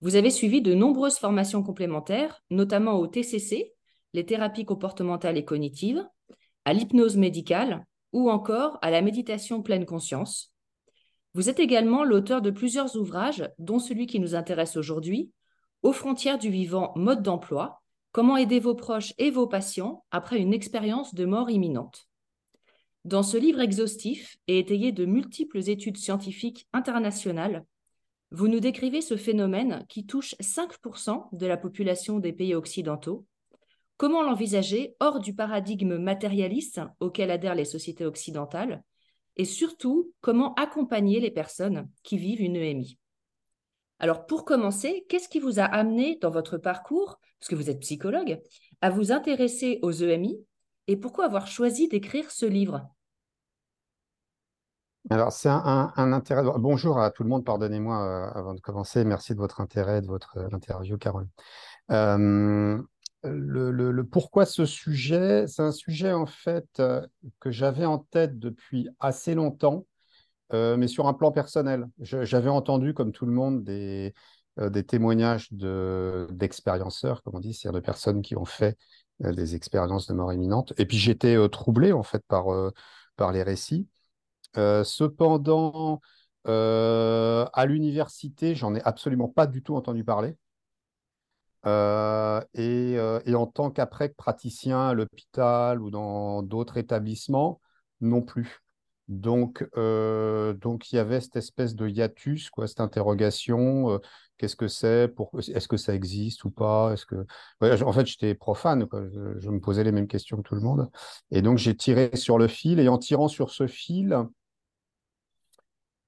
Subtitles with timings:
[0.00, 3.74] Vous avez suivi de nombreuses formations complémentaires, notamment au TCC,
[4.14, 6.06] les thérapies comportementales et cognitives,
[6.64, 10.54] à l'hypnose médicale ou encore à la méditation pleine conscience.
[11.34, 15.32] Vous êtes également l'auteur de plusieurs ouvrages, dont celui qui nous intéresse aujourd'hui,
[15.82, 20.52] Aux frontières du vivant, mode d'emploi, comment aider vos proches et vos patients après une
[20.52, 22.08] expérience de mort imminente.
[23.04, 27.64] Dans ce livre exhaustif et étayé de multiples études scientifiques internationales,
[28.30, 33.24] vous nous décrivez ce phénomène qui touche 5% de la population des pays occidentaux.
[33.96, 38.82] Comment l'envisager hors du paradigme matérialiste auquel adhèrent les sociétés occidentales?
[39.36, 42.98] Et surtout comment accompagner les personnes qui vivent une EMI.
[43.98, 47.80] Alors pour commencer, qu'est-ce qui vous a amené dans votre parcours, parce que vous êtes
[47.80, 48.40] psychologue,
[48.80, 50.38] à vous intéresser aux EMI
[50.86, 52.88] et pourquoi avoir choisi d'écrire ce livre?
[55.10, 56.42] Alors, c'est un, intérêt.
[56.58, 59.04] Bonjour à tout le monde, pardonnez-moi euh, avant de commencer.
[59.04, 61.26] Merci de votre intérêt, de votre euh, interview, Carole.
[61.90, 62.78] Euh,
[63.24, 65.46] le, pourquoi ce sujet?
[65.46, 66.82] C'est un sujet, en fait,
[67.40, 69.86] que j'avais en tête depuis assez longtemps,
[70.52, 71.86] mais sur un plan personnel.
[72.00, 74.14] J'avais entendu, comme tout le monde, des,
[74.58, 78.78] des témoignages d'expérienceurs, comme on dit, c'est-à-dire de personnes qui ont fait
[79.20, 80.72] des expériences de mort imminente.
[80.78, 82.46] Et puis, j'étais troublé, en fait, par,
[83.16, 83.88] par les récits.
[84.56, 86.00] Euh, cependant,
[86.46, 90.36] euh, à l'université, j'en ai absolument pas du tout entendu parler.
[91.66, 97.60] Euh, et, en tant qu'après praticien à l'hôpital ou dans d'autres établissements,
[98.00, 98.60] non plus.
[99.08, 104.00] Donc, donc il y avait cette espèce de hiatus, quoi, cette interrogation.
[104.38, 105.12] Qu'est-ce que c'est
[105.52, 106.92] Est-ce que ça existe ou pas?
[106.92, 107.26] Est-ce que
[107.82, 108.86] En fait, j'étais profane.
[109.40, 110.88] Je, me posais les mêmes questions que tout le monde.
[111.32, 112.78] Et donc, j'ai tiré sur le fil.
[112.78, 114.16] Et en tirant sur ce fil,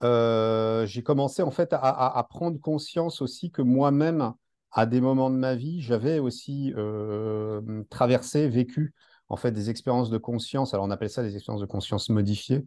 [0.02, 4.32] euh, j'ai commencé en fait à, prendre conscience aussi que moi-même,
[4.72, 8.94] à des moments de ma vie, j'avais aussi euh, traversé, vécu
[9.28, 10.74] en fait des expériences de conscience.
[10.74, 12.64] Alors on appelle ça des expériences de conscience modifiées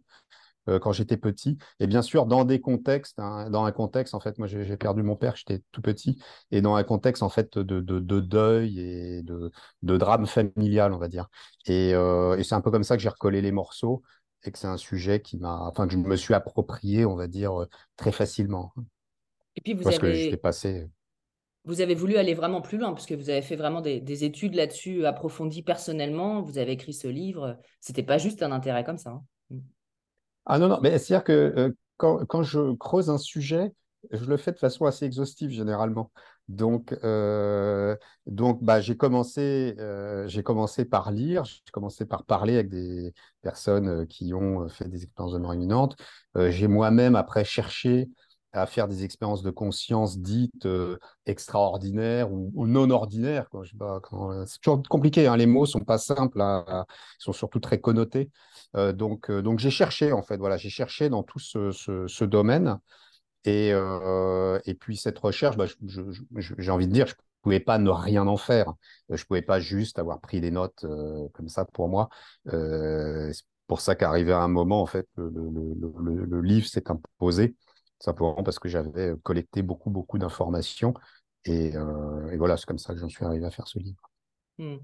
[0.68, 1.58] euh, quand j'étais petit.
[1.80, 5.02] Et bien sûr, dans des contextes, hein, dans un contexte, en fait, moi j'ai perdu
[5.02, 9.50] mon père, j'étais tout petit, et dans un contexte en fait de, deuil et de,
[9.82, 11.28] drame familial, on va dire.
[11.66, 11.94] et
[12.42, 14.02] c'est un peu comme ça que j'ai recollé les morceaux
[14.46, 17.26] et que c'est un sujet qui m'a, enfin, que je me suis approprié, on va
[17.26, 18.72] dire, euh, très facilement.
[19.56, 20.30] Et puis vous Parce avez...
[20.30, 20.88] que passé.
[21.66, 24.54] Vous avez voulu aller vraiment plus loin, parce que vous avez fait vraiment des, études
[24.54, 26.42] là-dessus approfondies personnellement.
[26.42, 27.58] Vous avez écrit ce livre.
[27.80, 29.10] C'était pas juste un intérêt comme ça.
[29.10, 29.56] Hein.
[30.44, 33.72] Ah non, non, mais c'est-à-dire que euh, quand, quand, je creuse un sujet,
[34.10, 36.10] je le fais de façon assez exhaustive généralement.
[36.48, 37.96] Donc, euh,
[38.26, 43.88] donc bah, j'ai commencé, euh, commencé par lire, j'ai commencé par parler avec des personnes
[43.88, 45.96] euh, qui ont fait des expériences de mort imminente.
[46.36, 48.08] j'ai moi-même après cherché
[48.52, 50.68] à faire des expériences de conscience dites
[51.26, 53.48] extraordinaires ou, non ordinaires.
[54.46, 56.84] c'est toujours compliqué, hein, les mots sont pas simples, ils
[57.18, 58.30] sont surtout très connotés.
[58.92, 62.78] donc, donc j'ai cherché en fait, voilà, j'ai cherché dans tout ce domaine.
[63.44, 65.66] Et, euh, et puis cette recherche, bah,
[66.36, 68.72] j'ai envie de dire, je ne pouvais pas ne rien en faire.
[69.10, 72.08] Je ne pouvais pas juste avoir pris des notes euh, comme ça pour moi.
[72.52, 77.54] Euh, c'est pour ça qu'arrivé à un moment, en fait, le, livre s'est imposé,
[77.98, 80.94] simplement parce que j'avais collecté beaucoup, beaucoup d'informations
[81.44, 81.72] Et,
[82.36, 84.10] voilà, c'est comme ça que j'en suis arrivé à faire ce livre.
[84.58, 84.76] Hmm.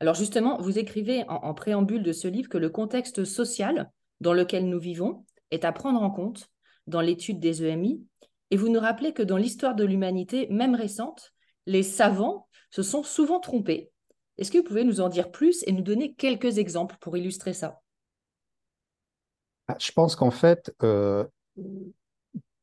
[0.00, 3.90] Alors justement, vous écrivez en, préambule de ce livre que le contexte social
[4.20, 6.51] dans lequel nous vivons est à prendre en compte
[6.86, 8.04] dans l'étude des EMI,
[8.50, 11.32] et vous nous rappelez que dans l'histoire de l'humanité, même récente,
[11.66, 13.90] les savants se sont souvent trompés.
[14.38, 17.54] Est-ce que vous pouvez nous en dire plus et nous donner quelques exemples pour illustrer
[17.54, 17.80] ça?
[19.68, 21.24] Ah, Je pense qu'en fait, euh,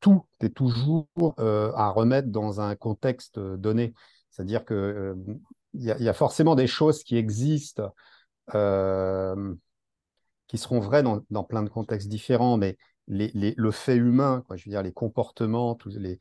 [0.00, 1.08] tout est toujours
[1.38, 3.94] euh, à remettre dans un contexte donné.
[4.30, 5.14] C'est-à-dire qu'il euh,
[5.74, 7.92] y, a forcément des choses qui existent,
[10.48, 12.76] qui seront vraies dans, plein de contextes différents, mais
[13.10, 16.18] le fait humain, je veux dire, les comportements, les,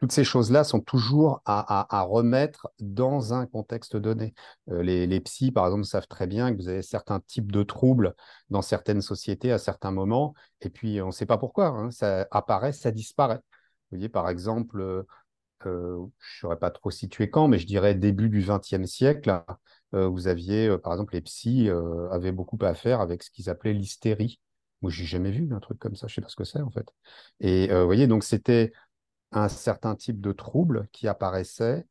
[0.00, 4.34] toutes ces choses-là sont toujours à, remettre dans un contexte donné.
[4.70, 7.62] Euh, les, les, psys, par exemple, savent très bien que vous avez certains types de
[7.62, 8.14] troubles
[8.50, 11.68] dans certaines sociétés à certains moments, et puis on ne sait pas pourquoi.
[11.68, 13.36] Hein, ça apparaît, ça disparaît.
[13.36, 15.04] Vous voyez, par exemple, euh,
[15.66, 19.42] euh, je ne saurais pas trop situer quand, mais je dirais début du XXe siècle,
[19.92, 21.70] vous aviez, par exemple, les psys
[22.10, 24.40] avaient beaucoup à faire avec ce qu'ils appelaient l'hystérie.
[24.84, 26.08] Moi, j'ai jamais vu un truc comme ça.
[26.08, 26.86] Je sais pas ce que c'est en fait.
[27.40, 28.72] Et vous voyez, donc c'était
[29.32, 31.86] un certain type de trouble qui apparaissait,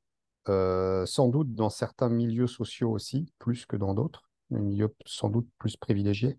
[0.49, 5.47] euh, sans doute dans certains milieux sociaux aussi, plus que dans d'autres, milieux sans doute
[5.57, 6.37] plus privilégiés,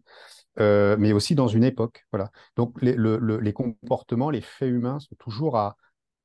[0.61, 2.07] euh, mais aussi dans une époque.
[2.13, 2.31] Voilà.
[2.57, 5.77] Donc les, comportements, les faits humains sont toujours à,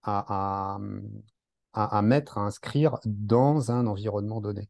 [0.04, 0.78] à,
[2.02, 4.70] mettre, à inscrire dans un environnement donné.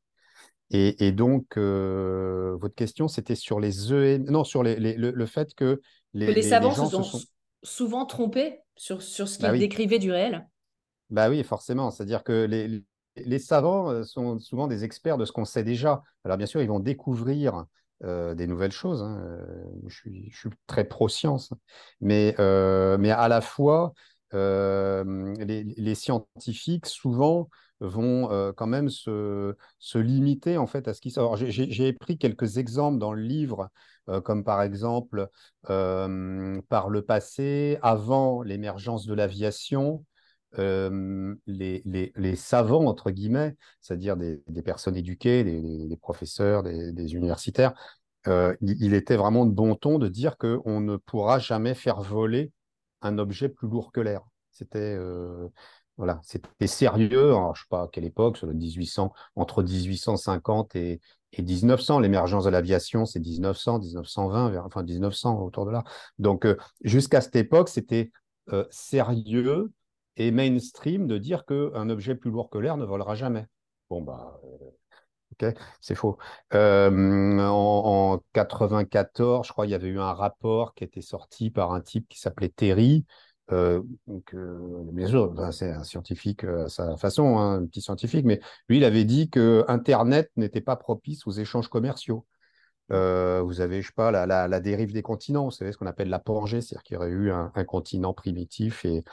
[0.71, 4.25] Et, et donc, euh, votre question, c'était sur les EN...
[4.29, 5.81] non, sur les, le, fait que
[6.13, 7.19] les, les savants se sont
[7.63, 10.47] souvent trompés sur, sur ce bah qu'il décrivait du réel
[11.09, 11.89] Bah oui, forcément.
[11.89, 12.83] C'est-à-dire que les,
[13.15, 16.03] les, savants euh, sont souvent des experts de ce qu'on sait déjà.
[16.23, 17.65] Alors bien sûr, ils vont découvrir
[18.03, 19.01] euh, des nouvelles choses.
[19.01, 19.19] Hein.
[19.87, 21.51] Je, suis, je, suis, très pro-science.
[21.99, 23.93] Mais, mais à la fois,
[24.33, 27.49] les, les, scientifiques, souvent,
[27.79, 32.57] vont quand même se, se, limiter en fait à ce qui Alors j'ai pris quelques
[32.57, 33.69] exemples dans le livre
[34.09, 35.29] euh, comme par exemple
[35.69, 40.03] euh, par le passé, avant l'émergence de l'aviation,
[40.57, 47.73] euh, les, les, savants, entre guillemets, c'est-à-dire des, personnes éduquées, des, professeurs, des, universitaires,
[48.25, 52.51] il, était vraiment de bon ton de dire qu'on ne pourra jamais faire voler
[53.01, 54.21] un objet plus lourd que l'air.
[54.51, 54.97] C'était
[55.99, 57.27] voilà, c'était sérieux.
[57.31, 61.01] Alors, je ne sais pas à quelle époque, sur le 1800, entre 1850 et,
[61.33, 61.99] et 1900.
[61.99, 65.83] L'émergence de l'aviation, c'est 1900, 1920, enfin 1900 autour de là.
[66.17, 66.55] Donc, euh,
[66.85, 68.11] jusqu'à cette époque, c'était
[68.53, 69.73] euh, sérieux
[70.15, 73.45] et mainstream de dire qu'un objet plus lourd que l'air ne volera jamais.
[73.89, 76.17] Bon, bah, euh, ok, c'est faux.
[76.53, 81.73] en, en, 94, je crois, il y avait eu un rapport qui était sorti par
[81.73, 83.05] un type qui s'appelait Terry,
[83.51, 84.57] euh, donc, euh,
[84.91, 88.77] bien sûr, c'est un scientifique euh, à sa façon, hein, un petit scientifique, mais lui,
[88.77, 92.25] il avait dit que Internet n'était pas propice aux échanges commerciaux.
[92.89, 96.19] vous avez, je sais pas, la, dérive des continents, vous savez ce qu'on appelle la
[96.19, 99.03] Pangée, c'est-à-dire qu'il y aurait eu un, continent primitif et,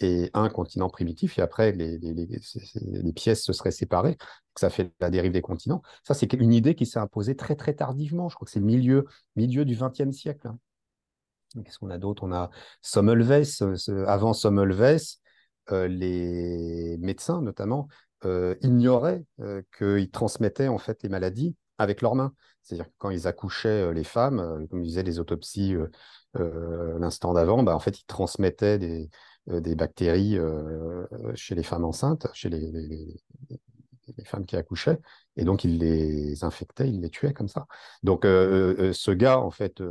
[0.00, 4.16] et, un continent primitif, et après, les, les, pièces se seraient séparées,
[4.56, 5.82] ça fait la dérive des continents.
[6.04, 8.28] Ça, c'est une idée qui s'est imposée très, très tardivement.
[8.28, 9.06] Je crois que c'est le milieu,
[9.36, 10.48] milieu du XXe siècle.
[10.48, 10.58] Hein.
[11.64, 12.24] Qu'est-ce qu'on a d'autre?
[12.24, 12.50] On a
[12.80, 13.62] Sommelweis.
[13.62, 15.18] Euh, avant Sommelweis,
[15.70, 17.88] euh, les médecins notamment
[18.24, 19.24] euh, ignoraient
[19.76, 22.32] qu'ils transmettaient en fait les maladies avec leurs mains.
[22.62, 25.74] C'est-à-dire que quand ils accouchaient les femmes, comme ils disaient les autopsies
[26.34, 29.10] l'instant d'avant, bah, en fait ils transmettaient des,
[29.48, 30.38] des bactéries
[31.34, 35.00] chez les femmes enceintes, chez les, les, femmes qui accouchaient,
[35.36, 37.66] et donc ils les infectaient, ils les tuaient comme ça.
[38.04, 39.82] Donc ce gars en fait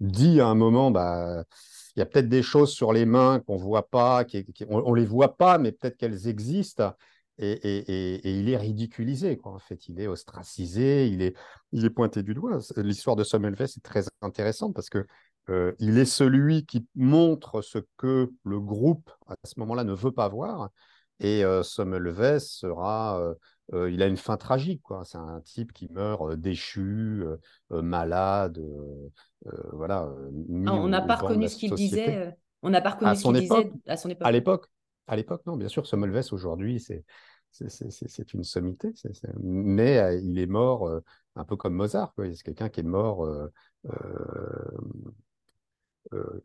[0.00, 1.44] dit à un moment, bah,
[1.96, 4.24] il y a peut-être des choses sur les mains qu'on ne voit pas,
[4.68, 6.92] on ne les voit pas, mais peut-être qu'elles existent.
[7.38, 9.52] Et, il est ridiculisé, quoi.
[9.52, 9.88] en fait.
[9.88, 11.36] Il est ostracisé, il est,
[11.72, 12.58] il est pointé du doigt.
[12.76, 15.06] L'histoire de Sommelweis est très intéressante parce que
[15.48, 20.12] euh, il est celui qui montre ce que le groupe, à ce moment-là, ne veut
[20.12, 20.70] pas voir.
[21.20, 23.34] Et euh, sera euh,
[23.72, 24.82] euh, il a une fin tragique.
[25.04, 27.24] C'est un type qui meurt euh, déchu,
[27.72, 28.60] euh, malade,
[29.72, 30.08] voilà.
[30.66, 32.36] Ah, on n'a pas reconnu ce qu'il disait.
[32.62, 34.26] On n'a pas reconnu ce qu'il disait à son époque.
[34.26, 34.66] À l'époque,
[35.06, 37.04] à l'époque, non, bien sûr, Sommelweis aujourd'hui, c'est
[37.50, 38.92] c'est une sommité,
[39.40, 40.90] mais il est mort
[41.36, 42.12] un peu comme Mozart.
[42.18, 43.26] C'est quelqu'un qui est mort,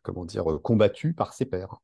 [0.02, 1.76] comment dire, combattu par ses pairs.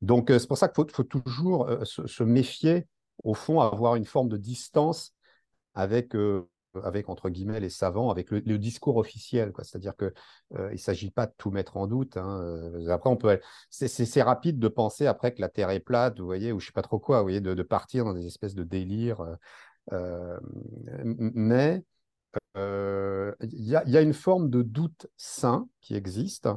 [0.00, 2.88] Donc c'est pour ça qu'il faut, toujours se, méfier
[3.24, 5.14] au fond, avoir une forme de distance
[5.74, 6.48] avec euh,
[6.82, 9.52] avec entre guillemets les savants, avec le, discours officiel.
[9.58, 10.12] C'est-à-dire qu'il
[10.56, 12.16] euh, ne s'agit pas de tout mettre en doute.
[12.16, 12.40] Hein.
[12.40, 16.60] Euh, après, c'est rapide de penser après que la Terre est plate, vous voyez, ou
[16.60, 19.22] je ne sais pas trop quoi, vous voyez, de, partir dans des espèces de délires.
[19.90, 21.82] mais
[22.54, 26.48] il y, a une forme de doute sain qui existe,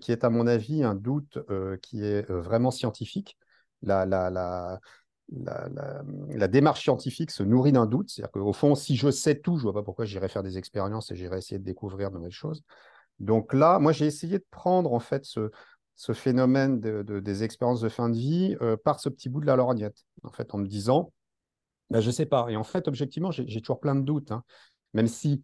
[0.00, 1.38] qui est à mon avis un doute
[1.80, 3.38] qui est vraiment scientifique.
[3.82, 4.80] La, la,
[5.32, 8.10] la, démarche scientifique se nourrit d'un doute.
[8.10, 10.58] C'est-à-dire qu'au fond, si je sais tout, je ne vois pas pourquoi j'irais faire des
[10.58, 12.62] expériences et j'irais essayer de découvrir de nouvelles choses.
[13.20, 15.50] Donc là, moi, j'ai essayé de prendre en fait ce,
[16.12, 19.56] phénomène de, des expériences de fin de vie euh, par ce petit bout de la
[19.56, 21.12] lorgnette, en fait, en me disant,
[21.90, 22.46] ben, je ne sais pas.
[22.48, 24.42] Et en fait, objectivement, j'ai toujours plein de doutes, hein.
[24.92, 25.42] même si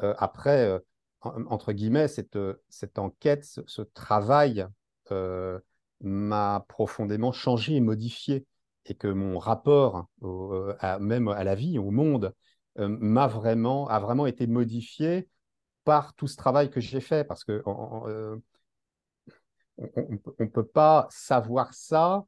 [0.00, 0.78] euh, après, euh,
[1.22, 2.36] entre guillemets, cette,
[2.98, 4.66] enquête, ce travail
[6.00, 8.46] m'a profondément changé et modifié
[8.88, 12.34] et que mon rapport euh, même à la vie, au monde,
[12.78, 15.28] euh, m'a vraiment, a vraiment été modifié
[15.84, 17.24] par tout ce travail que j'ai fait.
[17.24, 18.36] Parce que euh,
[19.78, 22.24] on ne peut pas savoir ça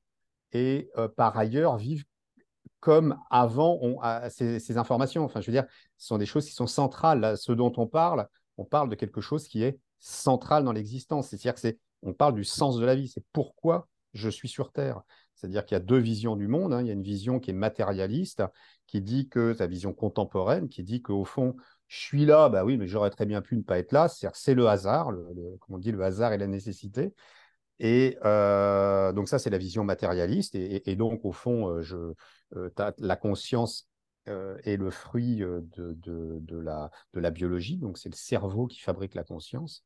[0.52, 2.04] et par ailleurs vivre
[2.80, 3.80] comme avant
[4.28, 5.24] ces, informations.
[5.24, 7.36] Enfin, je veux dire, ce sont des choses qui sont centrales.
[7.36, 11.28] Ce dont on parle, on parle de quelque chose qui est central dans l'existence.
[11.28, 13.08] C'est-à-dire que on parle du sens de la vie.
[13.08, 15.02] C'est pourquoi je suis sur Terre.
[15.40, 16.74] C'est-à-dire qu'il y a deux visions du monde.
[16.74, 16.82] Hein.
[16.82, 18.42] Il y a une vision qui est matérialiste,
[18.86, 21.56] qui dit que, sa vision contemporaine, qui dit qu'au fond,
[21.88, 24.08] je suis là, bah oui, mais j'aurais très bien pu ne pas être là.
[24.08, 25.24] C'est le hasard, le,
[25.60, 27.14] comme on dit, le hasard et la nécessité.
[27.78, 30.54] Et euh, donc ça, c'est la vision matérialiste.
[30.54, 32.14] Et, donc, au fond, euh,
[32.56, 33.88] euh, la conscience
[34.26, 35.64] est le fruit de,
[35.96, 37.78] de, la, de la biologie.
[37.78, 39.84] Donc, c'est le cerveau qui fabrique la conscience.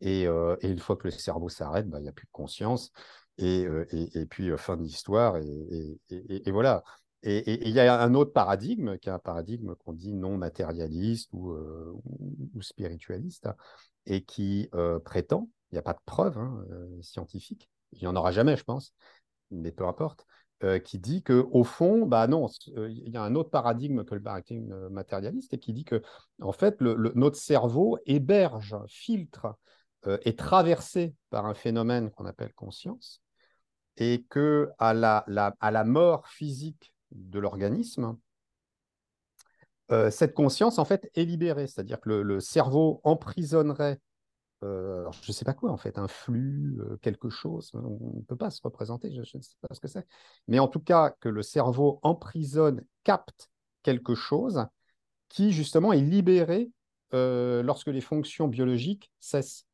[0.00, 0.26] Et,
[0.62, 2.92] une fois que le cerveau s'arrête, bah, il n'y a plus de conscience.
[3.42, 6.82] Euh, et, puis euh, fin de l'histoire, et, voilà.
[7.24, 11.30] Et il y a un autre paradigme, qui est un paradigme qu'on dit non matérialiste
[11.32, 11.94] ou, euh,
[12.60, 13.54] spiritualiste, hein,
[14.06, 14.68] et qui
[15.04, 16.64] prétend, il n'y a pas de preuve hein,
[17.00, 18.92] scientifique, il n'y en aura jamais, je pense,
[19.52, 20.26] mais peu importe,
[20.84, 24.22] qui dit que au fond, bah non, il y a un autre paradigme que le
[24.22, 26.02] paradigme matérialiste, et qui dit que
[26.40, 29.54] en fait, notre cerveau héberge, filtre,
[30.06, 33.21] est traversé par un phénomène qu'on appelle conscience,
[33.96, 38.16] et que à la, mort physique de l'organisme,
[39.90, 44.00] euh, cette conscience en fait est libérée, c'est-à-dire que le, cerveau emprisonnerait,
[44.64, 48.36] euh, je ne sais pas quoi fait, un flux, euh, quelque chose, on ne peut
[48.36, 50.06] pas se représenter, je, ne sais pas ce que c'est,
[50.48, 53.50] mais en tout cas que le cerveau emprisonne, capte
[53.82, 54.64] quelque chose
[55.28, 56.70] qui justement est libéré
[57.12, 59.66] lorsque les fonctions biologiques cessent.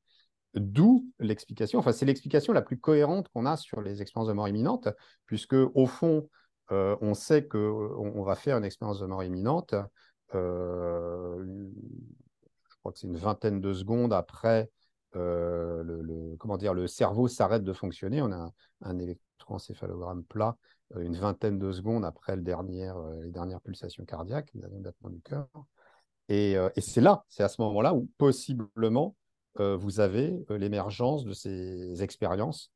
[0.58, 4.48] D'où l'explication, enfin c'est l'explication la plus cohérente qu'on a sur les expériences de mort
[4.48, 4.88] imminente,
[5.26, 6.28] puisque au fond,
[6.70, 9.74] euh, on sait qu'on on va faire une expérience de mort imminente,
[10.34, 11.66] euh,
[12.68, 14.70] je crois que c'est une vingtaine de secondes après
[15.16, 20.56] euh, le, comment dire, le cerveau s'arrête de fonctionner, on a un, électroencéphalogramme plat
[20.98, 25.46] une vingtaine de secondes après les dernières pulsations cardiaques, les derniers battements du cœur.
[26.30, 29.14] Et, et c'est là, c'est à ce moment-là où possiblement
[29.56, 32.72] vous avez euh, l'émergence de ces expériences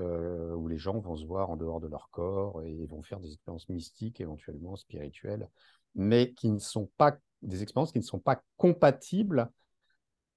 [0.00, 3.20] euh, où les gens vont se voir en dehors de leur corps et vont faire
[3.20, 5.48] des expériences mystiques, éventuellement spirituelles,
[5.94, 9.50] mais qui ne sont pas des expériences qui ne sont pas compatibles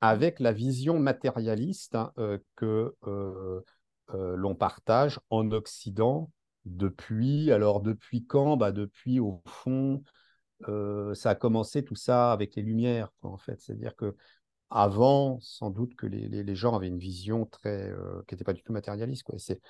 [0.02, 2.12] avec la vision matérialiste hein,
[2.56, 2.96] que
[4.14, 6.30] l'on partage en Occident
[6.66, 7.52] depuis.
[7.52, 8.58] Alors depuis quand?
[8.58, 10.02] Bah, Depuis au fond,
[10.66, 13.62] ça a commencé tout ça avec les Lumières, en fait.
[13.62, 14.16] C'est-à-dire que
[14.74, 18.64] avant, sans doute que les, gens avaient une vision très, euh, qui n'était pas du
[18.64, 19.22] tout matérialiste.
[19.22, 19.38] Quoi.
[19.38, 19.62] C'est,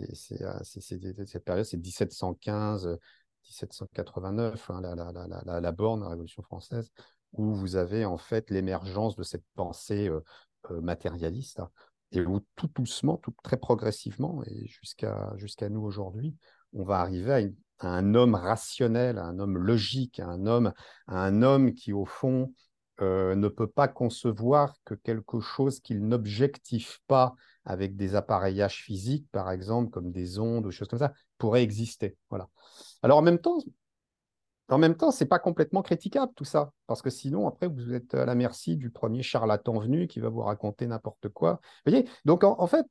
[0.00, 2.98] euh, cette période, c'est 1715,
[3.44, 5.70] 1789, hein, la, la, la, la,
[6.08, 6.90] Révolution française,
[7.34, 11.70] où vous avez en fait l'émergence de cette pensée euh, matérialiste, hein,
[12.12, 16.34] et où tout doucement, très progressivement, et jusqu'à nous aujourd'hui,
[16.72, 20.72] on va arriver à, un homme rationnel, à un homme logique, un homme,
[21.06, 22.50] à un homme qui, au fond,
[23.00, 29.26] euh, ne peut pas concevoir que quelque chose qu'il n'objective pas avec des appareillages physiques,
[29.30, 32.16] par exemple, comme des ondes ou choses comme ça, pourrait exister.
[32.30, 32.48] Voilà.
[33.02, 33.58] Alors en même temps,
[34.68, 38.14] en même temps, c'est pas complètement critiquable tout ça, parce que sinon, après, vous êtes
[38.14, 41.60] à la merci du premier charlatan venu qui va vous raconter n'importe quoi.
[41.86, 42.84] Vous voyez Donc en, fait,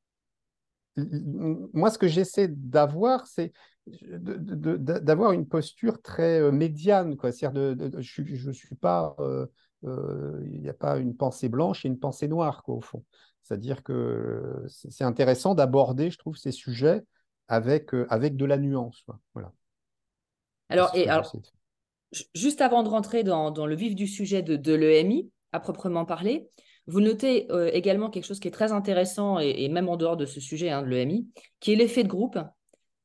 [0.96, 3.52] moi, ce que j'essaie d'avoir, c'est
[3.86, 7.16] d'avoir une posture très euh, médiane.
[7.22, 9.46] C'est-à-dire, je ne suis pas euh,
[9.84, 13.03] il n'y a pas une pensée blanche et une pensée noire, quoi, au fond.
[13.48, 17.03] C'est-à-dire que c'est intéressant d'aborder, je trouve, ces sujets
[17.48, 19.05] avec, euh, avec de la nuance.
[19.34, 19.53] Voilà.
[20.69, 21.34] Alors, et alors,
[22.34, 26.50] Juste avant de rentrer dans, le vif du sujet de, l'EMI, à proprement parler,
[26.88, 30.25] vous notez euh, également quelque chose qui est très intéressant, et, même en dehors de
[30.25, 31.27] ce sujet hein, de l'EMI,
[31.60, 32.39] qui est l'effet de groupe,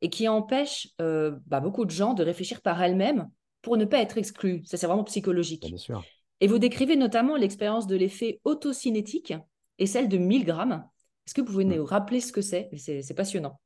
[0.03, 3.29] et qui empêche euh, bah, beaucoup de gens de réfléchir par elles-mêmes
[3.61, 4.63] pour ne pas être exclus.
[4.65, 5.67] Ça, c'est vraiment psychologique.
[5.67, 6.05] Bien sûr.
[6.43, 9.33] Et vous décrivez notamment l'expérience de l'effet autocinétique
[9.79, 10.85] et celle de Milgram.
[11.25, 12.69] Est-ce que vous pouvez nous rappeler ce que c'est?
[12.77, 13.61] C'est passionnant.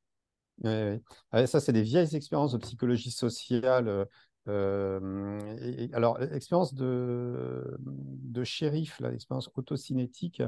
[0.63, 0.99] Oui, oui.
[1.33, 3.89] Ah, ça, c'est des vieilles expériences de psychologie sociale.
[3.89, 4.05] Euh,
[4.49, 10.43] euh, alors, l'expérience de, de shérif, l'expérience autocinétique,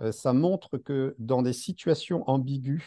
[0.00, 2.82] euh, ça montre que dans des situations ambiguës,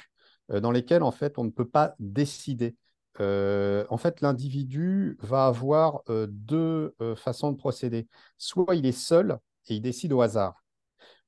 [0.49, 2.75] dans lesquelles en fait on ne peut pas décider,
[3.19, 8.07] en fait l'individu va avoir deux façons de procéder.
[8.37, 9.37] Soit il est seul
[9.67, 10.63] et il décide au hasard,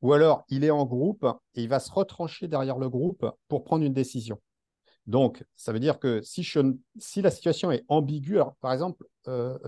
[0.02, 1.26] ou alors il est en groupe
[1.56, 4.40] et il va se retrancher derrière le groupe pour prendre une décision.
[5.06, 6.42] Donc, ça veut dire que si,
[7.22, 9.06] la situation est ambiguë, par exemple,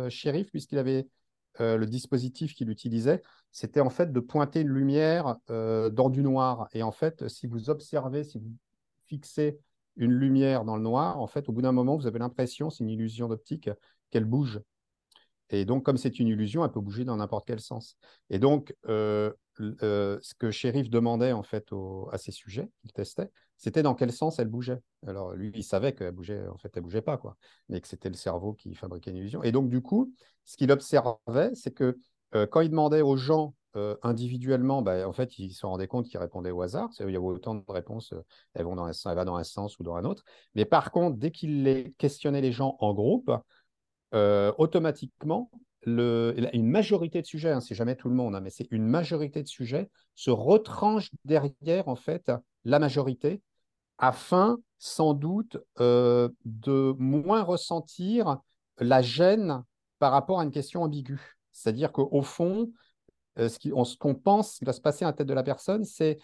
[0.10, 1.08] Sheriff, puisqu'il avait
[1.60, 6.70] le dispositif qu'il utilisait, c'était en fait de pointer une lumière dans du noir.
[6.74, 8.52] Et en fait, si vous observez, si vous
[9.08, 9.60] fixez
[9.98, 12.84] une lumière dans le noir, en fait, au bout d'un moment, vous avez l'impression, c'est
[12.84, 13.70] une illusion d'optique,
[14.12, 14.60] qu'elle bouge.
[15.52, 17.98] Et donc, comme c'est une illusion, elle peut bouger dans n'importe quel sens.
[18.30, 21.70] Et donc, euh, ce que Sheriff demandait en fait
[22.12, 24.80] à ces sujets qu'il testait, c'était dans quel sens elle bougeait.
[25.08, 27.38] Alors lui, il savait qu'elle bougeait, en fait, elle bougeait pas, quoi,
[27.70, 29.44] mais que c'était le cerveau qui fabriquait une illusion.
[29.44, 30.14] Et donc du coup,
[30.46, 31.98] ce qu'il observait, c'est que
[32.34, 33.54] euh, quand il demandait aux gens
[34.04, 36.90] individuellement, bah, en fait, ils se rendaient compte qu'ils répondaient au hasard.
[37.00, 38.14] Il y avait autant de réponses,
[38.54, 40.24] elles vont dans un, dans un sens ou dans un autre.
[40.54, 43.32] Mais par contre, dès qu'il questionnait les gens en groupe,
[44.14, 45.50] automatiquement,
[45.86, 49.44] une majorité de sujets, hein, c'est jamais tout le monde, hein, mais c'est une majorité
[49.44, 52.32] de sujets se retranche derrière en fait
[52.64, 53.42] la majorité
[53.98, 58.38] afin sans doute de moins ressentir
[58.80, 59.64] la gêne
[60.00, 61.38] par rapport à une question ambiguë.
[61.52, 62.72] C'est-à-dire qu'au fond,
[63.40, 66.18] euh, ce qu'on pense qui va se passer à la tête de la personne, c'est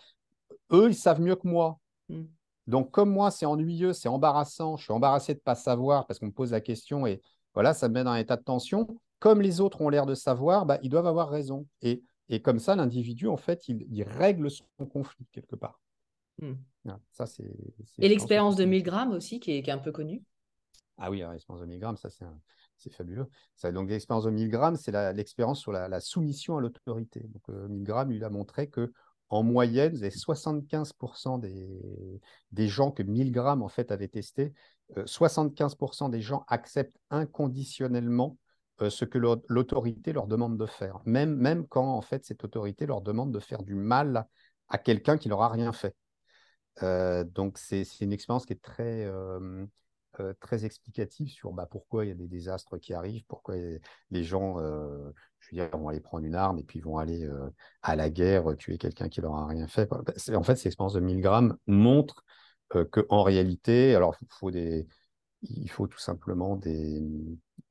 [0.72, 1.80] eux, ils savent mieux que moi.
[2.10, 2.24] Mm.
[2.68, 6.20] Donc, comme moi, c'est ennuyeux, c'est embarrassant, je suis embarrassé de ne pas savoir parce
[6.20, 7.22] qu'on me pose la question et
[7.54, 8.88] voilà, ça me met dans un état de tension
[9.22, 11.68] comme les autres ont l'air de savoir, bah, ils doivent avoir raison.
[11.84, 15.80] Et, et comme ça, l'individu, en fait, il, règle son conflit quelque part.
[16.42, 16.56] Hmm.
[17.12, 17.54] ça, c'est,
[18.00, 20.24] et l'expérience de Milgram aussi, qui est, qui est, un peu connue?
[20.98, 22.26] Ah oui, l'expérience de Milgram, ça, c'est,
[22.90, 23.28] fabuleux.
[23.56, 27.22] Ça, donc, l'expérience de Milgram, c'est l'expérience sur la, soumission à l'autorité.
[27.22, 28.92] Donc, euh, Milgram, il a montré que
[29.30, 34.54] en moyenne, vous avez 75% des, gens que Milgram en fait avait testé,
[35.06, 38.38] 75% euh, des gens acceptent inconditionnellement
[38.82, 42.86] euh, ce que l'autorité leur demande de faire, même, même quand en fait cette autorité
[42.86, 44.28] leur demande de faire du mal
[44.68, 45.96] à quelqu'un qui leur a rien fait.
[46.82, 49.10] Donc c'est une expérience qui est très,
[50.20, 53.56] euh, très explicative sur bah, pourquoi il y a des désastres qui arrivent, pourquoi
[54.12, 54.58] les gens,
[55.52, 57.30] dire, vont aller prendre une arme et puis vont aller
[57.82, 59.90] à la guerre tuer quelqu'un qui leur a rien fait.
[59.90, 60.02] Bah,
[60.36, 62.24] en fait, cette expérience de Milgram montre
[62.92, 64.88] qu'en réalité, alors faut des,
[65.44, 67.02] il faut tout simplement des,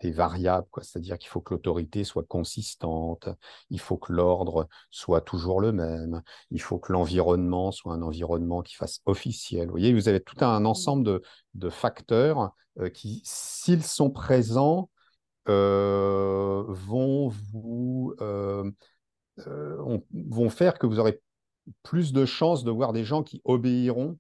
[0.01, 3.29] des variables, c'est-à-dire qu'il faut que l'autorité soit consistante,
[3.71, 8.63] il faut que l'ordre soit toujours le même, il faut que l'environnement soit un environnement
[8.63, 9.67] qui fasse officiel.
[9.67, 10.67] Vous voyez, vous avez tout un mmh.
[10.67, 11.23] ensemble de,
[11.55, 14.91] de facteurs euh, qui, s'ils sont présents,
[15.49, 18.71] euh, vont vous euh,
[20.13, 21.21] vont faire que vous aurez
[21.83, 24.19] plus de chances de voir des gens qui obéiront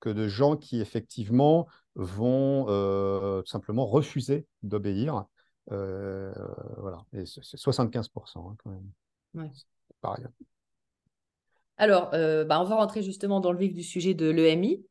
[0.00, 5.24] que de gens qui effectivement vont euh, simplement refuser d'obéir.
[5.70, 6.32] Euh,
[6.78, 8.90] voilà, et c'est 75% hein, quand même.
[9.34, 9.50] Ouais.
[10.00, 10.24] Pareil.
[11.76, 14.84] Alors, euh, bah, on va rentrer justement dans le vif du sujet de l'EMI.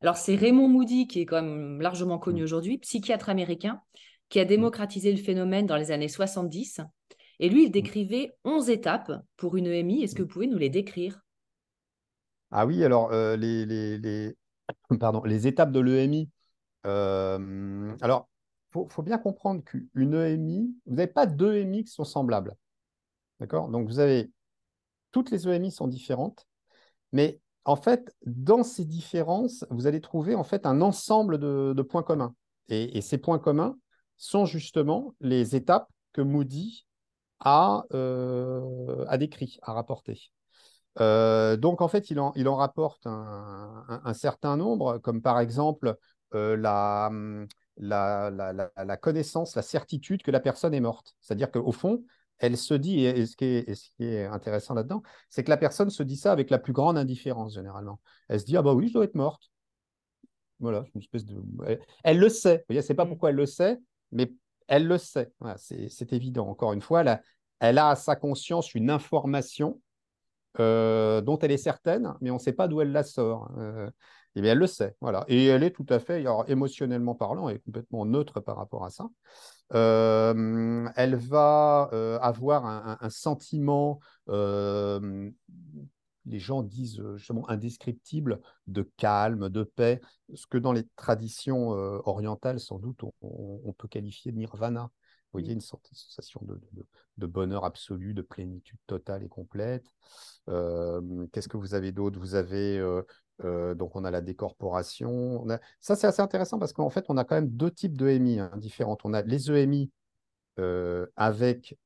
[0.00, 2.44] Alors, c'est Raymond Moody, qui est quand même largement connu mm.
[2.44, 3.80] aujourd'hui, psychiatre américain,
[4.28, 4.48] qui a mm.
[4.48, 6.80] démocratisé le phénomène dans les années 70.
[7.40, 7.72] Et lui, il mm.
[7.72, 10.02] décrivait 11 étapes pour une EMI.
[10.02, 11.20] Est-ce que vous pouvez nous les décrire?
[12.50, 14.36] Ah oui, alors les, les, les,
[15.00, 16.30] pardon, les étapes de l'EMI,
[16.86, 18.28] euh, alors,
[18.74, 22.54] il faut, bien comprendre qu'une EMI, vous n'avez pas deux EMI qui sont semblables.
[23.40, 23.68] D'accord?
[23.68, 24.30] Donc, vous avez.
[25.10, 26.46] Toutes les EMI sont différentes,
[27.12, 32.02] mais en fait, dans ces différences, vous allez trouver en fait un ensemble de, points
[32.02, 32.34] communs.
[32.68, 33.76] Et, ces points communs
[34.16, 36.86] sont justement les étapes que Moody
[37.40, 40.30] a, euh, a décrit, a rapporté.
[41.00, 45.96] Euh, donc, en fait, il en, rapporte un, certain nombre, comme par exemple
[46.34, 51.14] euh, hum, la, la, connaissance, la certitude que la personne est morte.
[51.20, 52.04] C'est-à-dire qu'au fond,
[52.38, 55.56] elle se dit, et ce qui est, ce qui est intéressant là-dedans, c'est que la
[55.56, 58.00] personne se dit ça avec la plus grande indifférence, généralement.
[58.28, 59.50] Elle se dit, ah bah oui, je dois être morte.
[60.60, 61.40] Voilà, une espèce de...
[62.04, 62.58] Elle, le sait.
[62.58, 63.08] Vous voyez, c'est pas mmh.
[63.08, 63.78] pourquoi elle le sait,
[64.10, 64.32] mais
[64.66, 66.48] elle le sait, c'est évident.
[66.48, 67.04] Encore une fois,
[67.60, 69.80] elle a, à sa conscience une information
[70.60, 73.50] euh, dont elle est certaine, mais on ne sait pas d'où elle la sort.
[73.58, 73.90] Euh,
[74.34, 75.24] et bien, elle le sait, voilà.
[75.28, 78.84] Et elle est tout à fait, alors, émotionnellement parlant, elle est complètement neutre par rapport
[78.84, 79.08] à ça.
[79.74, 82.66] Euh, elle va avoir
[83.02, 84.00] un, sentiment,
[86.28, 90.00] les gens disent justement indescriptible, de calme, de paix,
[90.34, 94.90] ce que dans les traditions orientales, sans doute, on, peut qualifier de nirvana.
[95.32, 96.40] Vous voyez, une sensation
[97.16, 99.86] de, bonheur absolu, de plénitude totale et complète.
[100.46, 102.18] Qu'est-ce que vous avez d'autre?
[102.18, 102.80] Vous avez,
[103.42, 105.46] donc on a la décorporation.
[105.80, 108.40] Ça, c'est assez intéressant parce qu'en fait, on a quand même deux types de EMI
[108.40, 109.00] hein, différentes.
[109.04, 109.90] On a les EMI
[111.16, 111.78] avec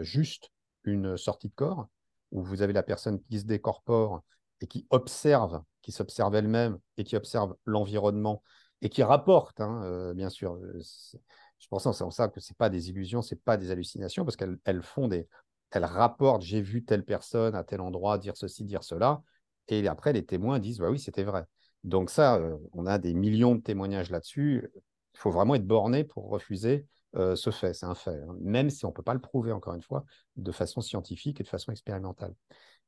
[0.00, 0.50] juste
[0.84, 1.88] une sortie de corps,
[2.30, 4.22] où vous avez la personne qui se décorpore
[4.60, 8.42] et qui observe, qui s'observe elle-même et qui observe l'environnement
[8.80, 10.58] et qui rapporte, hein, bien sûr,
[11.58, 14.82] je pense en ça que ce pas des illusions, ce pas des hallucinations, parce qu'elles
[14.82, 15.28] font des.
[15.70, 19.22] Elles rapportent j'ai vu telle personne à tel endroit dire ceci, dire cela.
[19.68, 21.44] Et après, les témoins disent bah oui, c'était vrai.
[21.84, 24.68] Donc, ça, euh, on a des millions de témoignages là-dessus.
[25.14, 27.74] Il faut vraiment être borné pour refuser euh, ce fait.
[27.74, 28.36] C'est un fait, hein.
[28.40, 30.04] même si on ne peut pas le prouver, encore une fois,
[30.36, 32.34] de façon scientifique et de façon expérimentale.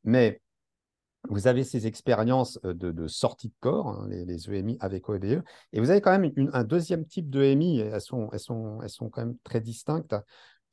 [0.05, 0.41] Mais
[1.31, 5.43] vous avez ces expériences euh, de, sortie de corps, hein, les, EMI avec OEBE, e,
[5.73, 9.09] et vous avez quand même un deuxième type d'EMI, elles sont, elles, sont, elles sont
[9.09, 10.15] quand même très distinctes,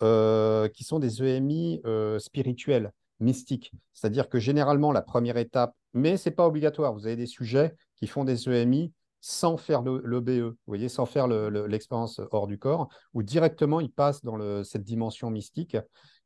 [0.02, 3.72] qui sont des EMI euh, spirituels, mystiques.
[3.94, 7.74] C'est-à-dire que généralement, la première étape, mais ce n'est pas obligatoire, vous avez des sujets
[7.96, 12.90] qui font des EMI sans faire l'OBE, vous voyez, sans faire l'expérience hors du corps,
[13.14, 15.78] ou directement ils passent dans cette dimension mystique.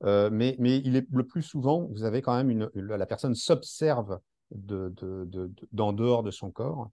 [0.03, 4.19] Euh, mais, le plus souvent, vous avez quand même la personne s'observe
[4.51, 6.89] d'en de, dehors de son corps.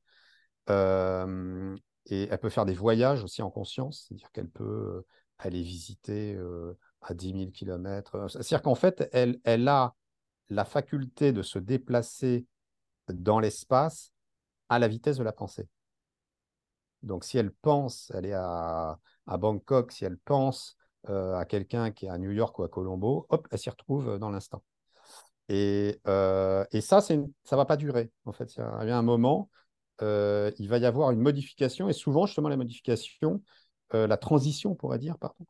[0.70, 5.04] Euh, et elle peut faire des voyages aussi en conscience, c'est-à-dire qu'elle peut
[5.38, 8.28] aller visiter euh, à 10 000 km.
[8.28, 9.94] C'est-à-dire qu'en fait, elle a
[10.48, 12.44] la faculté de se déplacer
[13.12, 14.12] dans l'espace
[14.68, 15.68] à la vitesse de la pensée.
[17.02, 20.76] Donc, si elle pense, elle est à, à Bangkok, si elle pense
[21.08, 24.08] euh, à quelqu'un qui est à New York ou à Colombo, hop, elle s'y retrouve
[24.08, 24.62] euh, dans l'instant.
[25.48, 28.12] Et, euh, et, ça, ça ne va pas durer.
[28.24, 29.50] En fait, il y a un moment,
[30.00, 33.42] il va y avoir une modification, et souvent, justement, la modification,
[33.92, 35.46] la transition, on pourrait dire, pardon,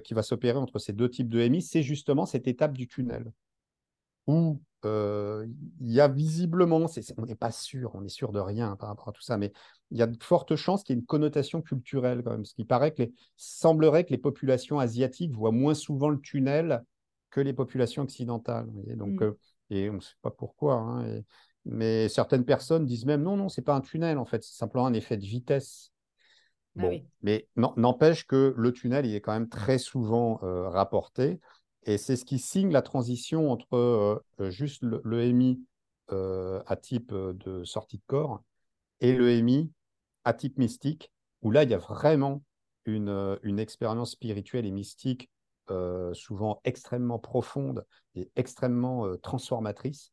[0.00, 3.32] qui va s'opérer entre ces deux types de EMI, c'est justement cette étape du tunnel
[4.26, 6.80] où il y a visiblement,
[7.16, 9.52] on n'est pas sûr, on est sûr de rien par rapport à tout ça, mais
[9.90, 12.54] il y a de fortes chances qu'il y ait une connotation culturelle quand même, ce
[12.54, 13.04] qui paraît que
[13.36, 16.82] semblerait que les populations asiatiques voient moins souvent le tunnel
[17.30, 18.66] que les populations occidentales.
[18.96, 19.34] donc, mmh.
[19.70, 21.22] et on ne sait pas pourquoi, hein,
[21.64, 24.86] mais certaines personnes disent même non, non, c'est pas un tunnel en fait, c'est simplement
[24.86, 25.92] un effet de vitesse.
[26.76, 31.38] Ah bon, mais n'empêche que le tunnel, il est quand même très souvent rapporté.
[31.84, 37.64] Et c'est ce qui signe la transition entre euh, juste euh, à type euh, de
[37.64, 38.42] sortie de corps
[39.00, 39.72] et l'EMI
[40.24, 41.10] à type mystique,
[41.42, 42.42] où là, il y a vraiment
[42.84, 45.30] une, expérience spirituelle et mystique
[46.12, 50.12] souvent extrêmement profonde et extrêmement transformatrice.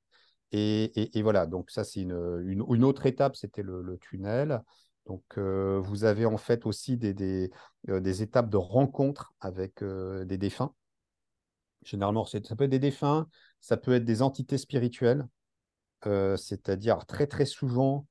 [0.52, 4.64] Et, voilà, donc ça, c'est une, autre étape, c'était le, tunnel.
[5.06, 7.52] Donc, vous avez en fait aussi des
[8.24, 10.74] étapes de rencontre avec des défunts.
[11.84, 13.28] Généralement, ça peut être des défunts,
[13.62, 15.28] ça peut être des entités spirituelles,
[16.06, 18.06] euh, c'est-à-dire très très souvent,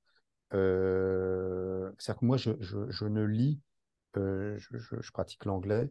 [0.55, 3.61] euh, c'est-à-dire que moi je, ne lis,
[4.17, 5.91] euh, je, pratique l'anglais,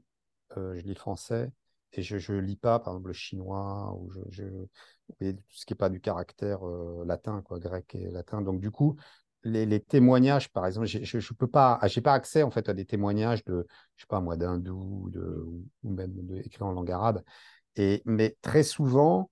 [0.56, 1.52] je lis le français,
[1.94, 5.78] et je ne lis pas par exemple le chinois ou je, tout ce qui n'est
[5.78, 6.60] pas du caractère
[7.06, 8.42] latin, quoi, grec et latin.
[8.42, 8.98] Donc du coup,
[9.44, 12.86] les, témoignages, par exemple, je ne peux pas, j'ai pas accès en fait à des
[12.86, 15.10] témoignages de, je sais pas moi, d'hindous
[15.84, 17.24] ou même de, en langue arabe
[18.06, 19.30] mais très souvent,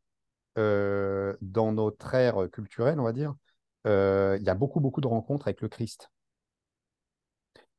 [0.57, 3.35] euh, dans notre ère culturelle, on va dire,
[3.87, 6.09] euh, il y a beaucoup, beaucoup de rencontres avec le Christ.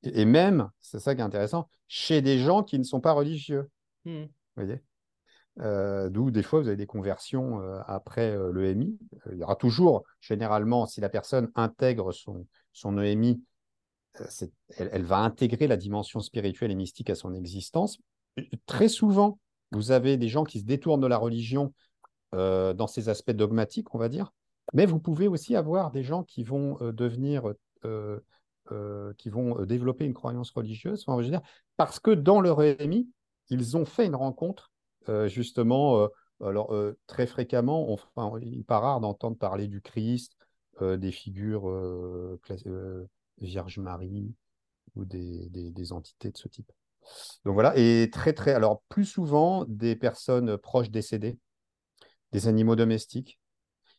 [0.03, 3.71] Et, même, c'est ça qui est intéressant, chez des gens qui ne sont pas religieux.
[4.05, 4.23] Mmh.
[4.23, 4.81] Vous voyez
[5.61, 8.99] euh, D'où des fois vous avez des conversions après l'EMI.
[9.33, 13.43] Il y aura toujours, généralement, si la personne intègre son, son EMI,
[14.77, 17.99] elle, elle, va intégrer la dimension spirituelle et mystique à son existence.
[18.67, 19.39] Très souvent,
[19.73, 21.73] vous avez des gens qui se détournent de la religion
[22.35, 24.33] euh, dans ces aspects dogmatiques, on va dire,
[24.75, 27.53] mais vous pouvez aussi avoir des gens qui vont euh, devenir,
[27.85, 28.21] euh,
[29.17, 31.07] qui vont développer une croyance religieuse,
[31.77, 33.09] parce que dans leur EMI,
[33.49, 34.73] ils ont fait une rencontre,
[35.27, 36.09] justement,
[36.43, 36.75] alors
[37.07, 40.37] très fréquemment, enfin, il n'est pas rare d'entendre parler du Christ,
[40.81, 41.71] des figures
[43.39, 44.35] Vierge Marie
[44.97, 46.73] ou des, entités de ce type.
[47.45, 51.39] Donc voilà, et très très, alors plus souvent des personnes proches décédées,
[52.33, 53.39] des animaux domestiques,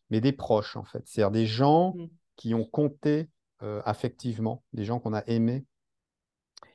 [0.10, 2.08] mais des proches en fait, c'est-à-dire des gens Mm.
[2.36, 3.30] qui ont compté
[3.64, 5.66] euh, affectivement, des gens qu'on a aimés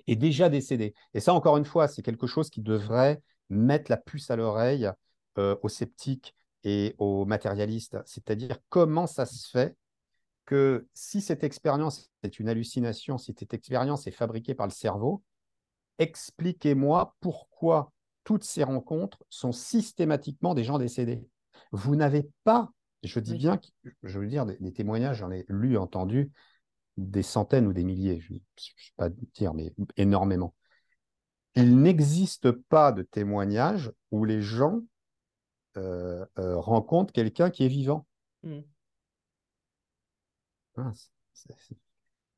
[0.06, 0.94] et déjà décédés.
[1.14, 4.90] Et ça, encore une fois, c'est quelque chose qui devrait mettre la puce à l'oreille
[5.38, 9.76] euh, aux sceptiques et aux matérialistes, c'est-à-dire comment ça se fait
[10.44, 15.22] que si cette expérience est une hallucination, si cette expérience est fabriquée par le cerveau,
[15.98, 17.92] expliquez-moi pourquoi
[18.24, 21.24] toutes ces rencontres sont systématiquement des gens décédés.
[21.72, 22.70] Vous n'avez pas,
[23.02, 23.38] je dis Oui.
[23.38, 23.60] bien,
[24.02, 26.30] je veux dire, des, des témoignages, j'en ai lu, entendu,
[26.96, 30.54] des centaines ou des milliers, je ne sais pas dire, mais énormément.
[31.54, 34.80] Il n'existe pas de témoignage où les gens
[35.78, 38.06] euh, euh, rencontrent quelqu'un qui est vivant.
[38.42, 38.60] Mm.
[40.76, 40.92] Hein,
[41.32, 41.76] c'est- c'est-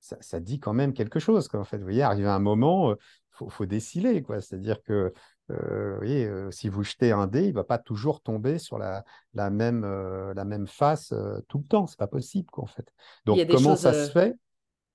[0.00, 1.48] ça, ça dit quand même quelque chose.
[1.48, 1.60] Quoi.
[1.60, 2.96] En fait, vous voyez, arrivé à un moment, il
[3.34, 4.22] faut, faut déciler.
[4.22, 4.40] Quoi.
[4.40, 5.12] C'est-à-dire que
[5.50, 8.58] euh, vous voyez, euh, si vous jetez un dé, il ne va pas toujours tomber
[8.58, 11.12] sur la, la, même, euh, la même face
[11.48, 11.86] tout le temps.
[11.86, 12.88] Ce n'est pas possible, quoi, en fait.
[13.26, 14.36] Donc, comment choses, ça se fait?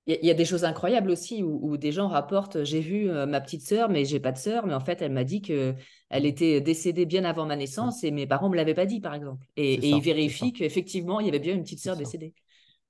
[0.08, 2.64] Il y, a- il y a des choses incroyables aussi où, où des gens rapportent
[2.64, 5.24] j'ai vu ma petite sœur, mais j'ai pas de sœur, mais en fait, elle m'a
[5.24, 5.76] dit que
[6.10, 9.14] elle était décédée bien avant ma naissance et mes parents me l'avaient pas dit, par
[9.14, 9.46] exemple.
[9.56, 11.90] Et, C'est et ça, ils vérifient c'est qu'effectivement, il y avait bien une petite C'est
[11.90, 12.34] sœur décédée.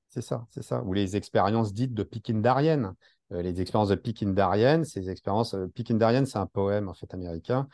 [0.10, 0.84] C'est ça, c'est ça.
[0.84, 2.94] Ou les expériences dites de Pickindarienne.
[3.32, 5.54] Euh, les expériences de Pickindarienne, ces expériences.
[5.54, 7.68] Euh, c'est un poème en fait américain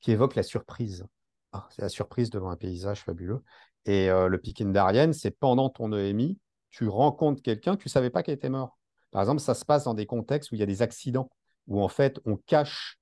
[0.00, 1.06] qui évoque la surprise.
[1.52, 3.42] Ah, c'est la surprise devant un paysage fabuleux.
[3.86, 6.38] Et euh, le Pickindarienne, c'est pendant ton EMI,
[6.70, 8.78] tu rencontres quelqu'un, tu ne savais pas qu'il était mort.
[9.10, 11.30] Par exemple, ça se passe dans des contextes où il y a des accidents,
[11.66, 12.98] où en fait on cache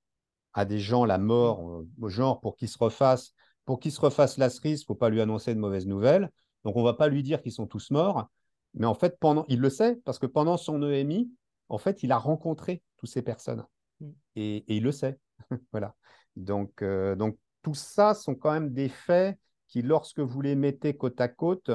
[0.55, 3.33] à des gens la mort, euh, genre pour qu'ils se refassent,
[3.64, 6.31] pour qu'ils se refassent la cerise, il ne faut pas lui annoncer de mauvaises nouvelles.
[6.64, 8.29] Donc on ne va pas lui dire qu'ils sont tous morts.
[8.75, 11.31] Mais en fait, pendant, il le sait, parce que pendant son EMI,
[11.68, 13.64] en fait, il a rencontré toutes ces personnes.
[14.00, 14.11] Mm.
[14.37, 15.18] Et, et il le sait.
[15.72, 15.94] voilà.
[16.37, 20.96] Donc, euh, donc, tout ça sont quand même des faits qui, lorsque vous les mettez
[20.96, 21.70] côte à côte,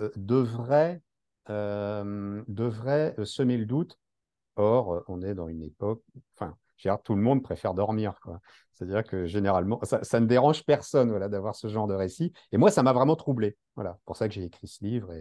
[0.00, 1.02] euh, devraient,
[1.50, 3.98] euh, devraient semer le doute.
[4.56, 6.02] Or, on est dans une époque,
[6.34, 6.56] enfin,
[7.04, 8.14] tout le monde préfère dormir.
[8.74, 12.32] C'est-à-dire que généralement, ça, ne dérange personne voilà, d'avoir ce genre de récit.
[12.52, 13.56] Et moi, ça m'a vraiment troublé.
[13.74, 15.12] Voilà, pour ça que j'ai écrit ce livre.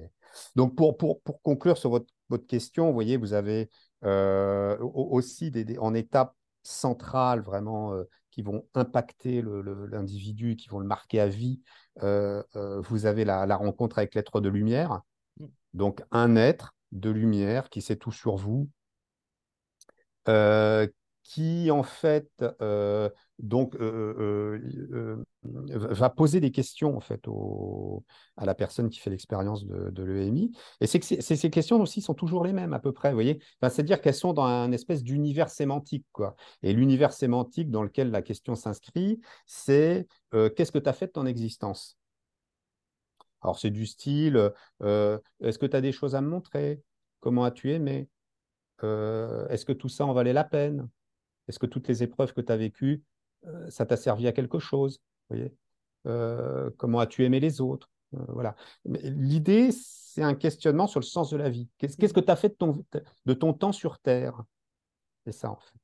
[0.55, 3.69] Donc, pour, pour, pour conclure sur votre, votre question, vous voyez, vous avez
[4.03, 10.79] euh, au- aussi des, en étape centrale, vraiment, euh, qui vont impacter l'individu, qui vont
[10.79, 11.61] le marquer à vie.
[12.03, 12.43] Euh,
[12.81, 15.01] vous avez la, rencontre avec l'être de lumière.
[15.73, 18.69] Donc, un être de lumière qui sait tout sur vous,
[21.25, 22.29] qui en fait
[22.61, 23.09] euh,
[23.39, 24.61] donc euh,
[24.93, 27.19] euh, va poser des questions en fait
[28.37, 30.51] à la personne qui fait l'expérience de, l'EMI.
[30.81, 33.41] Et c'est que ces- questions aussi sont toujours les mêmes à peu près, vous voyez.
[33.59, 36.35] C'est-à-dire qu'elles sont dans un espèce d'univers sémantique, quoi.
[36.61, 41.11] Et l'univers sémantique dans lequel la question s'inscrit, c'est qu'est-ce que tu as fait de
[41.11, 41.97] ton existence?
[43.41, 46.81] Alors, c'est du style, est-ce que tu as des choses à me montrer?
[47.19, 48.09] Comment as-tu aimé?
[48.83, 50.87] Est-ce que tout ça en valait la peine?
[51.47, 53.03] Est-ce que toutes les épreuves que tu as vécues,
[53.45, 54.99] euh, ça t'a servi à quelque chose?
[55.29, 55.53] Voyez?
[56.07, 57.89] Euh, comment as-tu aimé les autres?
[58.15, 58.55] Euh, voilà.
[58.85, 61.69] L'idée, c'est un questionnement sur le sens de la vie.
[61.77, 62.85] Qu'est-ce que tu as fait de ton,
[63.25, 64.43] de ton temps sur Terre?
[65.25, 65.79] C'est ça, en fait.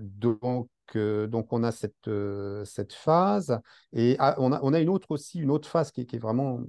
[0.00, 2.10] Donc, donc, on a cette,
[2.64, 3.58] cette phase.
[3.92, 6.18] Et ah, on a, on a une autre aussi, une autre phase qui qui est
[6.18, 6.60] vraiment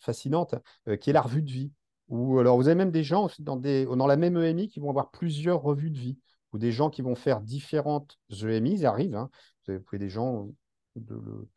[0.00, 0.54] fascinante,
[1.00, 1.72] qui est la revue de vie.
[2.08, 4.80] Où, alors, vous avez même des gens aussi dans, des, dans la même EMI qui
[4.80, 6.18] vont avoir plusieurs revues de vie,
[6.52, 9.16] ou des gens qui vont faire différentes EMI, ils arrivent.
[9.16, 9.30] Hein.
[9.66, 10.48] Vous avez pris des gens,
[10.94, 11.48] de, le,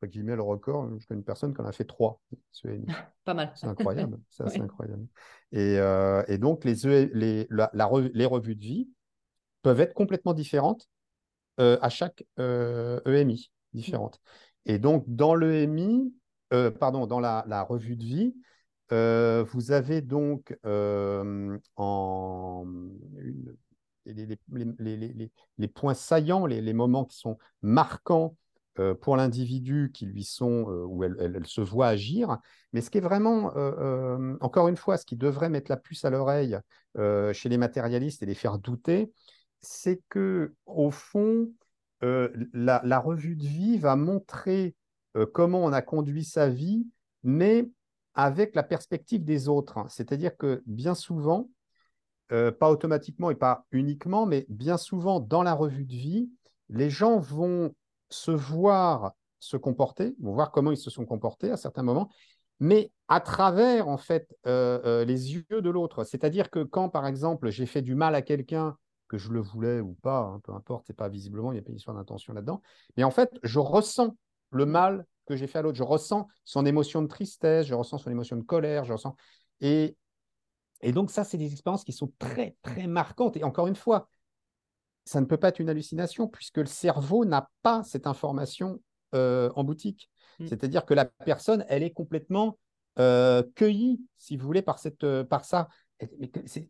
[0.00, 2.20] entre guillemets, le record, je connais une personne qui en a fait trois
[2.64, 2.86] EMI.
[3.24, 3.52] Pas mal.
[3.54, 4.64] C'est incroyable, c'est assez Ouais.
[4.64, 5.06] incroyable.
[5.52, 8.88] Et, euh, et donc, les, E- les, la, les revues de vie
[9.62, 10.88] peuvent être complètement différentes
[11.58, 14.20] euh, à chaque euh, EMI, différente.
[14.64, 16.14] Et donc, dans l'EMI,
[16.52, 18.34] euh, pardon, dans la, la revue de vie,
[18.92, 21.58] euh, vous avez donc euh,
[24.06, 28.36] les, points saillants, les, moments qui sont marquants
[28.78, 32.38] euh, pour l'individu, qui lui sont, où elle, se voit agir.
[32.72, 33.52] Mais ce qui est vraiment,
[34.40, 36.58] encore une fois, ce qui devrait mettre la puce à l'oreille
[36.96, 39.12] chez les matérialistes et les faire douter,
[39.60, 41.50] c'est que au fond,
[42.00, 44.74] la, revue de vie va montrer
[45.34, 46.86] comment on a conduit sa vie,
[47.22, 47.68] mais
[48.14, 49.84] avec la perspective des autres.
[49.88, 51.48] C'est-à-dire que bien souvent,
[52.32, 56.30] euh, pas automatiquement et pas uniquement, mais bien souvent dans la revue de vie,
[56.68, 57.74] les gens vont
[58.10, 62.10] se voir se comporter, vont voir comment ils se sont comportés à certains moments,
[62.60, 66.04] mais à travers en fait euh, euh, les yeux de l'autre.
[66.04, 68.76] C'est-à-dire que quand, par exemple, j'ai fait du mal à quelqu'un
[69.08, 71.62] que je le voulais ou pas, hein, peu importe, c'est pas visiblement, il n'y a
[71.62, 72.60] pas une histoire d'intention là-dedans.
[72.96, 74.16] Mais en fait, je ressens
[74.50, 75.76] le mal que j'ai fait à l'autre.
[75.76, 79.14] Je ressens son émotion de tristesse, je ressens son émotion de colère, je ressens.
[79.60, 79.96] Et,
[80.80, 83.36] et donc, ça, c'est des expériences qui sont très, très marquantes.
[83.36, 84.08] Et encore une fois,
[85.04, 88.80] ça ne peut pas être une hallucination puisque le cerveau n'a pas cette information
[89.14, 90.10] euh, en boutique.
[90.38, 90.46] Mm.
[90.48, 92.58] C'est-à-dire que la personne, elle est complètement
[92.98, 95.68] euh, cueillie, si vous voulez, par, cette, euh, par ça.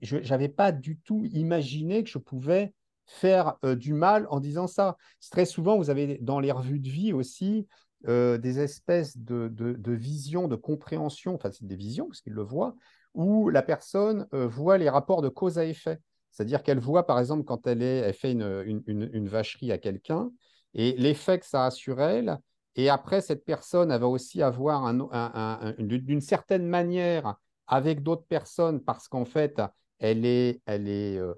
[0.00, 2.72] Je n'avais pas du tout imaginé que je pouvais
[3.06, 4.96] faire du mal en disant ça.
[5.30, 7.66] Très souvent, vous avez dans les revues de vie aussi
[8.06, 12.76] des espèces de, de, visions, de compréhension, enfin c'est des visions parce qu'ils le voient,
[13.14, 15.98] où la personne voit les rapports de cause à effet.
[16.30, 20.30] C'est-à-dire qu'elle voit, par exemple, quand elle, est, elle fait une, une, vacherie à quelqu'un,
[20.74, 22.38] et l'effet que ça a sur elle,
[22.78, 27.34] et après, cette personne, elle va aussi avoir un, d'une certaine manière
[27.66, 29.60] avec d'autres personnes parce qu'en fait,
[29.98, 31.34] elle est, elle est euh,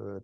[0.00, 0.18] euh,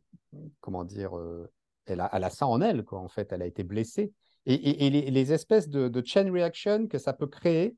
[0.60, 1.48] comment dire, euh,
[1.86, 4.12] elle, a, elle, a, ça en elle, quoi, en fait, elle a été blessée.
[4.46, 7.76] Et, et, les, espèces de, de, chain reaction que ça peut créer,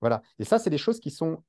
[0.00, 0.22] voilà.
[0.38, 1.44] Et ça, c'est des choses qui sont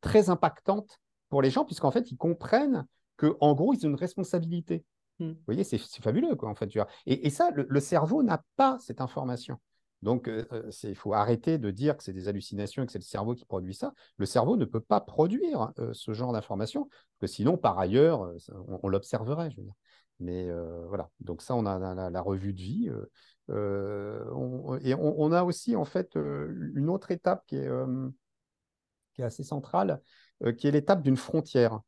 [0.00, 4.84] très impactantes pour les gens, puisqu'en fait, ils comprennent qu'en gros, ils ont une responsabilité.
[5.18, 5.30] Hmm.
[5.30, 6.70] Vous voyez, c'est fabuleux, quoi, en fait.
[7.06, 9.58] Et, et ça, le cerveau n'a pas cette information.
[10.02, 12.98] Donc, euh, euh, il faut arrêter de dire que c'est des hallucinations et que c'est
[12.98, 13.92] le cerveau qui produit ça.
[14.18, 18.30] Le cerveau ne peut pas produire euh, ce genre d'informations, parce que sinon, par ailleurs,
[18.82, 19.50] on, l'observerait.
[20.20, 20.48] Mais
[20.88, 22.90] voilà, donc ça, on a la, revue de vie.
[23.48, 27.70] Et on, a aussi, en fait, une autre étape qui est,
[29.14, 30.00] qui est assez centrale,
[30.58, 31.80] qui est l'étape d'une frontière.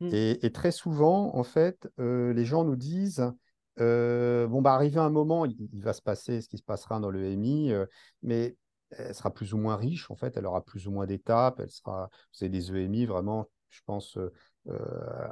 [0.00, 0.08] Mmh.
[0.12, 3.32] Et, et, très souvent, en fait, les gens nous disent
[3.80, 7.10] euh, bon, bah, arrivé un moment, il, va se passer ce qui se passera dans
[7.10, 7.86] l'EMI, euh,
[8.22, 8.56] mais
[8.90, 11.70] elle sera plus ou moins riche, en fait, elle aura plus ou moins d'étapes, elle
[11.70, 14.30] sera, c'est des EMI vraiment, je pense, euh,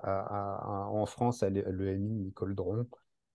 [0.05, 2.87] en France, l'EMI Nicole Dron,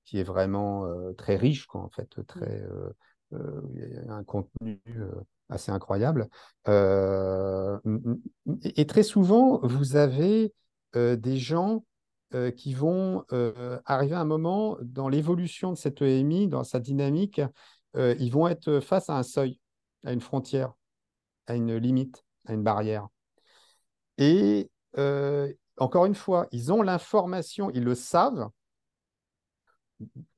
[0.09, 2.63] qui est vraiment très riche, quoi, en fait, très,
[3.31, 4.81] un contenu
[5.49, 6.27] assez incroyable.
[8.63, 10.51] et, très souvent, vous avez
[10.95, 11.85] des gens
[12.57, 13.23] qui vont
[13.85, 17.39] arriver à un moment dans l'évolution de cette EMI, dans sa dynamique,
[17.95, 19.59] ils vont être face à un seuil,
[20.05, 20.73] à une frontière,
[21.45, 23.09] à une limite, à une barrière.
[24.17, 24.71] Et
[25.77, 28.49] encore une fois, ils ont l'information, ils le savent.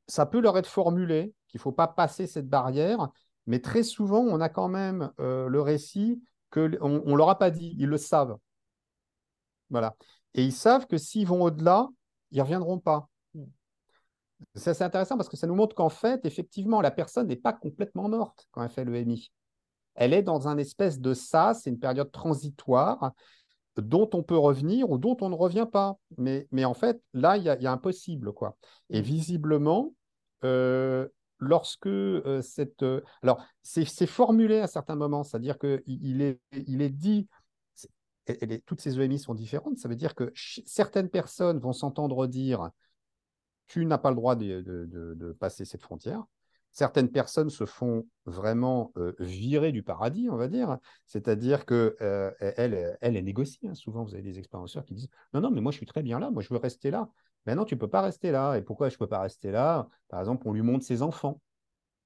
[0.08, 3.10] Ça peut leur être formulé qu'il ne faut pas passer cette barrière,
[3.48, 6.22] mais très souvent, on a quand même le récit
[6.52, 8.38] qu'on ne leur a pas dit, ils le savent.
[9.70, 9.96] Voilà.
[10.34, 11.90] Et ils savent que s'ils vont au-delà,
[12.32, 13.10] ils ne reviendront pas.
[13.34, 13.46] Hmm.
[14.56, 18.10] C'est intéressant parce que ça nous montre qu'en fait, effectivement, la personne n'est pas complètement
[18.10, 19.32] morte quand elle fait le MI.
[19.96, 23.12] Elle est dans un espèce de ça, c'est une période transitoire
[23.78, 25.98] dont on peut revenir ou dont on ne revient pas.
[26.18, 28.34] Mais, mais en fait, là, il y, a impossible.
[28.34, 28.58] Quoi.
[28.90, 29.04] Et hmm.
[29.04, 29.94] visiblement,
[30.44, 31.08] euh,
[31.40, 32.84] lorsque euh, cette...
[32.84, 37.28] Euh, alors, c'est formulé à certains moments, c'est-à-dire qu'il il est, il est dit
[38.66, 39.78] toutes ces EMI sont différentes.
[39.78, 42.70] Ça veut dire que certaines personnes vont s'entendre dire
[43.68, 46.24] tu n'as pas le droit de, passer cette frontière.
[46.74, 50.78] Certaines personnes se font vraiment euh, virer du paradis, on va dire.
[51.06, 53.68] C'est-à-dire que euh, elle, elle, négocie.
[53.68, 53.76] Hein.
[53.76, 56.20] Souvent, vous avez des expérienceurs qui disent non, non, mais moi je suis très bien
[56.20, 57.10] là, moi je veux rester là.
[57.46, 58.56] Mais non, tu ne peux pas rester là.
[58.56, 59.90] Et pourquoi je peux pas rester là?
[60.08, 61.42] Par exemple, on lui montre ses enfants.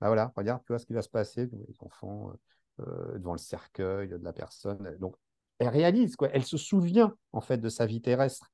[0.01, 2.33] Ben voilà, regarde, tu vois ce qui va se passer, les enfants
[2.81, 4.97] euh, devant le cercueil de la personne.
[4.99, 5.15] Donc,
[5.59, 6.29] elle réalise, quoi.
[6.33, 8.51] Elle se souvient, en fait, de sa vie terrestre.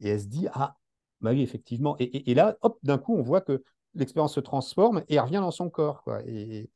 [0.00, 0.76] Et elle se dit, ah,
[1.20, 1.96] bah oui, effectivement.
[1.98, 3.62] Et, là, hop, d'un coup, on voit que
[3.98, 6.22] l'expérience se transforme et revient dans son corps, quoi.
[6.26, 6.70] Et,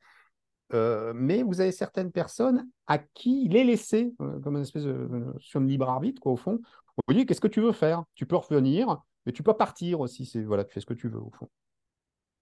[0.75, 4.85] euh, mais vous avez certaines personnes à qui il est laissé, euh, comme une espèce
[4.85, 6.61] de de libre arbitre, quoi, au fond.
[7.09, 8.05] On dit, qu'est-ce que tu veux faire?
[8.15, 10.27] Tu peux revenir, mais tu peux partir aussi.
[10.27, 11.49] C'est, voilà, tu fais ce que tu veux, au fond.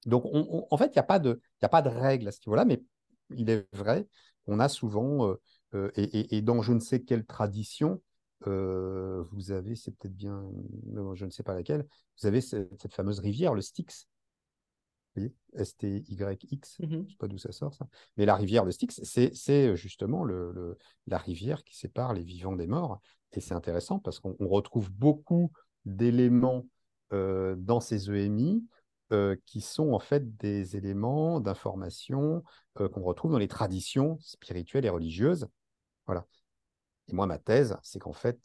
[0.06, 2.64] Donc, en fait, il n'y a, pas de, a pas de règle à ce niveau-là,
[2.64, 2.82] mais
[3.36, 4.06] il est vrai
[4.46, 5.40] qu'on a souvent euh,
[5.74, 8.02] euh, et, dans je ne sais quelle tradition,
[8.46, 10.42] euh, vous avez, c'est peut-être bien,
[11.14, 11.86] je ne sais pas laquelle,
[12.20, 14.08] vous avez cette, fameuse rivière, le Styx.
[15.14, 17.86] Vous voyez S-T-Y-X, mmh je ne sais pas d'où ça sort ça.
[18.16, 22.66] Mais la rivière, le Styx, c'est justement le, la rivière qui sépare les vivants des
[22.66, 23.00] morts.
[23.32, 25.52] Et c'est intéressant parce qu'on retrouve beaucoup
[25.84, 26.66] d'éléments
[27.12, 28.64] euh, dans ces EMI
[29.44, 32.44] qui sont en fait des éléments d'information
[32.76, 35.48] qu'on retrouve dans les traditions spirituelles et religieuses
[36.10, 36.26] voilà.
[37.06, 38.36] Et moi, ma thèse, c'est qu'en fait,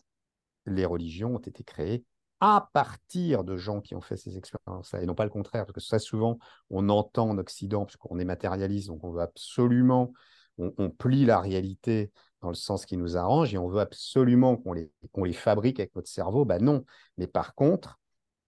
[0.67, 2.05] les religions ont été créées
[2.39, 5.73] à partir de gens qui ont fait ces expériences-là, et non pas le contraire, parce
[5.73, 6.37] que très souvent,
[6.69, 10.11] on entend en Occident, parce qu'on est matérialiste, donc on veut absolument,
[10.57, 12.11] on, plie la réalité
[12.41, 15.95] dans le sens qui nous arrange, et on veut absolument qu'on les, les fabrique avec
[15.95, 16.45] notre cerveau.
[16.45, 16.85] Ben non.
[17.17, 17.99] Mais par contre,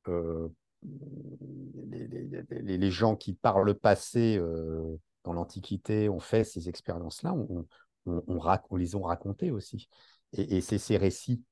[0.08, 0.48] euh,
[2.52, 4.40] les, gens qui, par le passé,
[5.24, 7.66] dans l'Antiquité, ont fait ces expériences-là, on,
[8.06, 9.90] on, les ont racontées aussi.
[10.34, 11.44] Et, c'est ces récits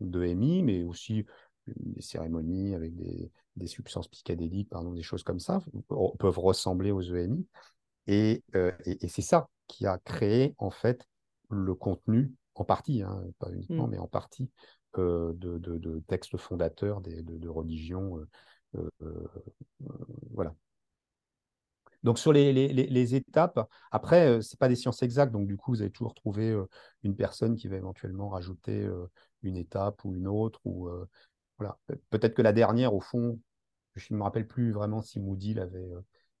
[0.00, 1.24] de EMI, mais aussi
[1.66, 3.30] des cérémonies avec des,
[3.66, 5.62] substances psychédéliques, pardon, des choses comme ça,
[6.18, 7.46] peuvent ressembler aux EMI.
[8.06, 8.42] Et,
[8.84, 11.06] et, c'est ça qui a créé, en fait,
[11.50, 13.90] le contenu, en partie, hein, pas uniquement, mmh.
[13.90, 14.50] mais en partie,
[14.96, 18.18] de, de, textes fondateurs de, de religions.
[20.32, 20.54] voilà.
[22.02, 25.70] Donc sur les, les, étapes, après, ce n'est pas des sciences exactes, donc du coup,
[25.70, 26.52] vous allez toujours trouver
[27.04, 28.88] une personne qui va éventuellement rajouter
[29.42, 30.60] une étape ou une autre.
[30.64, 30.90] Ou,
[31.62, 31.78] voilà.
[32.10, 33.38] Peut-être que la dernière, au fond,
[33.94, 35.90] je ne me rappelle plus vraiment si Moody l'avait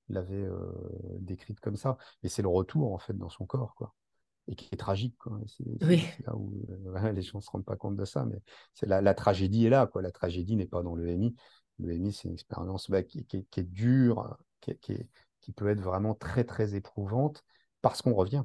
[0.08, 0.48] l'avait
[1.20, 3.74] décrite comme ça, mais c'est le retour en fait dans son corps.
[3.74, 3.94] Quoi
[4.48, 5.16] et qui est tragique.
[5.18, 5.38] Quoi.
[5.82, 6.04] oui.
[6.26, 6.52] là où
[7.14, 8.40] les gens ne se rendent pas compte de ça, mais
[8.74, 9.86] c'est la, la, tragédie est là.
[9.86, 10.02] Quoi.
[10.02, 11.34] La tragédie n'est pas dans le MI.
[11.78, 16.44] Le MI, c'est une expérience bah, qui, qui, est dure, qui, peut être vraiment très,
[16.44, 17.44] très éprouvante
[17.80, 18.44] parce qu'on revient.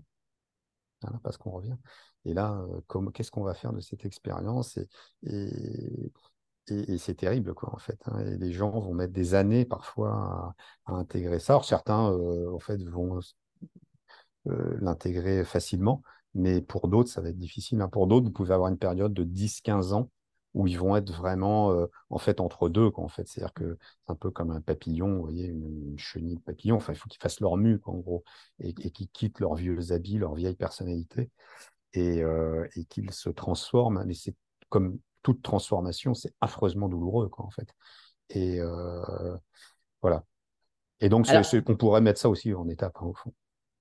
[1.24, 1.78] parce qu'on revient.
[2.26, 4.88] Et là, euh, qu'est-ce qu'on va faire de cette expérience et,
[5.24, 6.12] et,
[6.70, 8.00] et, c'est terrible, quoi, en fait.
[8.06, 8.20] Hein.
[8.20, 10.56] Et les gens vont mettre des années parfois
[10.86, 11.54] à, intégrer ça.
[11.54, 13.20] Alors, certains, euh, en fait, vont
[14.48, 16.02] euh, l'intégrer facilement,
[16.34, 17.82] mais pour d'autres, ça va être difficile.
[17.82, 17.90] Hein.
[17.90, 20.10] Pour d'autres, vous pouvez avoir une période de 10-15 ans
[20.54, 22.90] où ils vont être vraiment euh, en fait entre deux.
[22.90, 23.28] Quoi, en fait.
[23.28, 26.78] C'est-à-dire que c'est un peu comme un papillon, vous voyez, une, chenille de papillon.
[26.78, 28.24] Enfin, il faut qu'ils fassent leur mue, quoi, en gros,
[28.60, 31.32] et, qu'ils quittent leurs vieux habits, leur vieille personnalité,
[31.94, 32.22] et,
[32.76, 34.04] et qu'ils se transforment.
[34.06, 34.36] Mais c'est
[34.70, 37.68] comme toute transformation, c'est affreusement douloureux, quoi, en fait.
[38.30, 39.36] Et euh,
[40.02, 40.24] voilà.
[41.02, 41.28] Et donc,
[41.68, 43.34] on pourrait mettre ça aussi en étape, hein, au fond.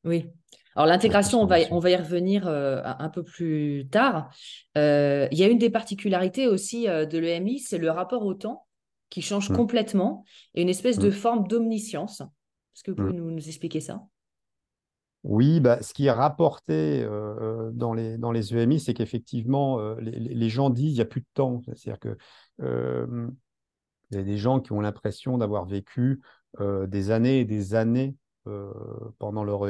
[0.03, 0.27] Oui.
[0.75, 4.29] Alors l'intégration, on va, on va y revenir euh, un peu plus tard.
[4.77, 8.35] Euh, il y a une des particularités aussi euh, de l'EMI, c'est le rapport au
[8.35, 8.67] temps
[9.09, 9.57] qui change mmh.
[9.57, 10.25] complètement
[10.55, 11.13] et une espèce de mmh.
[11.13, 12.21] forme d'omniscience.
[12.21, 13.31] Est-ce que vous pouvez mmh.
[13.31, 14.03] nous, expliquer ça?
[15.29, 17.05] Oui, bah, ce qui est rapporté
[17.73, 21.63] dans, les, EMI, c'est qu'effectivement, les, gens disent qu'il n'y a plus de temps.
[21.75, 22.17] C'est-à-dire qu'il
[24.13, 26.21] y a des gens qui ont l'impression d'avoir vécu
[26.61, 28.15] des années et des années
[29.19, 29.67] pendant leur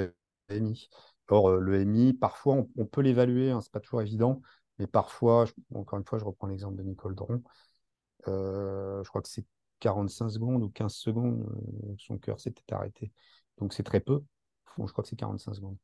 [0.50, 0.88] EMI.
[1.28, 4.42] Or, euh, le MI, parfois, on, peut l'évaluer, hein, ce n'est pas toujours évident,
[4.78, 7.42] mais parfois, encore une fois, je reprends l'exemple de Nicole Dron,
[8.26, 9.46] je crois que c'est
[9.80, 11.46] 45 secondes ou 15 secondes,
[11.98, 13.12] son cœur s'était arrêté.
[13.58, 14.22] Donc, c'est très peu.
[14.78, 15.76] Je crois que c'est 45 secondes.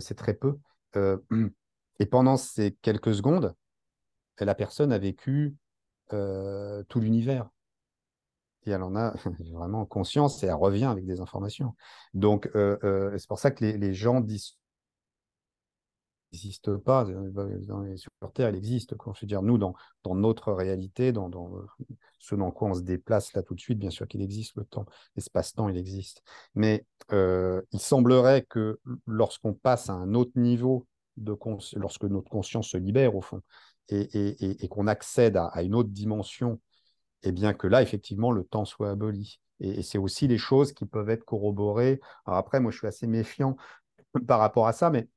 [0.00, 0.58] c'est très peu.
[1.98, 3.54] et pendant ces quelques secondes,
[4.38, 5.56] la personne a vécu
[6.10, 7.48] tout l'univers
[8.66, 9.14] et elle en a
[9.52, 11.74] vraiment conscience et elle revient avec des informations.
[12.14, 14.56] Donc, euh, euh, c'est pour ça que les gens disent
[16.32, 18.96] n'existe pas sur Terre, il existe.
[18.96, 19.12] Quoi.
[19.16, 21.50] Je veux dire, nous, dans, dans notre réalité, dans, dans,
[22.18, 24.64] ce dans quoi on se déplace là tout de suite, bien sûr qu'il existe le
[24.64, 26.22] temps, l'espace-temps, il existe.
[26.54, 31.36] Mais euh, il semblerait que lorsqu'on passe à un autre niveau de
[31.76, 33.42] lorsque notre conscience se libère au fond
[33.88, 36.60] et, et, et, qu'on accède à, une autre dimension
[37.22, 39.40] et bien que là, effectivement, le temps soit aboli.
[39.60, 42.00] Et, c'est aussi des choses qui peuvent être corroborées.
[42.26, 43.56] Alors après, moi, je suis assez méfiant
[44.26, 45.08] par rapport à ça, mais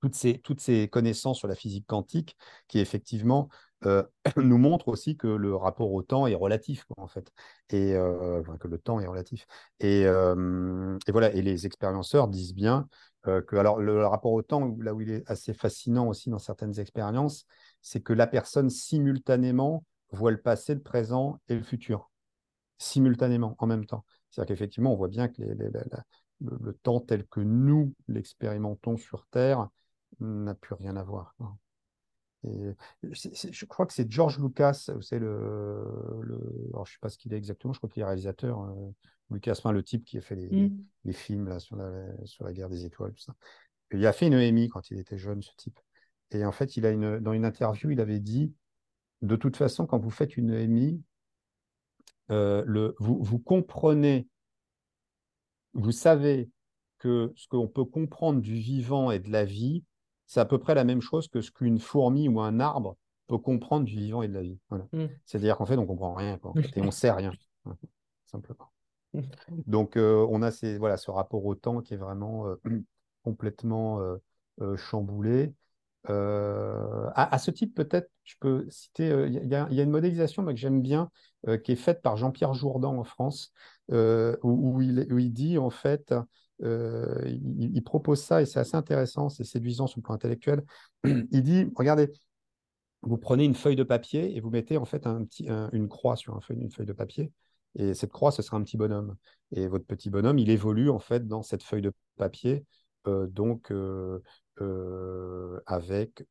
[0.00, 0.14] toutes
[0.60, 2.36] ces, connaissances sur la physique quantique
[2.68, 3.48] qui, effectivement,
[3.86, 4.02] euh,
[4.36, 7.30] nous montrent aussi que le rapport au temps est relatif, en fait,
[7.70, 9.46] et euh, que le temps est relatif.
[9.82, 12.88] Euh, et, voilà, et les expérienceurs disent bien
[13.24, 16.78] que, alors, le, rapport au temps, là où il est assez fascinant aussi dans certaines
[16.80, 17.44] expériences,
[17.82, 22.10] c'est que la personne simultanément voit le passé, le présent et le futur,
[22.78, 24.04] simultanément, en même temps.
[24.30, 29.68] C'est-à-dire qu'effectivement, on voit bien que le, temps tel que nous l'expérimentons sur Terre
[30.18, 31.34] n'a plus rien à voir.
[32.44, 35.84] Et je crois que c'est George Lucas, c'est le,
[36.72, 38.90] alors je ne sais pas ce qu'il est exactement, je crois qu'il est réalisateur, euh,
[39.30, 40.70] Lucas, le type qui a fait les,
[41.04, 41.12] mm.
[41.12, 43.34] films là, sur, la, sur la guerre des étoiles, tout ça.
[43.92, 45.78] il a fait une EMI quand il était jeune, ce type.
[46.30, 48.54] Et en fait, il a une, dans une interview, il avait dit
[49.22, 51.02] de toute façon, quand vous faites une EMI,
[52.30, 54.28] euh, le, vous, vous, comprenez,
[55.74, 56.50] vous savez
[56.98, 59.84] que ce qu'on peut comprendre du vivant et de la vie,
[60.30, 63.36] c'est à peu près la même chose que ce qu'une fourmi ou un arbre peut
[63.36, 64.60] comprendre du vivant et de la vie.
[64.70, 65.06] Mm.
[65.26, 66.36] C'est-à-dire qu'en fait, on ne comprend rien,
[66.76, 67.32] et on ne sait rien,
[68.26, 68.70] simplement.
[69.66, 72.60] Donc, euh, on a ces, voilà, ce rapport au temps qui est vraiment euh,
[73.24, 74.00] complètement
[74.76, 75.52] chamboulé.
[76.08, 80.80] Euh, à, ce type, peut-être, je peux citer, il y, a une modélisation que j'aime
[80.80, 81.10] bien,
[81.64, 83.52] qui est faite par Jean-Pierre Jourdan en France,
[83.90, 86.14] euh, où, il, dit, en fait,
[86.62, 90.64] il, propose ça, et c'est assez intéressant, c'est séduisant sur le plan intellectuel.
[91.04, 92.12] il dit, regardez,
[93.02, 96.16] vous prenez une feuille de papier et vous mettez en fait un petit, une croix
[96.16, 97.32] sur un feuille, une feuille de papier,
[97.78, 99.16] Et cette croix, ce sera un petit bonhomme.
[99.52, 102.64] Et votre petit bonhomme, il évolue en fait dans cette feuille de papier,
[103.06, 103.72] donc
[105.66, 106.24] avec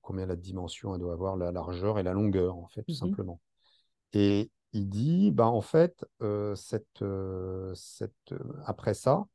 [0.00, 2.94] combien la dimension elle doit avoir, la largeur et la longueur, en fait, tout mmh
[2.94, 3.40] simplement.
[4.12, 6.04] Et il dit, bah, en fait,
[6.54, 7.04] cette,
[7.74, 9.26] cette, après ça,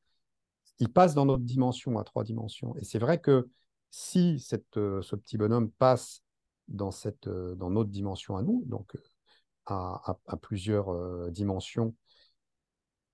[0.79, 2.75] il passe dans notre dimension, à trois dimensions.
[2.77, 3.49] Et c'est vrai que
[3.91, 6.23] si cette, ce petit bonhomme passe
[6.67, 8.97] dans, cette, dans notre dimension à nous, donc
[9.65, 11.95] à, plusieurs dimensions,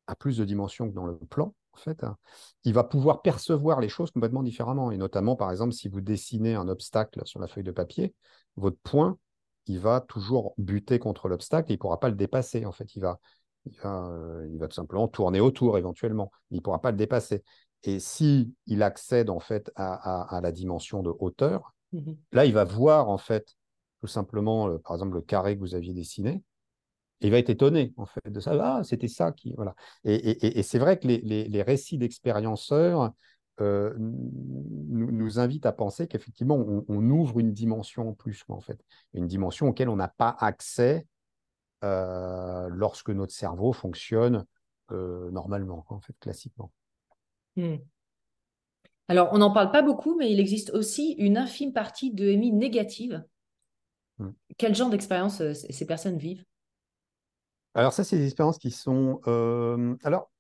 [0.08, 2.18] à plus de dimensions que dans le plan, en fait, hein,
[2.64, 4.92] il va pouvoir percevoir les choses complètement différemment.
[4.92, 8.14] Et notamment, par exemple, si vous dessinez un obstacle sur la feuille de papier,
[8.56, 9.18] votre point,
[9.68, 12.66] il va toujours buter contre l'obstacle et il ne pourra pas le dépasser.
[12.66, 13.20] En fait, il va,
[13.66, 16.32] il va, euh, il va tout simplement tourner autour éventuellement.
[16.52, 17.44] Il ne pourra pas le dépasser.
[17.84, 22.64] Et si il accède en fait à, la dimension de hauteur, mmh là, il va
[22.64, 23.56] voir en fait
[24.02, 26.44] tout simplement, euh, par exemple, le carré que vous aviez dessiné
[27.24, 28.52] il va être étonné en fait de ça.
[28.62, 29.76] Ah, c'était ça qui voilà.
[30.04, 33.12] Et, c'est vrai que les, récits d'expérienceurs
[33.62, 38.84] euh, nous, invitent à penser qu'effectivement on, ouvre une dimension en plus en fait,
[39.14, 41.06] une dimension auquel on n'a pas accès
[41.84, 44.46] euh, lorsque notre cerveau fonctionne
[44.92, 46.72] euh, normalement en fait classiquement.
[47.56, 47.76] Hmm.
[49.08, 52.52] Alors on n'en parle pas beaucoup, mais il existe aussi une infime partie de EMI
[52.52, 53.24] négative.
[54.18, 54.32] Hmm.
[54.58, 56.46] Quel genre d'expérience ces personnes vivent?
[57.76, 59.20] Alors ça, c'est des expériences qui sont...
[59.28, 60.32] Euh, alors,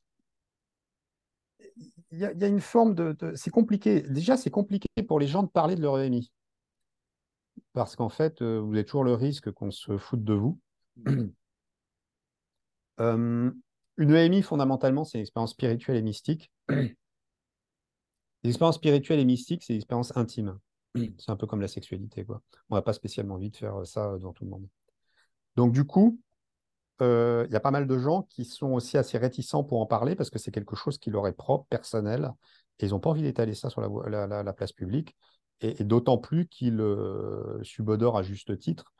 [2.13, 3.33] il y, a une forme de...
[3.35, 4.01] C'est compliqué.
[4.03, 6.31] Déjà, c'est compliqué pour les gens de parler de leur EMI.
[7.73, 10.59] Parce qu'en fait, euh, vous avez toujours le risque qu'on se foute de vous.
[12.99, 13.49] Euh,
[13.97, 16.51] une EMI, fondamentalement, c'est une expérience spirituelle et mystique.
[18.43, 20.59] L'expérience spirituelle et mystique, c'est une expérience intime.
[21.17, 22.23] C'est un peu comme la sexualité.
[22.23, 22.43] Quoi.
[22.69, 24.67] On n'a pas spécialement envie de faire ça devant tout le monde.
[25.55, 26.19] Donc, du coup,
[26.99, 30.15] il y a pas mal de gens qui sont aussi assez réticents pour en parler
[30.15, 32.31] parce que c'est quelque chose qui leur est propre, personnel,
[32.79, 35.15] et ils n'ont pas envie d'étaler ça sur la, place publique,
[35.61, 36.81] et, d'autant plus qu'ils
[37.63, 38.93] subodorent à juste titre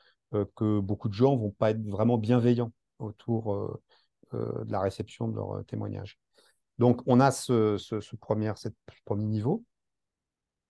[0.56, 3.80] que beaucoup de gens vont pas être vraiment bienveillants autour
[4.34, 6.20] de la réception de leur témoignage.
[6.80, 8.52] Donc, on a ce, premier,
[9.06, 9.64] premier niveau.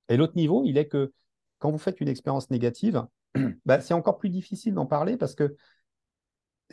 [0.09, 1.13] Et l'autre niveau, il est que
[1.59, 3.05] quand vous faites une expérience négative,
[3.65, 5.55] bah, c'est encore plus difficile d'en parler parce que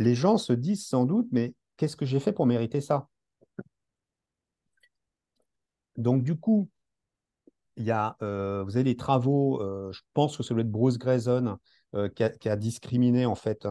[0.01, 3.07] les gens se disent sans doute, mais qu'est-ce que j'ai fait pour mériter ça?
[5.98, 6.70] Donc, du coup,
[7.76, 10.70] il y a, euh, vous avez des travaux, euh, je pense que ça doit être
[10.70, 11.59] Bruce Grayson,
[11.94, 13.68] euh, qui, a, discriminé en fait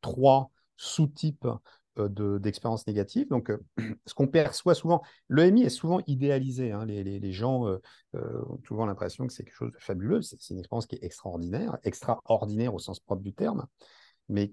[0.00, 1.46] trois sous-types
[1.96, 3.28] d'expériences négatives.
[3.28, 3.52] Donc,
[4.06, 6.72] ce qu'on perçoit souvent, l'EMI est souvent idéalisé.
[6.72, 6.84] Hein.
[6.84, 7.64] les, gens
[8.12, 10.20] ont souvent l'impression que c'est quelque chose de fabuleux.
[10.20, 13.66] C'est une expérience qui est extraordinaire, extraordinaire au sens propre du terme.
[14.28, 14.52] Mais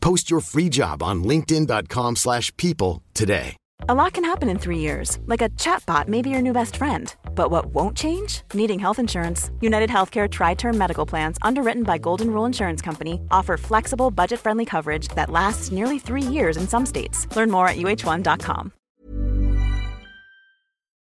[0.00, 3.56] Post your free job on linkedin.com slash people today.
[3.88, 5.18] A lot can happen in three years.
[5.26, 7.14] Like a chatbot may be your new best friend.
[7.34, 8.42] But what won't change?
[8.52, 9.50] Needing health insurance.
[9.60, 15.08] United Healthcare Tri-Term Medical Plans, underwritten by Golden Rule Insurance Company, offer flexible, budget-friendly coverage
[15.14, 17.26] that lasts nearly three years in some states.
[17.36, 18.72] Learn more at uh1.com.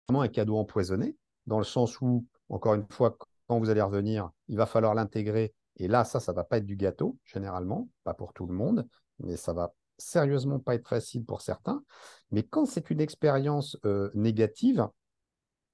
[0.08, 1.16] Un cadeau empoisonné,
[1.46, 3.16] dans le sens où, encore une fois,
[3.48, 6.66] quand vous allez revenir, il va falloir l'intégrer Et là, ça, ça va pas être
[6.66, 11.24] du gâteau, généralement, pas pour tout le monde, mais ça va sérieusement pas être facile
[11.24, 11.82] pour certains.
[12.30, 14.88] Mais quand c'est une expérience euh, négative,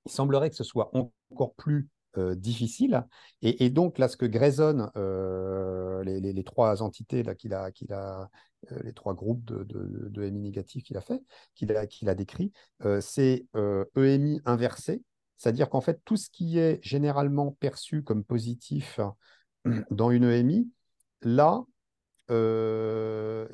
[0.06, 1.88] il semblerait que ce soit encore plus
[2.18, 3.06] euh, difficile.
[3.40, 8.28] Et, donc, là, ce que Grayson, euh, les, trois entités qu'il a, a
[8.84, 11.22] les trois groupes de, EMI négatifs qu'il a fait,
[11.54, 12.52] qu'il a, a décrit,
[13.00, 13.46] c'est
[13.96, 15.02] EMI e inversé,
[15.38, 19.00] c'est-à-dire qu'en fait, tout ce qui est généralement perçu comme positif
[19.90, 20.70] dans une EMI,
[21.22, 21.64] là,
[22.30, 23.46] euh,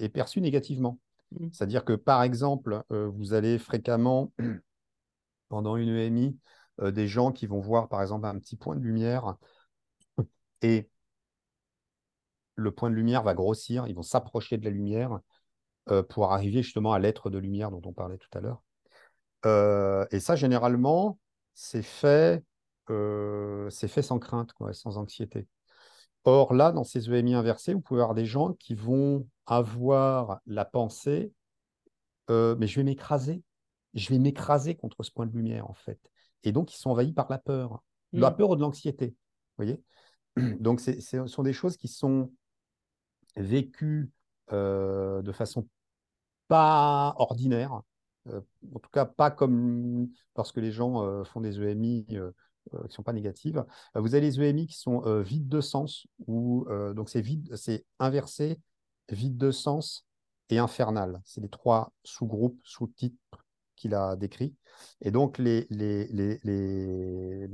[0.00, 0.98] est, perçu négativement.
[1.32, 1.48] Mmh.
[1.52, 4.32] C'est-à-dire que, par exemple, euh, vous allez fréquemment,
[5.48, 6.36] pendant une EMI,
[6.80, 9.36] euh, des gens qui vont voir, par exemple, un petit point de lumière
[10.62, 10.88] et
[12.56, 15.20] le point de lumière va grossir, ils vont s'approcher de la lumière
[16.08, 18.62] pour arriver justement à l'être de lumière dont on parlait tout à l'heure.
[20.10, 21.18] et ça, généralement,
[21.52, 22.42] c'est fait,
[22.86, 25.46] fait sans crainte, quoi, sans anxiété.
[26.24, 30.64] Or, là, dans ces EMI inversés, vous pouvez avoir des gens qui vont avoir la
[30.64, 31.32] pensée,
[32.30, 33.42] euh, mais je vais m'écraser,
[33.92, 36.00] je vais m'écraser contre ce point de lumière, en fait.
[36.42, 38.36] Et donc, ils sont envahis par la peur, de la Mm.
[38.36, 39.08] peur ou de l'anxiété.
[39.08, 39.82] Vous voyez?
[40.60, 42.32] Donc, ce sont des choses qui sont
[43.36, 44.10] vécues
[44.52, 45.68] euh, de façon
[46.48, 47.82] pas ordinaire,
[48.28, 48.40] euh,
[48.74, 52.06] en tout cas pas comme lorsque les gens font des EMI
[52.70, 53.64] qui ne sont pas négatives.
[53.96, 57.20] Euh, vous avez les EMI qui sont euh, vides de sens, ou euh, donc c'est
[57.20, 58.60] vide, c'est inversé,
[59.10, 60.06] vide de sens
[60.50, 61.20] et infernal.
[61.24, 63.16] C'est les trois sous-groupes, sous-titres
[63.76, 64.54] qu'il a décrits.
[65.02, 67.48] Et donc les, les, les, les,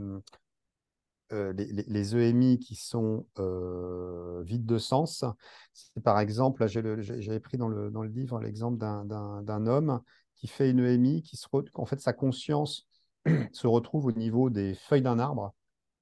[1.32, 5.24] euh, les, EMI qui sont euh, vides de sens,
[5.72, 10.00] c'est par exemple, j'avais pris dans le, dans le livre l'exemple d'un- homme
[10.34, 12.88] qui fait une EMI, qui se en fait sa conscience
[13.52, 15.54] se retrouve au niveau des feuilles d'un arbre,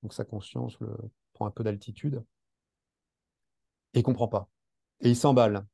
[0.02, 0.96] donc sa conscience le-
[1.34, 2.24] prend un peu d'altitude,
[3.94, 4.48] et il comprend pas.
[5.00, 5.66] Et il s'emballe.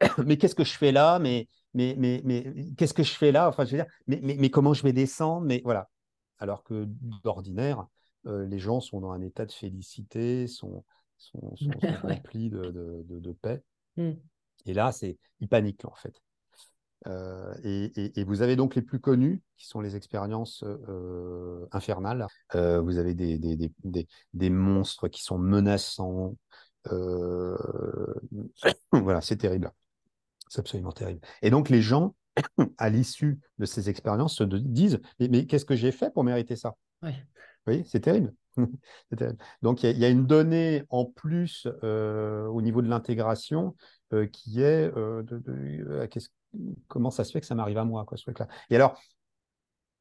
[0.26, 1.18] mais qu'est-ce que je fais là?
[1.18, 2.44] Mais, mais, mais, mais
[2.76, 3.48] qu'est-ce que je fais là?
[3.48, 5.46] Enfin, je veux dire, mais, mais, mais comment je vais descendre?
[5.46, 5.88] Mais voilà.
[6.38, 6.84] Alors que
[7.22, 7.86] d'ordinaire,
[8.26, 10.84] euh, les gens sont dans un état de félicité, sont,
[11.16, 12.14] sont, sont, sont Ouais.
[12.14, 13.62] remplis de, de, de- de paix.
[13.96, 14.12] Mm.
[14.66, 16.20] Et là, c'est, ils paniquent en fait.
[17.06, 21.66] Euh, et, et- et vous avez donc les plus connus, qui sont les expériences euh,
[21.72, 22.26] infernales.
[22.54, 26.36] Euh, vous avez des, des, des, des, des monstres qui sont menaçants.
[28.92, 29.70] Voilà, c'est terrible.
[30.48, 31.20] C'est absolument terrible.
[31.42, 32.14] Et donc, les gens,
[32.78, 36.56] à l'issue de ces expériences, se disent Mais, mais qu'est-ce que j'ai fait pour mériter
[36.56, 36.76] ça?
[37.66, 37.84] Vous voyez,
[39.10, 39.38] c'est terrible.
[39.62, 42.88] Donc, il y, a- il y a une donnée en plus euh, au niveau de
[42.88, 43.76] l'intégration
[44.12, 46.08] euh, qui est euh, de, de-
[46.88, 48.48] comment ça se fait que ça m'arrive à moi, quoi, ce truc-là.
[48.70, 49.00] Et alors,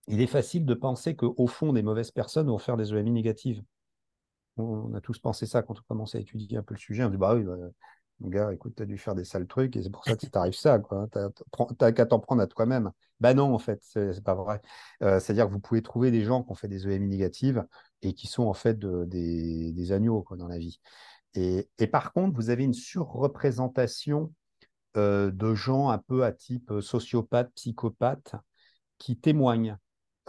[0.08, 3.64] il est facile de penser qu'au fond, des mauvaises personnes vont faire des EMI négatives.
[4.58, 7.04] On a tous pensé ça quand on commence à étudier un peu le sujet.
[7.04, 7.56] On dit, bah oui, bah,
[8.20, 10.26] mon gars, écoute, tu as dû faire des sales trucs et c'est pour ça que
[10.28, 10.80] t'arrive ça.
[10.80, 12.91] Tu n'as qu'à t'en prendre à toi-même.
[13.20, 14.62] Bah non, en fait, c'est pas vrai.
[15.01, 17.66] Euh, C'est-à-dire que vous pouvez trouver des gens qui ont fait des EMI négatives
[18.01, 20.80] et qui sont en fait de- des, agneaux quoi, dans la vie.
[21.36, 24.32] Et par contre, vous avez une surreprésentation
[24.98, 28.36] euh, de gens un peu à type euh, sociopathe, psychopathe,
[28.98, 29.78] qui témoignent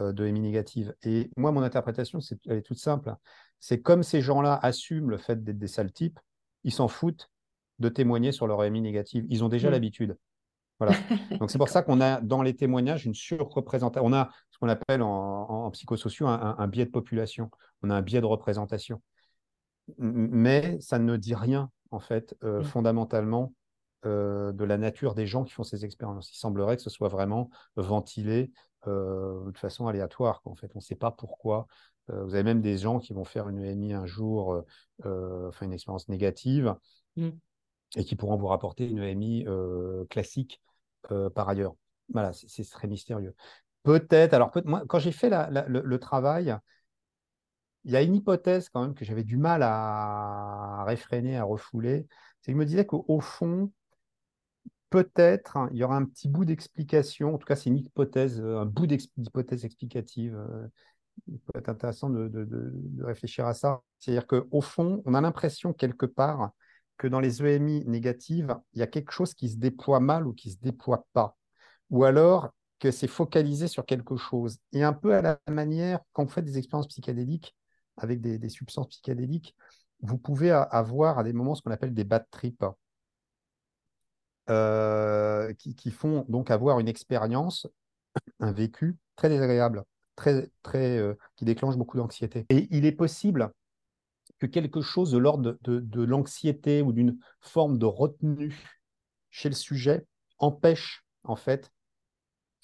[0.01, 0.95] euh, de EMI négative.
[1.03, 3.15] Et moi, mon interprétation, c'est, elle est toute simple.
[3.61, 6.19] C'est comme ces gens-là assument le fait d'être des sales types,
[6.65, 7.31] ils s'en foutent
[7.79, 9.27] de témoigner sur leur EMI négative.
[9.29, 9.73] Ils ont déjà Mm.
[9.73, 10.17] l'habitude.
[10.81, 10.95] Voilà.
[11.41, 14.07] Donc c'est pour ça qu'on a dans les témoignages une surreprésentation.
[14.07, 17.51] On a ce qu'on appelle en, en, en psychosociaux un, un- un biais de population.
[17.83, 19.01] On a un biais de représentation.
[19.99, 22.65] Mais ça ne dit rien, en fait, euh, Mm.
[22.65, 23.53] fondamentalement,
[24.07, 26.31] euh, de la nature des gens qui font ces expériences.
[26.33, 28.53] Il semblerait que ce soit vraiment ventilé
[28.87, 30.43] euh, de façon aléatoire.
[30.43, 30.53] quoi.
[30.53, 31.67] En fait, on ne sait pas pourquoi.
[32.11, 34.63] Euh, vous avez même des gens qui vont faire une EMI un jour,
[35.05, 36.75] enfin une expérience négative,
[37.17, 37.31] Mm.
[37.97, 39.47] et qui pourront vous rapporter une EMI
[40.11, 40.61] classique
[41.35, 41.75] par ailleurs.
[42.13, 43.35] Voilà, c'est très mystérieux.
[43.85, 46.57] Peut-être, alors peut moi, quand j'ai fait la- la- le, le travail,
[47.85, 52.07] il y a une hypothèse quand même que j'avais du mal à réfréner, à refouler.
[52.41, 53.71] C'est que je me disais qu'au fond,
[54.91, 58.41] peut-être hein, il y aura un petit bout d'explication, en tout cas c'est une hypothèse,
[58.41, 60.37] euh, un bout d'hypothèse explicative.
[60.37, 60.67] euh,
[61.29, 63.83] il peut être intéressant de, réfléchir à ça.
[63.99, 66.51] C'est-à-dire qu'au fond, on a l'impression quelque part
[66.99, 70.33] que dans les EMI négatives, il y a quelque chose qui se déploie mal ou
[70.33, 71.37] qui se déploie pas.
[71.91, 74.59] Ou alors que c'est focalisé sur quelque chose.
[74.73, 77.55] Et un peu à la manière, quand vous faites des expériences psychédéliques
[77.97, 79.57] avec des, des substances psychédéliques,
[80.01, 82.65] vous pouvez avoir à des moments ce qu'on appelle des bad trips,
[84.51, 87.67] euh, qui, qui font donc avoir une expérience,
[88.41, 89.85] un vécu très désagréable,
[90.17, 92.47] très, très, euh, qui déclenche beaucoup d'anxiété.
[92.51, 93.53] Et il est possible
[94.39, 98.57] que quelque chose de l'ordre de, de- de l'anxiété ou d'une forme de retenue
[99.31, 100.07] chez le sujet
[100.39, 101.73] empêche en fait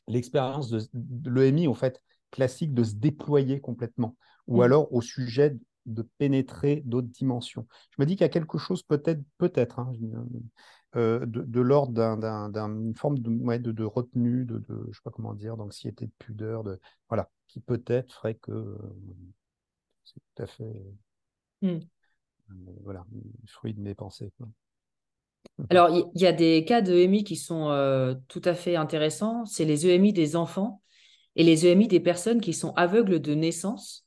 [0.09, 4.17] l'expérience de, de l'EMI en fait classique de se déployer complètement
[4.47, 4.63] ou Mm.
[4.63, 5.57] alors au sujet
[5.87, 7.67] de pénétrer d'autres dimensions.
[7.91, 9.93] Je me dis qu'il y a quelque chose peut-être peut-être hein,
[10.95, 12.17] de, de l'ordre d'un-
[12.49, 16.07] d'un- d'une forme de, ouais, de, de retenue, de, je sais pas comment dire, d'anxiété,
[16.07, 18.79] de pudeur, de voilà, qui peut-être ferait que euh,
[20.05, 20.83] c'est tout à fait
[21.63, 21.81] Mm.
[22.51, 23.05] euh, voilà,
[23.47, 24.33] fruit de mes pensées.
[24.37, 24.49] quoi.
[25.69, 28.77] Alors, il y, y a des cas de EMI qui sont euh, tout à fait
[28.77, 29.45] intéressants.
[29.47, 30.83] C'est les EMI des enfants
[31.37, 34.07] et les EMI des personnes qui sont aveugles de naissance.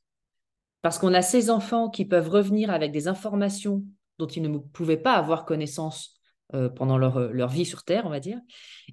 [0.82, 3.84] Parce qu'on a ces enfants qui peuvent revenir avec des informations
[4.18, 6.13] dont ils ne pouvaient pas avoir connaissance
[6.52, 8.38] euh, pendant leur, leur vie sur Terre, on va dire,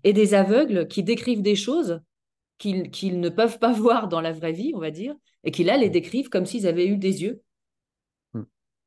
[0.04, 2.02] et des aveugles qui décrivent des choses
[2.58, 5.64] qu'ils qu'ils ne peuvent pas voir dans la vraie vie, on va dire, et qui
[5.64, 7.42] là les décrivent comme s'ils avaient eu des yeux.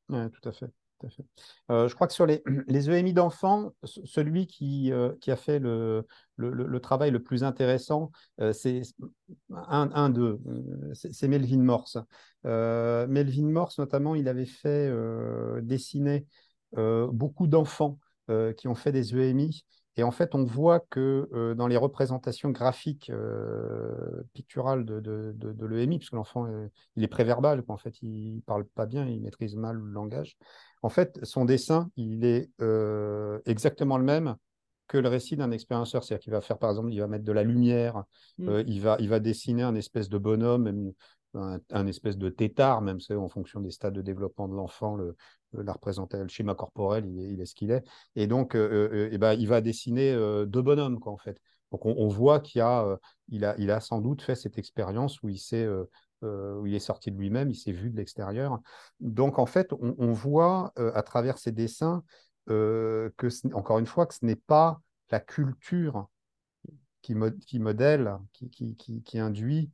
[0.09, 0.67] Ouais, tout à fait.
[0.67, 1.25] Tout tout à fait.
[1.71, 5.59] Euh, je crois que sur les, les EMI d'enfants, celui qui, euh, qui a fait
[5.59, 6.05] le,
[6.37, 8.81] le, le, travail le plus intéressant, euh, c'est
[9.53, 10.39] un, un d'eux,
[10.93, 11.97] c'est Melvin Morse.
[12.43, 14.91] Melvin Morse, notamment, il avait fait
[15.61, 16.25] dessiner
[16.75, 17.99] beaucoup d'enfants
[18.57, 19.65] qui ont fait des EMI
[19.97, 25.33] et en fait, on voit que euh, dans les représentations graphiques euh, picturales de, de,
[25.33, 26.67] de, l'EMI, puisque l'enfant euh,
[26.97, 30.37] il est préverbal, en fait, il ne parle pas bien, il maîtrise mal le langage.
[30.81, 32.49] En fait, son dessin, il est
[33.45, 34.35] exactement le même
[34.87, 36.03] que le récit d'un expérienceur.
[36.03, 38.03] C'est-à-dire qu'il va faire, par exemple, il va mettre de la lumière,
[38.37, 38.59] mmh.
[38.67, 40.93] il, va, il va dessiner un espèce de bonhomme,
[41.33, 45.15] un, espèce de tétard, même en fonction des stades de développement de l'enfant, le,
[45.63, 47.83] la représenter, le schéma corporel, il est, ce qu'il est.
[48.15, 51.39] Et donc, euh, euh, eh ben, il va dessiner euh, deux bonhommes, quoi, en fait.
[51.71, 55.67] Donc, on, voit qu'il a, il a, sans doute fait cette expérience où il s'est
[56.21, 58.59] où il est sorti de lui-même, il s'est vu de l'extérieur.
[59.01, 62.03] Donc, en fait, on, voit à travers ces dessins
[62.47, 63.11] que,
[63.53, 64.79] encore une fois, que ce n'est pas
[65.09, 66.07] la culture
[67.01, 67.13] qui,
[67.59, 68.17] modèle,
[68.51, 69.69] qui, induit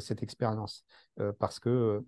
[0.00, 0.84] cette expérience.
[1.38, 2.02] parce que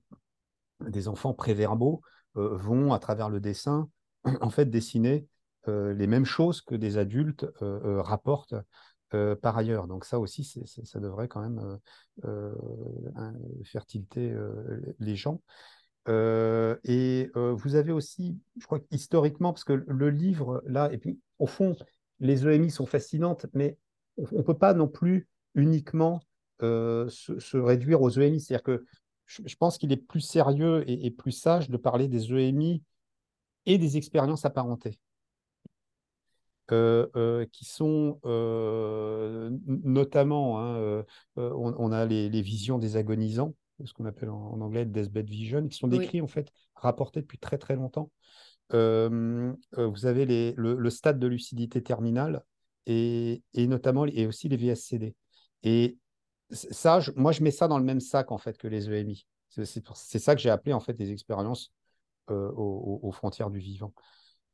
[0.90, 3.88] des enfants préverbaux euh, vont, à travers le dessin,
[4.40, 5.26] en fait dessiner
[5.68, 8.54] euh, les mêmes choses que des adultes euh, rapportent
[9.42, 9.88] par ailleurs.
[9.88, 10.42] Donc ça aussi,
[10.84, 11.78] ça devrait quand même
[13.86, 14.34] tilter
[15.00, 15.42] les gens.
[16.08, 21.46] et vous avez aussi, je crois historiquement, parce que le livre, là, et puis au
[21.46, 21.76] fond,
[22.20, 23.76] les EMI sont fascinantes, mais
[24.16, 26.22] on ne peut pas non plus uniquement
[26.60, 28.40] se, se, réduire aux EMI.
[28.40, 28.86] C'est-à-dire que
[29.44, 32.82] je, pense qu'il est plus sérieux et, plus sage de parler des EMI
[33.66, 34.98] et des expériences apparentées.
[36.70, 41.04] Euh, euh, qui sont euh, notamment, hein,
[41.36, 43.54] on, a les, visions des agonisants,
[43.84, 47.58] ce qu'on appelle en, anglais deathbed vision, qui sont décrits en fait, rapportés depuis très
[47.58, 48.10] très longtemps.
[48.70, 52.42] vous avez les, le, stade de lucidité terminale
[52.86, 55.14] et, et, notamment et aussi les VSCD.
[55.64, 55.98] Et
[56.52, 59.26] ça, moi, je mets ça dans le même sac en fait que les EMI.
[59.48, 61.72] C'est ça que j'ai appelé en fait des expériences
[62.30, 63.92] euh, aux, frontières du vivant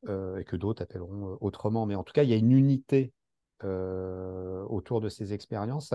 [0.09, 1.87] euh, et que d'autres appelleront euh, autrement.
[1.87, 3.13] Mais en tout cas, il y a une unité
[3.61, 5.93] autour de ces expériences.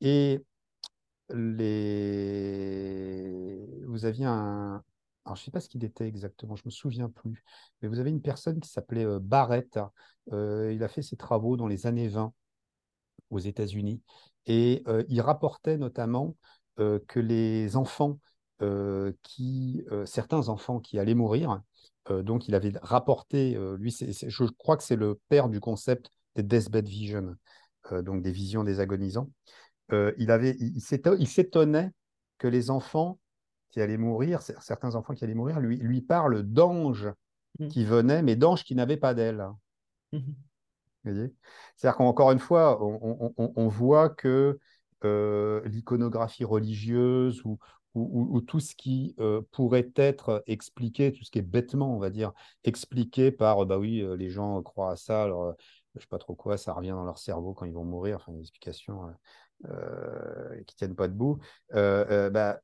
[0.00, 0.44] Et
[1.30, 1.66] les...
[3.86, 4.82] vous aviez un.
[5.24, 7.44] Alors, je ne sais pas ce qu'il était exactement, je ne me souviens plus.
[7.80, 9.78] Mais vous avez une personne qui s'appelait Barrett.
[10.30, 12.32] il a fait ses travaux dans les années 20
[13.30, 14.02] aux États-Unis.
[14.46, 16.36] Et euh, il rapportait notamment
[16.78, 18.18] euh, que les enfants
[18.62, 21.62] euh, qui, certains enfants qui allaient mourir,
[22.10, 26.88] donc il avait rapporté, lui, je crois que c'est le père du concept des deathbed
[26.88, 27.36] vision,
[27.92, 29.28] donc des visions des agonisants.
[29.92, 31.90] il, avait, il, s'étonnait
[32.38, 33.18] que les enfants
[33.68, 37.10] qui allaient mourir, certains enfants qui allaient mourir, lui, lui parlent d'anges
[37.58, 37.68] mmh.
[37.68, 39.46] qui venaient, mais d'anges qui n'avaient pas d'ailes.
[40.12, 40.32] Mmh
[41.04, 44.58] c'est-à-dire qu'encore une fois, on, voit que
[45.04, 47.58] euh, l'iconographie religieuse ou,
[47.94, 52.10] ou, tout ce qui euh, pourrait être expliqué, tout ce qui est bêtement, on va
[52.10, 52.32] dire,
[52.64, 55.54] expliqué par, bah oui, euh, les gens croient à ça, alors
[55.94, 58.32] je sais pas trop quoi, ça revient dans leur cerveau quand ils vont mourir, enfin,
[58.32, 59.02] des explications
[60.66, 61.38] qui tiennent pas debout.
[61.72, 62.60] bah,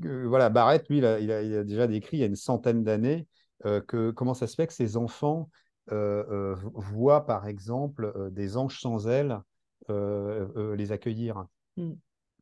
[0.00, 3.26] voilà, Barrett, lui, il a, il a, déjà décrit il y a une centaine d'années
[3.62, 5.50] que comment ça se fait que ces enfants
[5.92, 9.40] euh, euh, voit par exemple euh, des anges sans ailes
[9.88, 11.46] les accueillir.
[11.76, 11.92] Mm.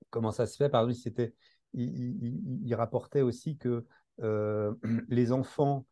[0.09, 0.70] Comment ça se fait?
[0.70, 1.34] Par exemple, c'était,
[1.74, 3.84] il, rapportait aussi que
[5.09, 5.84] les enfants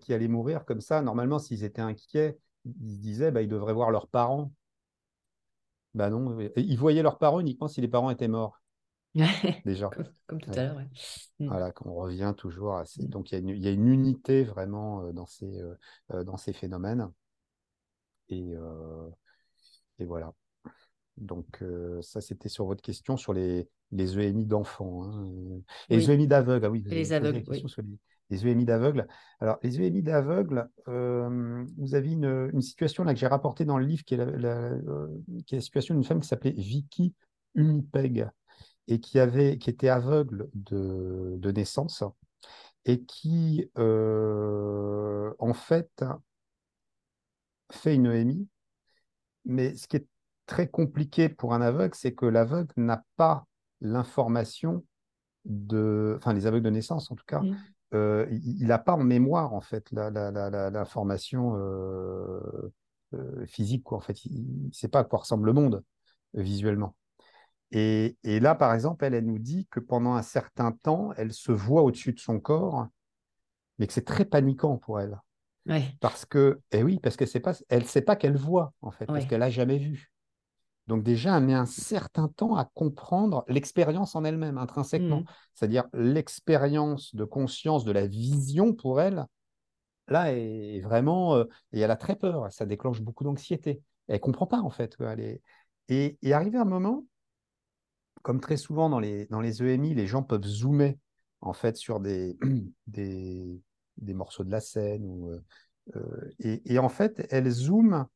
[0.00, 3.72] qui allaient mourir comme ça, normalement, s'ils étaient inquiets, ils se disaient bah, ils devraient
[3.72, 4.52] voir leurs parents.
[5.94, 8.61] Bah non, ils voyaient leurs parents uniquement si les parents étaient morts.
[9.64, 9.90] Déjà.
[10.26, 10.80] Comme, tout à l'heure,
[11.38, 11.46] mm.
[11.46, 13.04] Voilà, qu'on revient toujours à ces...
[13.04, 13.08] Mm.
[13.08, 15.60] Donc, il y, a une unité vraiment dans ces,
[16.10, 17.10] dans ces phénomènes.
[18.28, 18.54] Et,
[19.98, 20.32] et voilà.
[21.18, 21.62] Donc,
[22.00, 25.04] ça, c'était sur votre question sur les, les EMI d'enfants.
[25.04, 25.60] Hein.
[25.90, 26.82] Et les EMI d'aveugles, ah oui.
[26.86, 27.42] les aveugles,
[28.30, 29.06] les, EMI d'aveugles.
[29.40, 33.84] Alors, les EMI d'aveugles, vous avez une, une, situation là que j'ai rapportée dans le
[33.84, 34.70] livre qui est la,
[35.46, 37.14] qui est la situation d'une femme qui s'appelait Vicky
[37.54, 38.30] Umipeg
[38.88, 42.02] et qui, avait, qui était aveugle de, de naissance
[42.84, 46.04] et qui, euh, en fait,
[47.70, 48.48] fait une EMI.
[49.44, 50.06] Mais ce qui est
[50.46, 53.46] très compliqué pour un aveugle, c'est que l'aveugle n'a pas
[53.80, 54.84] l'information
[55.44, 57.56] de, enfin les aveugles de naissance en tout cas, mmh.
[57.94, 62.72] euh, il n'a pas en mémoire en fait l'information euh,
[63.46, 63.98] physique quoi.
[63.98, 65.82] En fait, il ne sait pas à quoi ressemble le monde
[66.34, 66.94] visuellement.
[67.72, 71.52] Et, là, par exemple, elle, elle nous dit que pendant un certain temps, elle se
[71.52, 72.88] voit au-dessus de son corps
[73.78, 75.20] mais que c'est très paniquant pour elle.
[75.66, 75.96] Ouais.
[76.00, 78.90] Parce que, eh oui, parce que c'est pas, elle ne sait pas qu'elle voit, en
[78.90, 80.12] fait, parce qu'elle n'a jamais vu.
[80.88, 85.20] Donc déjà, elle met un certain temps à comprendre l'expérience en elle-même, intrinsèquement.
[85.20, 85.24] Mhm.
[85.54, 89.26] C'est-à-dire l'expérience de conscience, de la vision pour elle,
[90.08, 91.36] là, est vraiment...
[91.36, 93.80] euh, et elle a très peur, ça déclenche beaucoup d'anxiété.
[94.08, 94.96] Elle ne comprend pas, en fait.
[94.96, 95.12] quoi.
[95.12, 95.42] Elle est-
[95.88, 97.04] Et, et arrivé un moment,
[98.22, 100.94] comme très souvent dans les, dans les EMI, les gens peuvent zoomer,
[101.40, 102.36] en fait, sur des,
[102.86, 103.60] des,
[103.98, 105.04] des morceaux de la scène.
[105.04, 105.40] Ou, euh,
[105.96, 108.06] euh, et, et en fait, elle zoome,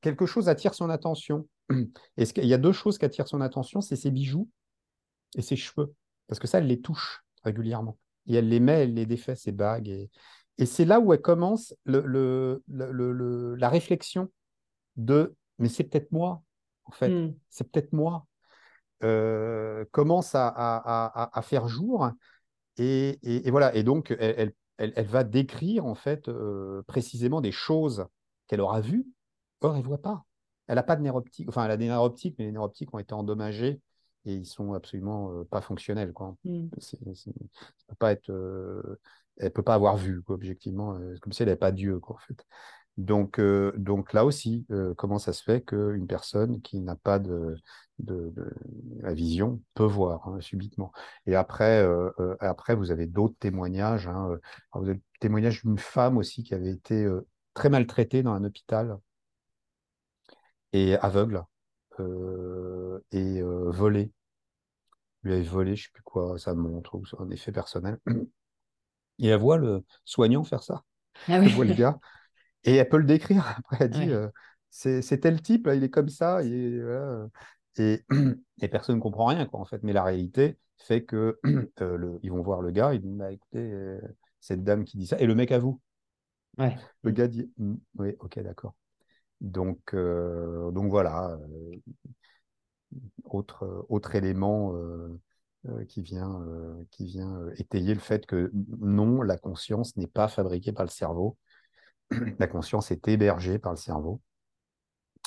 [0.00, 1.48] quelque chose attire son attention.
[2.16, 4.48] Et ce qu'il y a deux choses qui attirent son attention, c'est ses bijoux
[5.36, 5.94] et ses cheveux.
[6.26, 7.98] Parce que ça, elle les touche régulièrement.
[8.26, 9.88] Et elle les met, elle les défait, ses bagues.
[9.88, 10.10] Et,
[10.58, 14.30] et c'est là où elle commence le, le- le- le- le- la réflexion
[14.96, 16.42] de mais c'est peut-être moi,
[16.84, 17.08] en fait.
[17.08, 17.34] Mhm.
[17.48, 18.26] C'est peut-être moi.
[19.04, 22.10] Euh, commence à, à- à- à- à faire jour.
[22.78, 23.74] Et, et- et voilà.
[23.74, 28.06] Et donc, elle, elle- elle- elle va décrire, en fait, euh, précisément des choses
[28.46, 29.06] qu'elle aura vues.
[29.60, 30.24] Or, elle ne voit pas.
[30.68, 31.48] Elle n'a pas de nerfs optiques.
[31.48, 33.80] Enfin, elle a des nerfs optiques, mais les nerfs optiques ont été endommagés
[34.24, 36.12] et ils sont absolument euh, pas fonctionnels.
[36.12, 36.36] Quoi.
[36.78, 37.32] C'est- ça
[37.88, 38.30] peut pas être,
[39.38, 40.98] elle peut pas avoir vu, quoi, objectivement.
[41.20, 42.46] comme si elle n'avait pas Dieu, quoi, en fait.
[42.98, 47.18] Donc, euh, donc là aussi, euh, comment ça se fait qu'une personne qui n'a pas
[47.18, 47.56] de,
[47.98, 48.52] de, de-
[49.00, 50.92] la vision peut voir hein, subitement?
[51.26, 54.08] Et après, euh, euh, après, vous avez d'autres témoignages.
[54.08, 54.38] hein, euh,
[54.74, 58.44] vous avez le témoignage d'une femme aussi qui avait été euh, très maltraitée dans un
[58.44, 58.98] hôpital
[60.72, 61.44] et aveugle
[62.00, 64.12] euh, et euh, volée.
[65.24, 67.98] Lui avait volé, je sais plus quoi, sa montre ou un effet personnel.
[69.18, 70.82] Et elle voit le soignant faire ça.
[71.28, 71.52] Ah Elle oui.
[71.52, 71.98] voit le gars.
[72.64, 73.46] Et elle peut le décrire.
[73.58, 74.12] Après, elle dit Ouais.
[74.12, 74.28] euh,
[74.70, 76.42] c'est tel type, il est comme ça.
[76.42, 77.28] voilà.
[77.76, 78.04] Et,
[78.62, 79.82] et personne ne comprend rien, quoi, en fait.
[79.82, 81.38] Mais la réalité fait que
[81.80, 84.00] euh, le- ils vont voir le gars, ils disent bah, écoutez, euh,
[84.40, 85.18] cette dame qui dit ça.
[85.20, 85.80] Et le mec avoue.
[86.58, 86.76] Ouais.
[87.02, 88.74] Le gars dit Hmm, oui, ok, d'accord.
[89.40, 91.32] Donc, euh, donc voilà.
[91.32, 91.76] euh,
[93.24, 96.42] autre, autre élément euh, qui vient,
[96.90, 98.50] qui vient étayer le fait que
[98.80, 101.36] non, la conscience n'est pas fabriquée par le cerveau.
[102.38, 104.20] La conscience est hébergée par le cerveau.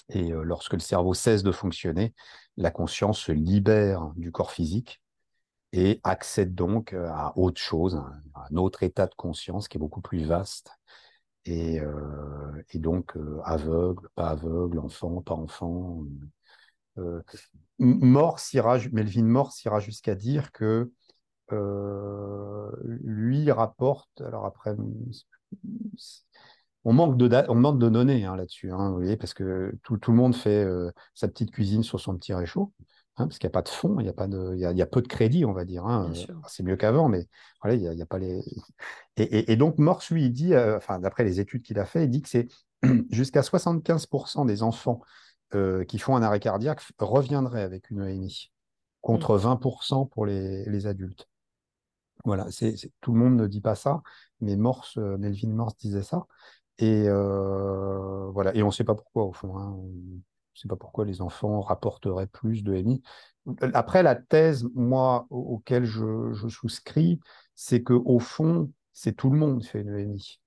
[0.09, 2.13] Et euh, lorsque le cerveau cesse de fonctionner,
[2.57, 5.01] la conscience se libère du corps physique
[5.71, 9.79] et accède donc euh, à autre chose, un, un autre état de conscience qui est
[9.79, 10.71] beaucoup plus vaste.
[11.45, 16.03] Et, euh, donc, aveugle, pas aveugle, enfant, pas enfant.
[17.77, 20.91] Melvin Morse ira jusqu'à dire que
[23.03, 24.75] lui rapporte, alors après,
[26.85, 29.75] on manque de, da- on manque de données hein, là-dessus, hein, vous voyez, parce que
[29.83, 32.71] tout, tout le monde fait euh, sa petite cuisine sur son petit réchaud,
[33.17, 34.65] hein, parce qu'il n'y a pas de fond, il y a, pas de, il y
[34.65, 35.85] a, il y a peu de crédit, on va dire.
[35.87, 36.09] euh,
[36.47, 37.27] c'est mieux qu'avant, mais
[37.61, 38.41] voilà, il n'y a, pas les.
[39.17, 41.85] Et, et- et donc, Morse, lui, il dit, euh, enfin, d'après les études qu'il a
[41.85, 42.47] fait, il dit que c'est
[43.09, 45.01] jusqu'à 75% des enfants
[45.55, 48.51] euh, qui font un arrêt cardiaque reviendraient avec une EMI,
[49.01, 51.27] contre 20% pour les, les adultes.
[52.25, 52.47] Voilà,
[53.01, 54.01] tout le monde ne dit pas ça,
[54.41, 56.25] mais Morse, Melvin Morse disait ça.
[56.77, 59.57] Et euh, voilà, et on ne sait pas pourquoi au fond.
[59.57, 59.71] hein.
[59.77, 60.19] On ne
[60.59, 63.01] sait pas pourquoi les enfants rapporteraient plus de EMI.
[63.73, 67.19] Après, la thèse, moi, au- auquel je, je souscris,
[67.55, 70.39] c'est que au fond, c'est tout le monde fait une EMI.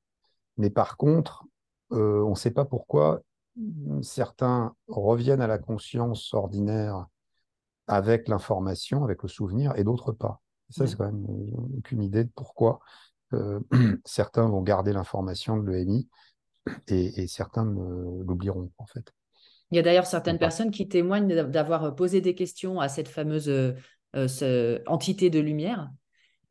[0.59, 1.45] Mais par contre,
[1.93, 3.22] euh, on ne sait pas pourquoi
[4.03, 7.07] certains reviennent à la conscience ordinaire
[7.87, 10.41] avec l'information, avec le souvenir, et d'autres pas.
[10.70, 12.81] Ça, c'est quand même euh, aucune idée de pourquoi
[13.35, 13.61] euh,
[14.05, 16.09] certains vont garder l'information de l'EMI
[16.89, 19.12] et, et certains l'oublieront, en fait.
[19.70, 23.09] Il y a d'ailleurs certaines personnes qui témoignent d'a- d'avoir posé des questions à cette
[23.09, 23.72] fameuse euh,
[24.16, 25.91] euh, ce- entité de lumière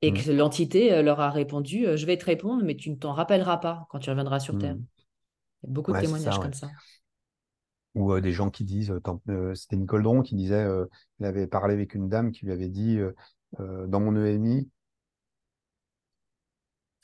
[0.04, 0.14] et Mhm.
[0.14, 3.14] que l'entité euh, leur a répondu euh, Je vais te répondre, mais tu ne t'en
[3.14, 4.78] rappelleras pas quand tu reviendras sur Terre.
[4.78, 4.86] Mhm.
[5.64, 6.50] Il y a beaucoup de Ouais, témoignages ça, ouais.
[6.50, 6.72] comme ça.
[7.96, 10.86] Ou euh, des gens qui disent, euh, euh, c'était Nicole Dron qui disait, euh,
[11.20, 13.14] il avait parlé avec une dame qui lui avait dit, euh,
[13.60, 14.70] euh, dans mon EMI,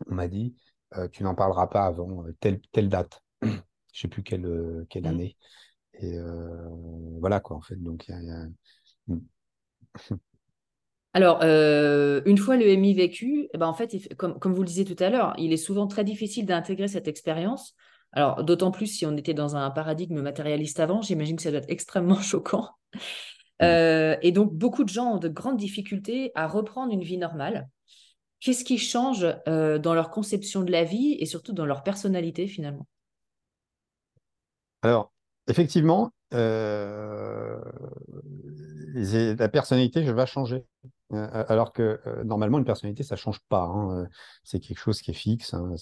[0.07, 0.55] on m'a dit,
[0.97, 3.23] euh, tu n'en parleras pas avant euh, telle, telle date.
[3.43, 3.61] Je ne
[3.93, 5.09] sais plus quelle, euh, quelle Mhm.
[5.09, 5.37] année.
[5.99, 6.17] Et
[7.19, 7.75] voilà quoi, en fait.
[7.81, 8.47] Donc, il y a- il y a-
[9.07, 9.19] Mm.
[11.13, 14.61] Alors, euh, une fois le MI vécu, eh ben, en fait, il comme, comme vous
[14.63, 17.75] le disiez tout à l'heure, il est souvent très difficile d'intégrer cette expérience.
[18.13, 21.59] Alors, d'autant plus si on était dans un paradigme matérialiste avant, j'imagine que ça doit
[21.59, 22.69] être extrêmement choquant.
[23.61, 27.69] Euh, et donc, beaucoup de gens ont de grandes difficultés à reprendre une vie normale.
[28.43, 32.45] Qu'est-ce qui change euh, dans leur conception de la vie et surtout dans leur personnalité
[32.45, 32.85] finalement?
[34.81, 35.13] Alors,
[35.47, 37.57] effectivement, euh,
[38.95, 40.65] la personnalité, vais changer.
[41.09, 43.63] alors que normalement, une personnalité, ça ne change pas.
[43.63, 44.09] Hein.
[44.43, 45.53] C'est quelque chose qui est fixe.
[45.53, 45.73] Hein.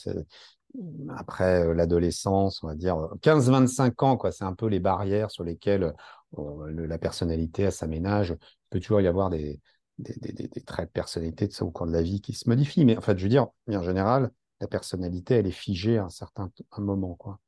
[1.18, 4.20] Après l'adolescence, on va dire 15-25 ans.
[4.30, 5.96] C'est un peu les barrières sur lesquelles
[6.38, 8.36] la personnalité s'aménage.
[8.38, 9.60] Il peut toujours y avoir des,
[10.02, 12.86] des, traits de personnalité de ça au cours de la vie qui se modifient.
[12.86, 16.10] Mais en fait, je veux dire, en général, la personnalité, elle est figée à un
[16.10, 17.40] certain moment, quoi,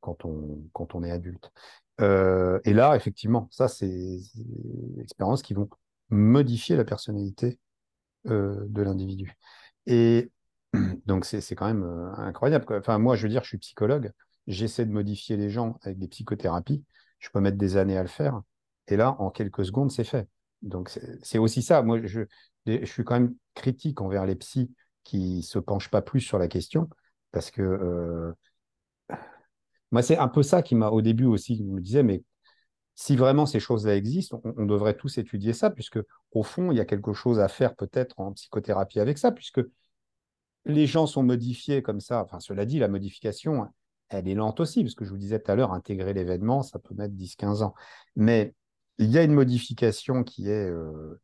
[0.00, 1.50] quand on, quand on est adulte.
[2.00, 5.68] Euh, et là, effectivement, ça, c'est des expériences qui vont
[6.08, 7.58] modifier la personnalité
[8.28, 9.36] euh, de l'individu.
[9.86, 10.30] Et
[11.06, 12.66] donc, c'est quand même euh, incroyable.
[12.70, 14.12] Enfin, moi, je veux dire, je suis psychologue,
[14.46, 16.84] j'essaie de modifier les gens avec des psychothérapies.
[17.18, 18.40] Je peux mettre des années à le faire.
[18.86, 20.28] Et là, en quelques secondes, c'est fait.
[20.62, 20.90] Donc,
[21.22, 21.82] c'est aussi ça.
[21.82, 22.22] Moi, je,
[22.66, 24.70] je, suis quand même critique envers les psys
[25.04, 26.88] qui se penchent pas plus sur la question
[27.32, 28.32] parce que euh,
[29.90, 32.22] moi, c'est un peu ça qui m'a, au début aussi, me disais, mais
[32.94, 35.98] si vraiment ces choses-là existent, on, devrait tous étudier ça, puisque
[36.32, 39.60] au fond, il y a quelque chose à faire peut-être en psychothérapie avec ça, puisque
[40.66, 42.22] les gens sont modifiés comme ça.
[42.22, 43.66] Enfin, cela dit, la modification,
[44.10, 46.78] elle est lente aussi, parce que je vous disais tout à l'heure, intégrer l'événement, ça
[46.78, 47.74] peut mettre 10-15 ans.
[48.16, 48.54] Mais
[49.00, 51.18] il y a une modification qui est, euh,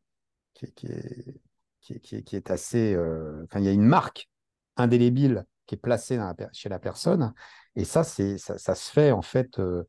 [0.55, 2.93] qui, est, qui, est, assez.
[2.95, 4.29] Euh, il y a une marque
[4.77, 6.19] indélébile qui est placée
[6.53, 7.33] chez la personne.
[7.75, 9.83] Et ça, ça, se fait en fait euh,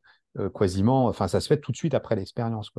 [0.53, 1.07] quasiment.
[1.07, 2.71] Enfin, ça se fait tout de suite après l'expérience.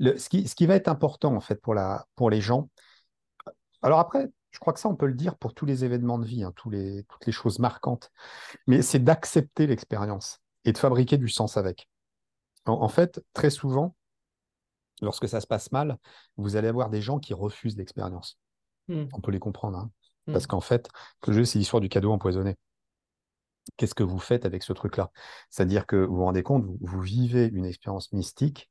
[0.00, 2.68] Ce, qui, ce qui va être important en fait pour, la, pour les gens.
[3.80, 6.26] Alors après, je crois que ça, on peut le dire pour tous les événements de
[6.26, 8.10] vie, hein, tous les, toutes les choses marquantes.
[8.66, 11.88] Mais c'est d'accepter l'expérience et de fabriquer du sens avec.
[12.64, 13.96] En, fait, très souvent,
[15.00, 15.98] lorsque ça se passe mal,
[16.36, 18.38] vous allez avoir des gens qui refusent l'expérience.
[18.88, 19.04] Hmm.
[19.12, 19.78] On peut les comprendre.
[19.78, 19.90] Hein.
[20.26, 20.32] Hmm.
[20.32, 20.88] Parce qu'en fait,
[21.26, 22.56] le jeu, c'est l'histoire du cadeau empoisonné.
[23.76, 25.10] Qu'est-ce que vous faites avec ce truc-là?
[25.50, 28.70] C'est-à-dire que vous vous rendez compte, vous, vivez une expérience mystique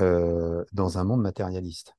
[0.00, 1.94] euh, dans un monde matérialiste.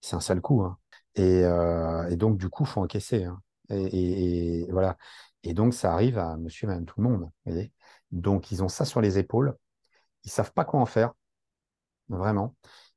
[0.00, 0.62] C'est un sale coup.
[0.62, 0.78] Hein.
[1.18, 3.24] Euh, et, donc, du coup, il faut encaisser.
[3.24, 3.40] Hein.
[3.70, 4.96] Et, voilà.
[5.42, 7.30] Et donc, ça arrive à monsieur madame tout le monde.
[8.12, 9.56] donc, ils ont ça sur les épaules.
[10.24, 11.12] Ils savent pas quoi en faire,
[12.08, 12.54] vraiment.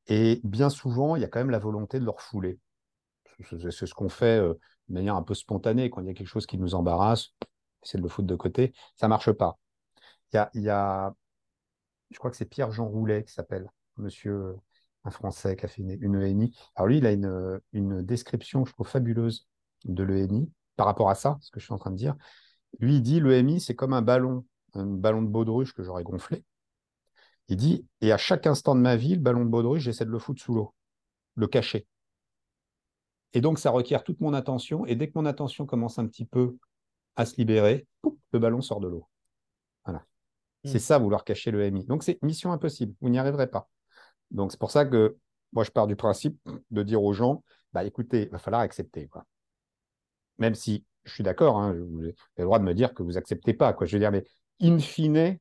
[0.07, 2.59] Et bien souvent, il y a quand même la volonté de leur fouler.
[3.43, 4.53] C'est ce qu'on fait euh,
[4.89, 7.29] de manière un peu spontanée quand il y a quelque chose qui nous embarrasse,
[7.83, 8.73] c'est de le foutre de côté.
[8.95, 9.57] Ça marche pas.
[10.33, 11.13] Il y a,
[12.11, 14.55] je crois que c'est Pierre-Jean Roulet qui s'appelle, monsieur, euh,
[15.05, 16.55] un Français qui a fait une, ENI.
[16.75, 19.47] Alors lui, il a une, une description, je trouve, fabuleuse
[19.85, 22.15] de l'ENI par rapport à ça, ce que je suis en train de dire.
[22.79, 26.43] Lui, il dit l'EMI, c'est comme un ballon, un ballon de baudruche que j'aurais gonflé.
[27.49, 30.11] Il dit, et à chaque instant de ma vie, le ballon de baudruche, j'essaie de
[30.11, 30.73] le foutre sous l'eau,
[31.35, 31.87] le cacher.
[33.33, 34.85] Et donc, ça requiert toute mon attention.
[34.85, 36.57] Et dès que mon attention commence un petit peu
[37.15, 37.87] à se libérer,
[38.31, 39.07] le ballon sort de l'eau.
[39.83, 40.05] Voilà.
[40.63, 40.79] C'est hmm.
[40.79, 41.85] ça, vouloir cacher le MI.
[41.85, 42.93] Donc, c'est mission impossible.
[43.01, 43.67] Vous n'y arriverez pas.
[44.29, 45.17] Donc, c'est pour ça que
[45.51, 46.39] moi, je pars du principe
[46.69, 47.43] de dire aux gens,
[47.73, 49.07] bah, écoutez, il va falloir accepter.
[49.07, 49.25] Quoi.
[50.37, 53.17] Même si je suis d'accord, hein, vous avez le droit de me dire que vous
[53.17, 53.73] acceptez pas.
[53.73, 53.87] Quoi.
[53.87, 54.23] Je veux dire, mais
[54.61, 55.39] in fine,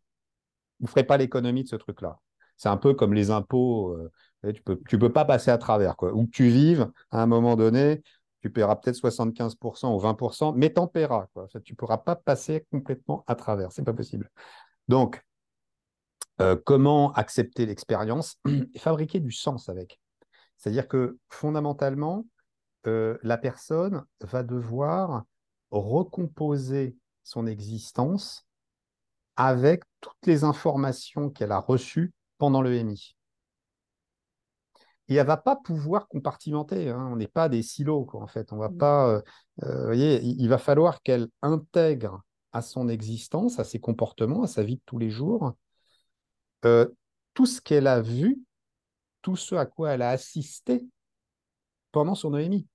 [0.80, 2.18] vous ne ferez pas l'économie de ce truc-là.
[2.56, 3.92] C'est un peu comme les impôts.
[3.92, 4.10] Euh,
[4.42, 5.96] tu ne peux, tu peux pas passer à travers.
[5.96, 6.12] Quoi.
[6.12, 8.02] Où tu vives, à un moment donné,
[8.40, 11.26] tu paieras peut-être 75% ou 20%, mais tu en paieras.
[11.34, 11.46] Quoi.
[11.64, 13.72] tu ne pourras pas passer complètement à travers.
[13.72, 14.30] Ce n'est pas possible.
[14.86, 15.22] Donc,
[16.40, 18.36] euh, comment accepter l'expérience
[18.74, 20.00] et fabriquer du sens avec?
[20.56, 22.26] C'est-à-dire que fondamentalement,
[22.86, 25.24] euh, la personne va devoir
[25.70, 28.46] recomposer son existence
[29.36, 33.16] avec toutes les informations qu'elle a reçues pendant le MI.
[35.08, 36.90] Et elle va pas pouvoir compartimenter.
[36.90, 37.08] Hein.
[37.10, 38.52] On n'est pas des silos, quoi, en fait.
[38.52, 38.78] On va mmh.
[38.78, 39.08] pas.
[39.08, 39.22] Euh,
[39.64, 42.22] euh, voyez, il, va falloir qu'elle intègre
[42.52, 45.54] à son existence, à ses comportements, à sa vie de tous les jours,
[46.64, 46.86] euh,
[47.34, 48.42] tout ce qu'elle a vu,
[49.22, 50.86] tout ce à quoi elle a assisté
[51.92, 52.66] pendant son EMI.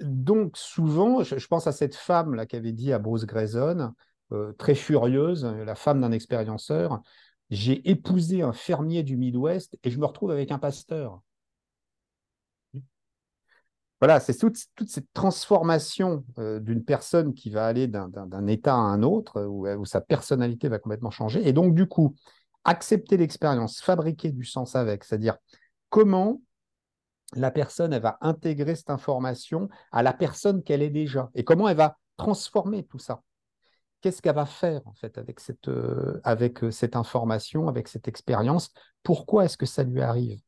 [0.00, 3.92] Donc, souvent, je, pense à cette femme là qui avait dit à Bruce Grayson
[4.32, 7.00] euh, très furieuse, la femme d'un expérienceur.
[7.50, 11.20] J'ai épousé un fermier du Midwest et je me retrouve avec un pasteur.
[14.00, 14.56] Voilà, c'est toute,
[14.86, 19.84] cette transformation euh, d'une personne qui va aller d'un état à un autre, où, où,
[19.84, 21.46] sa personnalité va complètement changer.
[21.46, 22.14] Et donc, du coup,
[22.64, 25.36] accepter l'expérience, fabriquer du sens avec, c'est-à-dire
[25.90, 26.40] comment
[27.34, 31.76] la personne va intégrer cette information à la personne qu'elle est déjà et comment elle
[31.76, 33.22] va transformer tout ça
[34.00, 38.08] qu'est-ce qu'elle va faire en fait avec cette, euh, avec euh, cette information, avec cette
[38.08, 38.70] expérience?
[39.02, 40.40] Pourquoi est-ce que ça lui arrive?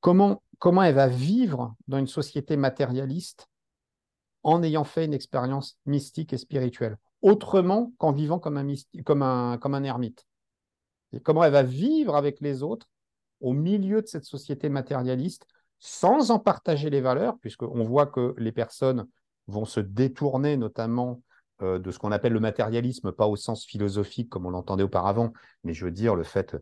[0.00, 3.48] Comment, comment elle va vivre dans une société matérialiste
[4.42, 8.66] en ayant fait une expérience mystique et spirituelle, autrement qu'en vivant comme un,
[9.04, 10.26] comme un, comme un ermite?
[11.12, 12.88] Et Comment elle va vivre avec les autres
[13.40, 15.46] au milieu de cette société matérialiste
[15.78, 19.06] sans en partager les valeurs, puisqu'on voit que les personnes
[19.46, 21.22] vont se détourner notamment
[21.62, 25.32] de ce qu'on appelle le matérialisme, pas au sens philosophique comme on l'entendait auparavant,
[25.64, 26.56] mais je veux dire le fait,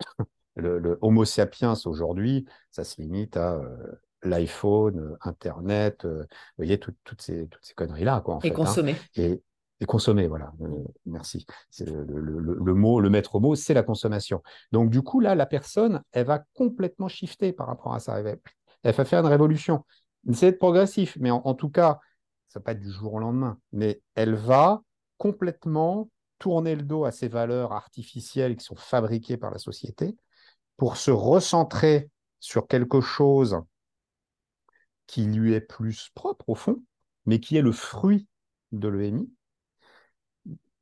[0.56, 3.76] le, Homo sapiens aujourd'hui, ça se limite à euh,
[4.22, 8.20] l'iPhone, Internet, euh, vous voyez, toutes ces, toutes ces conneries-là.
[8.24, 8.54] Quoi, en et fait, hein.
[8.54, 8.96] consommer.
[9.16, 9.42] Et,
[9.80, 10.52] et consommer, voilà.
[11.04, 11.46] merci.
[11.80, 14.42] Le, le, le, mot, le maître mot, c'est la consommation.
[14.72, 18.18] Donc, du coup, là, la personne, elle va complètement shifter par rapport à ça.
[18.18, 18.30] Elle va,
[18.82, 19.84] elle va faire une révolution.
[20.32, 22.00] C'est progressif, mais en, tout cas,
[22.48, 24.82] ça va pas être du jour au lendemain, mais elle va
[25.18, 30.16] complètement tourner le dos à ces valeurs artificielles qui sont fabriquées par la société
[30.76, 33.60] pour se recentrer sur quelque chose
[35.06, 36.82] qui lui est plus propre au fond,
[37.24, 38.26] mais qui est le fruit
[38.72, 39.30] de l'EMI,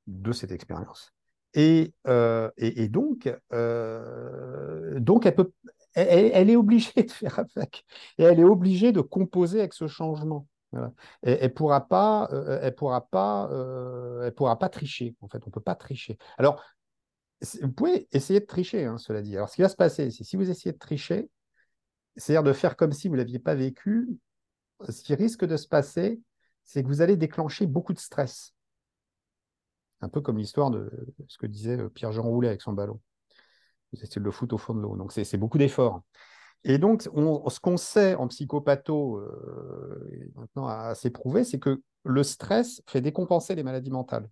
[0.07, 1.13] de cette expérience.
[1.55, 2.51] Et, euh,
[2.89, 5.53] donc, euh, donc elle, peut,
[5.95, 7.85] elle, est obligée de faire avec,
[8.19, 10.49] et elle est obligée de composer avec ce changement.
[11.23, 13.49] Et, elle pourra pas, euh, elle pourra pas,
[14.25, 15.15] elle pourra pas tricher.
[15.21, 16.19] En fait, on peut pas tricher.
[16.39, 16.63] Alors,
[17.63, 19.37] vous pouvez essayer de tricher, hein, cela dit.
[19.37, 21.29] Alors, ce qui va se passer, c'est si vous essayez de tricher,
[22.17, 24.09] c'est-à-dire de faire comme si vous l'aviez pas vécu,
[24.89, 26.21] ce qui risque de se passer,
[26.65, 28.55] c'est que vous allez déclencher beaucoup de stress.
[30.01, 30.91] Un peu comme l'histoire de
[31.29, 33.01] ce que disait euh, Pierre-Jean Roulet avec son ballon.
[33.93, 34.97] Vous essayez de le foutre au fond de l'eau.
[34.97, 36.03] Donc, c'est beaucoup d'efforts.
[36.65, 42.83] Et donc, ce qu'on sait en psychopatho, euh, maintenant assez prouvé, c'est que le stress
[42.87, 44.29] fait décompenser les maladies mentales.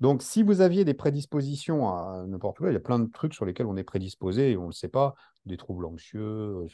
[0.00, 3.34] Donc, si vous aviez des prédispositions à n'importe quoi, il y a plein de trucs
[3.34, 5.14] sur lesquels on est prédisposé et on ne le sait pas,
[5.46, 6.68] des troubles anxieux, euh,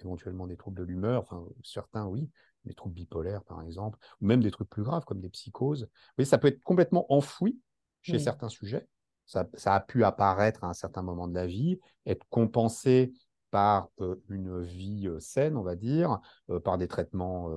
[0.00, 2.30] éventuellement des troubles de l'humeur, enfin, certains oui,
[2.64, 5.88] des troubles bipolaires par exemple, ou même des trucs plus graves comme des psychoses.
[6.18, 7.58] Oui, ça peut être complètement enfoui
[8.02, 8.86] chez certains sujets.
[9.24, 13.12] Ça, a pu apparaître à un certain moment de la vie, être compensé
[13.50, 16.18] par euh, une vie saine, on va dire,
[16.64, 17.50] par des traitements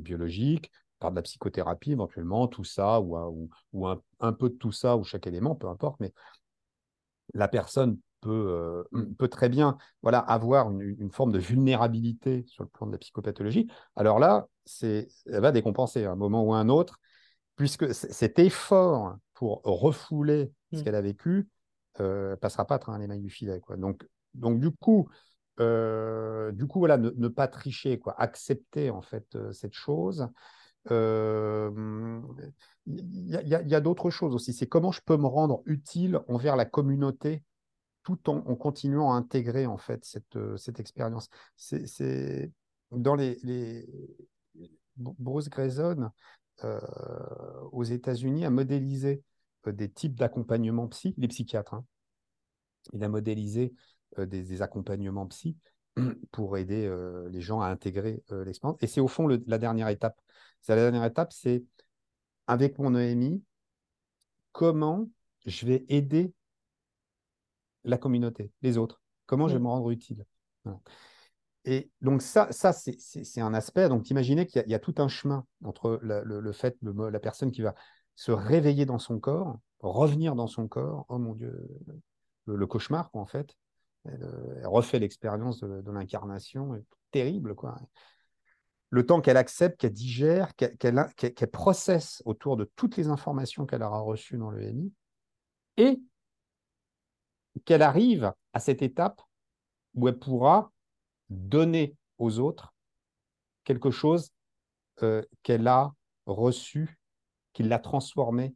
[0.00, 4.72] biologiques, par de la psychothérapie éventuellement, tout ça, ou, ou, un, un, peu de tout
[4.72, 6.12] ça, ou chaque élément, peu importe, mais
[7.34, 12.68] la personne peut, euh, peut très bien voilà, avoir une, forme de vulnérabilité sur le
[12.68, 14.48] plan de la psychopathologie, alors là,
[14.82, 16.98] elle va décompenser à un moment ou à un autre,
[17.56, 20.84] puisque cet effort pour refouler ce mmh.
[20.84, 21.48] qu'elle a vécu
[22.00, 23.60] euh, passera pas à travers les mailles du filet.
[23.60, 23.76] Quoi.
[23.76, 24.04] Donc,
[24.34, 25.08] donc du coup,
[25.60, 30.28] euh, du coup, voilà, ne, pas tricher, quoi, accepter en fait euh, cette chose.
[30.90, 31.64] Il
[32.86, 34.52] y a d'autres choses aussi.
[34.52, 37.42] C'est comment je peux me rendre utile envers la communauté
[38.04, 41.28] tout en, continuant à intégrer en fait cette, euh, expérience.
[41.56, 42.52] C'est
[42.92, 43.86] dans les.
[44.96, 46.10] Bruce Grayson
[46.62, 46.80] euh,
[47.72, 49.24] aux États-Unis a modélisé
[49.66, 51.74] euh, des types d'accompagnement psy, les psychiatres.
[51.74, 51.84] Hein.
[52.92, 53.74] Il a modélisé
[54.20, 55.56] des, accompagnements psy
[56.32, 56.92] pour aider
[57.30, 58.78] les gens à intégrer l'expérience.
[58.80, 60.20] Et c'est au fond la dernière étape.
[60.68, 61.62] La dernière étape, c'est
[62.46, 63.42] avec mon EMI,
[64.52, 65.08] comment
[65.46, 66.32] je vais aider
[67.84, 69.02] la communauté, les autres?
[69.26, 70.24] Comment je vais me rendre utile?
[71.66, 73.88] Et donc ça, ça c'est un aspect.
[73.88, 77.62] Donc imaginez qu'il y, a tout un chemin entre le, fait, le, la personne qui
[77.62, 77.74] va
[78.16, 81.68] se réveiller dans son corps, revenir dans son corps, oh mon Dieu,
[82.46, 83.56] le, cauchemar, en fait.
[84.04, 87.76] Elle, refait l'expérience de, l'incarnation, terrible, quoi.
[88.90, 94.00] Le temps qu'elle accepte, qu'elle digère, qu'elle processe autour de toutes les informations qu'elle aura
[94.00, 94.92] reçues dans le MI,
[95.76, 96.00] et
[97.64, 99.20] qu'elle arrive à cette étape
[99.94, 100.72] où elle pourra
[101.30, 102.74] donner aux autres
[103.64, 104.30] quelque chose
[105.02, 105.92] euh, qu'elle a
[106.26, 106.98] reçu,
[107.52, 108.54] qui l'a transformé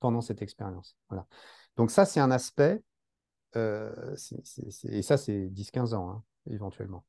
[0.00, 0.96] pendant cette expérience.
[1.08, 1.26] Voilà.
[1.76, 2.82] Donc ça, c'est un aspect,
[3.56, 4.14] euh,
[4.84, 7.04] et ça, c'est 10-15 ans, hein, éventuellement.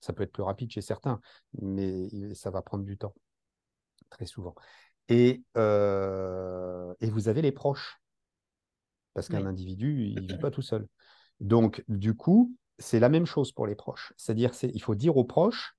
[0.00, 1.20] Ça peut être plus rapide chez certains,
[1.60, 3.14] mais ça va prendre du temps,
[4.10, 4.54] très souvent.
[5.08, 8.00] Et, euh, et vous avez les proches
[9.14, 10.86] parce qu'un individu, il ne vit pas tout seul.
[11.40, 14.12] Donc, du coup, c'est la même chose pour les proches.
[14.16, 15.76] C'est-à-dire, il faut dire aux proches,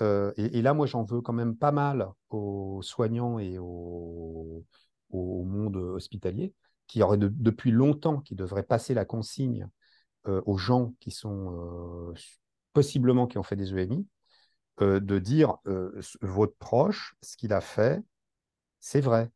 [0.00, 4.64] euh, et, là, moi, j'en veux quand même pas mal aux soignants et au,
[5.12, 6.52] monde hospitalier,
[6.86, 9.68] qui aurait depuis longtemps, qui devrait passer la consigne
[10.26, 12.14] euh, aux gens qui sont euh,
[12.72, 14.06] possiblement qui ont fait des EMI,
[14.80, 15.58] de dire
[16.20, 18.02] votre proche, ce qu'il a fait,
[18.80, 19.30] c'est vrai.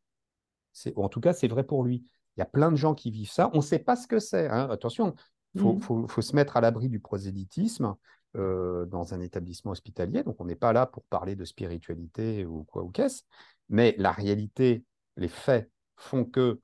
[0.95, 2.05] En tout cas, c'est vrai pour lui.
[2.37, 3.49] Il y a plein de gens qui vivent ça.
[3.53, 4.47] On ne sait pas ce que c'est.
[4.47, 4.69] Hein.
[4.69, 5.15] Attention,
[5.55, 5.81] il mmh.
[5.81, 7.95] faut, se mettre à l'abri du prosélytisme
[8.35, 10.23] euh, dans un établissement hospitalier.
[10.23, 13.23] Donc, on n'est pas là pour parler de spiritualité ou quoi ou qu'est-ce.
[13.69, 14.85] Mais la réalité,
[15.17, 16.61] les faits font que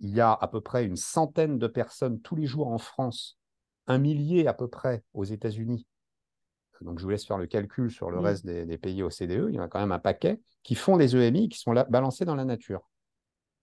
[0.00, 3.38] il y a à peu près une centaine de personnes tous les jours en France
[3.86, 5.86] un millier à peu près aux États-Unis.
[6.80, 9.48] Donc, je vous laisse faire le calcul sur le reste des, des pays OCDE.
[9.50, 11.84] Il y en a quand même un paquet qui font des EMI qui sont là,
[11.84, 12.88] balancés dans la nature.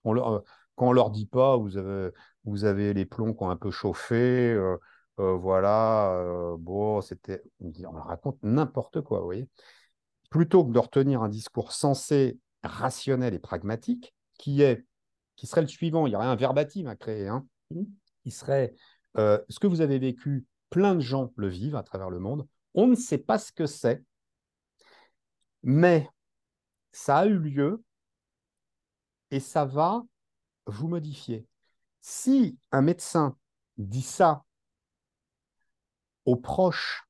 [0.04, 0.40] On leur, euh,
[0.76, 2.12] quand on leur dit pas, vous avez,
[2.46, 4.78] vous avez les plombs qui ont un peu chauffé, euh,
[5.20, 9.50] euh, voilà, euh, bon, c'était, on dit- on leur raconte n'importe quoi, vous voyez.
[10.30, 14.86] Plutôt que de retenir un discours sensé, rationnel et pragmatique, qui est,
[15.38, 17.86] qui serait le suivant, il y aurait un verbatim à créer, hein, Mhm.
[18.24, 18.74] qui serait
[19.18, 22.48] euh, ce que vous avez vécu, plein de gens le vivent à travers le monde.
[22.74, 24.04] On ne sait pas ce que c'est,
[25.64, 26.10] mais
[26.92, 27.84] ça a eu lieu
[29.32, 30.04] et ça va
[30.66, 31.48] vous modifier.
[32.02, 33.36] Si un médecin
[33.78, 34.44] dit ça
[36.26, 37.04] aux proches,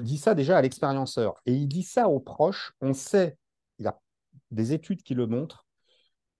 [0.00, 3.36] dit ça déjà à l'expérienceur, et il dit ça aux proches, on sait,
[3.78, 3.98] il y a
[4.50, 5.66] des études qui le montrent,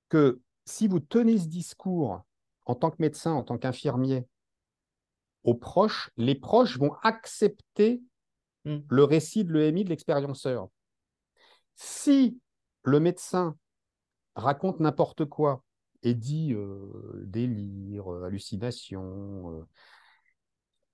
[0.09, 2.23] que si vous tenez ce discours
[2.67, 4.27] en tant que médecin, en tant qu'infirmier,
[5.45, 8.03] aux proches, les proches vont accepter
[8.65, 8.79] Mm.
[8.89, 10.69] le récit de l'EMI de l'expérienceur.
[11.75, 12.39] Si
[12.85, 13.57] le médecin
[14.37, 15.65] raconte n'importe quoi
[16.03, 19.65] et dit euh, délire, euh, hallucination, euh,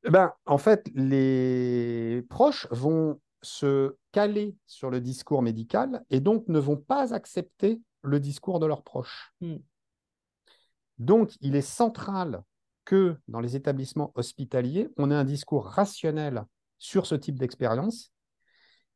[0.04, 6.48] eh ben, en fait, les proches vont se caler sur le discours médical et donc
[6.48, 9.32] ne vont pas accepter le discours de leurs proches.
[9.40, 9.56] Mm.
[10.98, 12.42] Donc, il est central
[12.84, 16.44] que dans les établissements hospitaliers, on ait un discours rationnel
[16.78, 18.12] sur ce type d'expérience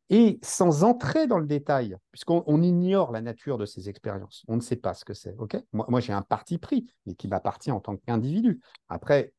[0.08, 4.44] et sans entrer dans le détail, puisqu'on on ignore la nature de ces expériences.
[4.48, 5.34] On ne sait pas ce que c'est.
[5.72, 8.60] moi, moi, j'ai un parti pris, mais qui m'appartient en tant qu'individu.
[8.88, 9.32] Après,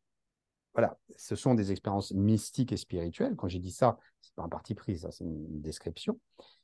[0.73, 3.35] voilà, ce sont des expériences mystiques et spirituelles.
[3.35, 6.19] Quand j'ai dit ça, c'est pas un parti pris, ça, c'est une description.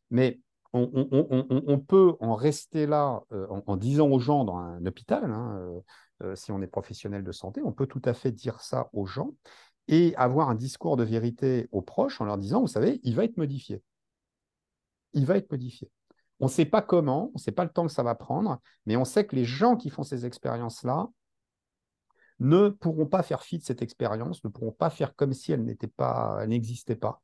[0.10, 0.40] Mais
[0.74, 5.80] on, peut en rester là euh, en, disant aux gens dans un hôpital, hein, euh,
[6.24, 9.06] euh, si on est professionnel de santé, on peut tout à fait dire ça aux
[9.06, 9.32] gens
[9.88, 13.24] et avoir un discours de vérité aux proches en leur disant, vous savez, il va
[13.24, 13.82] être modifié.
[15.14, 15.90] Il va être modifié.
[16.40, 18.60] On ne sait pas comment, on ne sait pas le temps que ça va prendre,
[18.86, 21.10] mais on sait que les gens qui font ces expériences-là
[22.40, 25.66] ne pourront pas faire fi de cette expérience, ne pourront pas faire comme si elle
[25.66, 27.22] n'était pas, elle n'existait pas.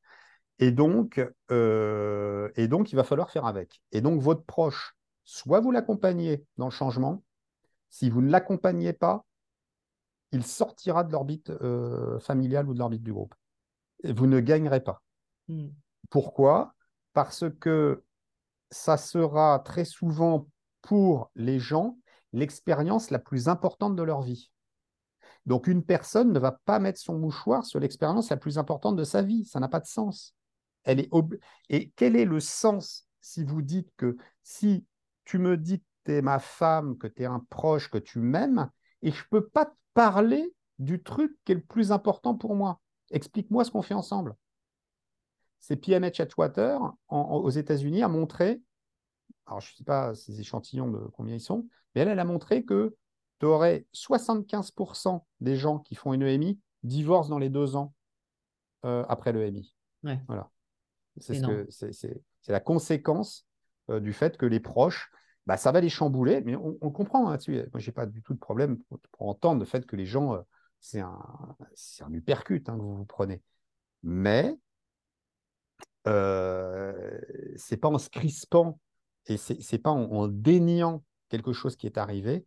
[0.59, 1.21] Et donc,
[1.51, 3.81] euh, et donc, il va falloir faire avec.
[3.91, 7.23] Et donc, votre proche, soit vous l'accompagnez dans le changement,
[7.89, 9.25] si vous ne l'accompagnez pas,
[10.31, 13.35] il sortira de l'orbite euh, familiale ou de l'orbite du groupe.
[14.03, 15.01] Et vous ne gagnerez pas.
[15.47, 15.67] Mm.
[16.09, 16.73] Pourquoi?
[17.13, 18.03] Parce que
[18.71, 20.47] ça sera très souvent
[20.81, 21.97] pour les gens
[22.33, 24.51] l'expérience la plus importante de leur vie.
[25.45, 29.03] Donc une personne ne va pas mettre son mouchoir sur l'expérience la plus importante de
[29.03, 29.45] sa vie.
[29.45, 30.35] Ça n'a pas de sens.
[30.85, 31.37] Elle est ob-
[31.69, 34.85] Et quel est le sens si vous dites que si
[35.25, 38.19] tu me dis que tu es ma femme, que tu es un proche, que tu
[38.19, 38.69] m'aimes,
[39.01, 42.55] et je ne peux pas te parler du truc qui est le plus important pour
[42.55, 42.81] moi?
[43.11, 44.35] Explique-moi ce qu'on fait ensemble.
[45.59, 48.61] C'est PMH Atwater en- en- aux États-Unis a montré,
[49.47, 52.25] alors je ne sais pas ces échantillons de combien ils sont, mais elle, elle a
[52.25, 52.95] montré que
[53.39, 57.93] tu aurais 75% des gens qui font une EMI divorcent dans les deux ans
[58.85, 59.75] euh, après l'EMI.
[60.03, 60.21] Ouais.
[60.27, 60.49] Voilà.
[61.19, 61.41] C'est ce
[62.47, 63.47] la conséquence
[63.89, 65.09] euh, du fait que les proches,
[65.45, 67.37] bah, ça va les chambouler, mais on, on comprend hein.
[67.47, 70.05] Moi, je n'ai pas du tout de problème pour, pour entendre le fait que les
[70.05, 70.41] gens, euh,
[70.79, 71.19] c'est un,
[72.01, 73.41] un uppercut hein, que vous vous prenez.
[74.03, 74.55] Mais
[76.07, 77.19] euh,
[77.55, 78.79] c'est pas en se crispant
[79.27, 82.45] et c'est c'est pas en, en déniant quelque chose qui est arrivé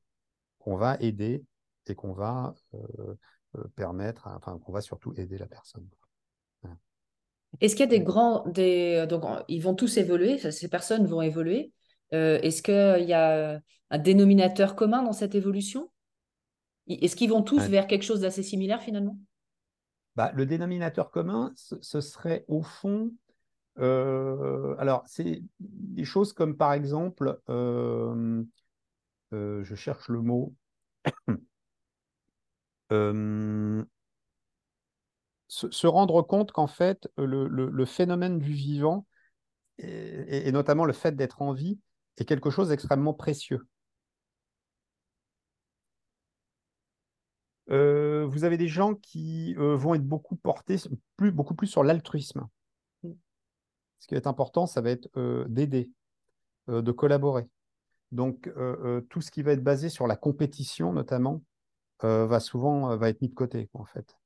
[0.59, 1.45] qu'on va aider
[1.87, 3.15] et qu'on va euh,
[3.57, 5.89] euh, permettre, à- enfin qu'on va surtout aider la personne.
[7.61, 11.07] Est-ce qu'il y a des grands, des, donc en- ils vont tous évoluer, ces personnes
[11.07, 11.73] vont évoluer.
[12.15, 13.61] Euh, est-ce qu'il y a
[13.91, 15.91] un dénominateur commun dans cette évolution?
[16.89, 17.69] Est-ce qu'ils vont tous Ouais.
[17.69, 19.19] vers quelque chose d'assez similaire finalement?
[20.17, 23.13] Bah, le dénominateur commun, ce, ce serait au fond,
[23.79, 28.43] euh, alors c'est des choses comme par exemple, euh,
[29.35, 30.55] euh, je cherche le mot,
[32.93, 33.85] euh,
[35.49, 39.07] se, se rendre compte qu'en fait, le, le- le phénomène du vivant,
[39.79, 41.79] et, notamment le fait d'être en vie,
[42.17, 43.67] est quelque chose d'extrêmement précieux.
[47.71, 50.77] Euh, vous avez des gens qui euh, vont être beaucoup portés,
[51.17, 52.47] plus, beaucoup plus sur l'altruisme.
[53.03, 53.13] Mm.
[53.99, 55.91] Ce qui est important, ça va être euh, d'aider,
[56.69, 57.49] de collaborer.
[58.11, 58.51] Donc,
[59.11, 61.43] tout ce qui va être basé sur la compétition, notamment,
[62.03, 64.17] va souvent va être mis de côté, en fait.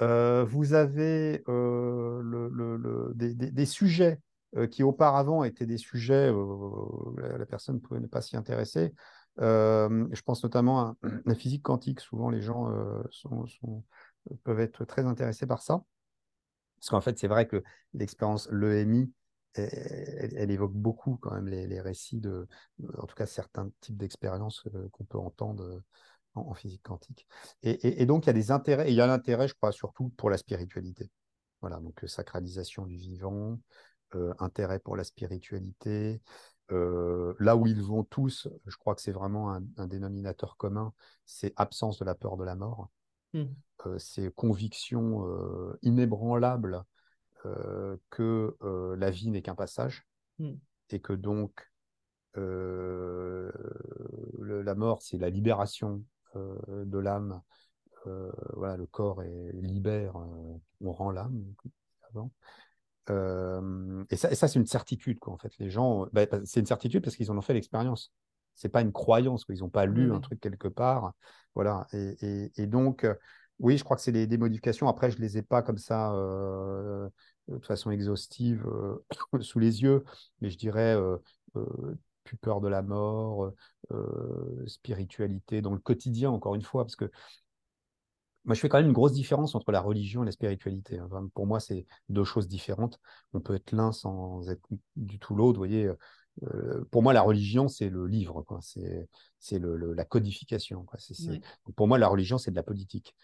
[0.00, 4.20] Euh, vous avez euh, des, sujets
[4.56, 6.84] euh, qui auparavant étaient des sujets, euh,
[7.16, 8.94] la, la personne pouvait ne pas s'y intéresser.
[9.38, 10.96] je pense notamment à
[11.26, 12.00] la physique quantique.
[12.00, 12.72] Souvent, les gens
[14.44, 15.82] peuvent être très intéressés par ça.
[16.78, 19.12] Parce qu'en fait, c'est vrai que l'expérience, l'EMI,
[19.54, 22.46] elle, évoque beaucoup quand même les, récits de,
[22.98, 24.62] en tout cas, certains types d'expériences
[24.92, 25.82] qu'on peut entendre
[26.46, 27.26] en, physique quantique.
[27.62, 30.10] Et, donc, il y a des intérêts, et il y a l'intérêt, je crois, surtout
[30.16, 31.10] pour la spiritualité.
[31.60, 33.58] Voilà, donc sacralisation du vivant,
[34.38, 36.20] intérêt pour la spiritualité.
[36.70, 40.92] là où ils vont tous, je crois que c'est vraiment un, dénominateur commun,
[41.24, 42.90] c'est absence de la peur de la mort.
[43.34, 43.44] Mmh.
[43.98, 45.26] c'est conviction
[45.82, 46.84] inébranlable
[48.10, 48.56] que
[48.96, 50.06] la vie n'est qu'un passage
[50.38, 50.52] mmh.
[50.90, 51.70] et que donc
[52.34, 53.52] la
[54.74, 56.02] mort, c'est la libération
[56.34, 57.40] de l'âme.
[58.54, 60.16] voilà, le corps est libère,
[60.80, 61.44] on rend l'âme.
[64.10, 65.52] et ça, ça c'est une certitude, quoi, en fait.
[65.58, 68.12] Les gens, bah, c'est une certitude parce qu'ils en ont fait l'expérience.
[68.54, 71.12] C'est pas une croyance, qu'ils n'ont pas lu un truc quelque part.
[71.54, 71.86] Voilà.
[71.92, 73.06] Et, donc,
[73.58, 74.88] oui, je crois que c'est des, modifications.
[74.88, 76.12] Après, je les ai pas comme ça
[77.48, 78.66] de façon exhaustive
[79.40, 80.04] sous les yeux,
[80.40, 80.96] mais je dirais
[82.28, 83.52] plus peur de la mort,
[84.66, 87.10] spiritualité dans le quotidien, encore une fois, parce que
[88.44, 90.98] moi, je fais quand même une grosse différence entre la religion et la spiritualité.
[90.98, 91.28] Hein.
[91.34, 92.98] pour moi, c'est deux choses différentes.
[93.32, 95.58] On peut être l'un sans être du tout l'autre.
[95.58, 95.90] Vous voyez,
[96.90, 98.44] pour moi, la religion, c'est le livre,
[99.38, 100.84] c'est le, la codification.
[100.84, 100.98] Quoi.
[101.76, 103.14] Pour moi, la religion, c'est de la politique.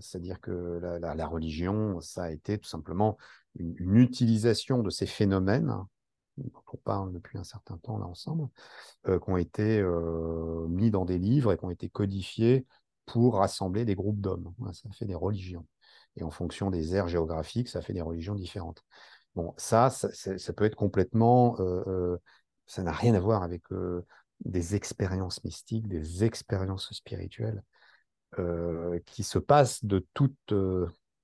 [0.00, 3.18] C'est-à-dire que la, religion, ça a été tout simplement
[3.56, 5.72] une utilisation de ces phénomènes
[6.38, 8.48] on parle depuis un certain temps là ensemble,
[9.08, 12.66] euh, qui ont été euh, mis dans des livres et qui ont été codifiés
[13.06, 14.52] pour rassembler des groupes d'hommes.
[14.72, 15.66] Ça fait des religions.
[16.16, 18.82] Et en fonction des aires géographiques, ça fait des religions différentes.
[19.34, 21.56] Bon, ça, ça, peut être complètement...
[21.60, 22.16] Euh,
[22.66, 23.62] ça n'a rien à voir avec
[24.44, 27.62] des expériences mystiques, des expériences spirituelles
[29.04, 30.04] qui se passent de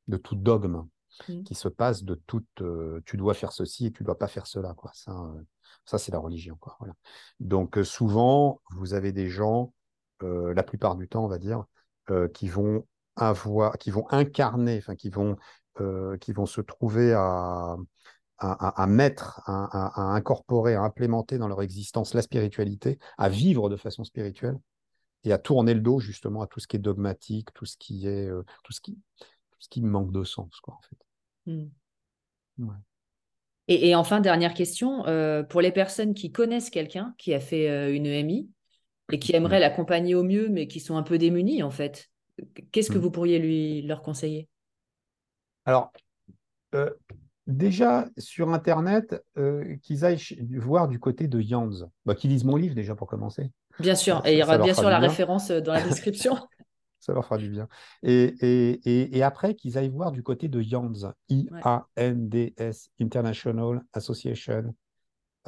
[0.08, 0.86] de tout dogme.
[1.28, 1.42] Mmh.
[1.42, 2.62] qui se passe de toute
[3.04, 5.14] tu dois faire ceci et tu dois pas faire cela quoi ça
[5.84, 6.94] ça c'est la religion quoi voilà
[7.38, 9.72] donc souvent vous avez des gens
[10.20, 11.64] la plupart du temps on va dire
[12.32, 12.86] qui vont
[13.16, 15.36] avoir qui vont incarner enfin qui vont
[16.20, 17.76] qui vont se trouver à
[18.44, 23.76] à, mettre, à, à, incorporer, à implémenter dans leur existence la spiritualité, à vivre de
[23.76, 24.58] façon spirituelle
[25.22, 28.08] et à tourner le dos justement à tout ce qui est dogmatique, tout ce qui
[28.08, 28.28] est
[28.64, 28.98] tout ce qui
[29.62, 31.52] ce qui manque de sens, quoi, en fait.
[31.52, 32.72] Mmh.
[33.68, 37.94] Et, enfin, dernière question, euh, pour les personnes qui connaissent quelqu'un qui a fait euh,
[37.94, 38.50] une EMI
[39.12, 39.60] et qui aimeraient mmh.
[39.60, 42.10] l'accompagner au mieux, mais qui sont un peu démunis, en fait,
[42.72, 43.02] qu'est-ce que mmh.
[43.02, 44.48] vous pourriez lui, leur conseiller?
[45.64, 45.92] Alors,
[46.74, 46.90] euh,
[47.46, 49.24] déjà, sur Internet,
[49.82, 50.20] qu'ils aillent
[50.56, 53.52] voir du côté de Yanz, bah, qu'ils lisent mon livre déjà pour commencer.
[53.78, 56.36] Bien sûr, et il y aura bien sûr la référence dans la description.
[57.02, 57.68] ça leur fera du bien.
[58.04, 64.72] Et, et, et, après, qu'ils aillent voir du côté de YANDS, I-A-N-D-S, International Association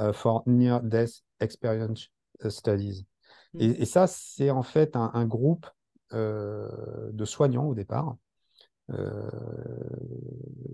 [0.01, 2.09] euh, for Near Death Experience
[2.45, 3.07] euh, Studies.
[3.55, 3.61] Mm.
[3.61, 5.67] Et, ça, c'est en fait un, groupe
[6.13, 6.69] euh,
[7.13, 8.17] de soignants au départ,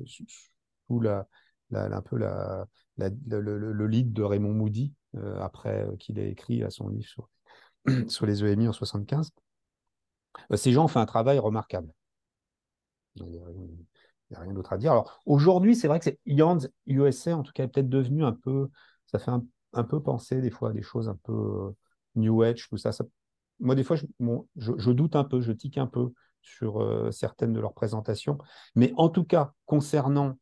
[0.06, 1.26] sous la,
[1.72, 2.66] un peu la,
[2.96, 4.94] le, le, lead de Raymond Moody,
[5.40, 7.28] après qu'il ait écrit à son livre sur,
[8.08, 9.30] sur les EMI en 75.
[10.48, 11.92] Bah, ces gens ont fait un travail remarquable.
[13.16, 14.92] Il n'y a, rien d'autre à dire.
[14.92, 18.68] Alors aujourd'hui, c'est vrai que Yands USA, en tout cas, est peut-être devenu un peu,
[19.06, 21.70] ça fait un, peu penser des fois à des choses un peu euh,
[22.16, 22.90] New Age, tout ça.
[23.58, 26.12] moi, des fois, je, doute un peu, je tique un peu
[26.42, 28.38] sur euh, certaines de leurs présentations.
[28.74, 30.38] Mais en tout cas, concernant,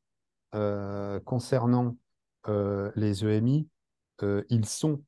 [0.55, 1.97] euh, concernant
[2.97, 3.69] les EMI,
[4.49, 5.03] ils sont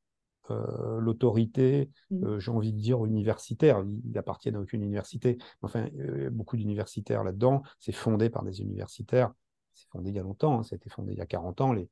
[0.51, 2.25] euh, l'autorité, mmh.
[2.25, 3.85] euh, j'ai envie de dire, universitaire.
[4.05, 5.39] Ils n'appartiennent à aucune université.
[5.63, 7.63] Enfin, il y a beaucoup d'universitaires là-dedans.
[7.79, 9.33] C'est fondé par des universitaires.
[9.75, 10.59] C'est fondé il y a longtemps.
[10.59, 10.63] Hein.
[10.63, 11.73] Ça a été fondé il y a 40 ans.
[11.73, 11.89] Les,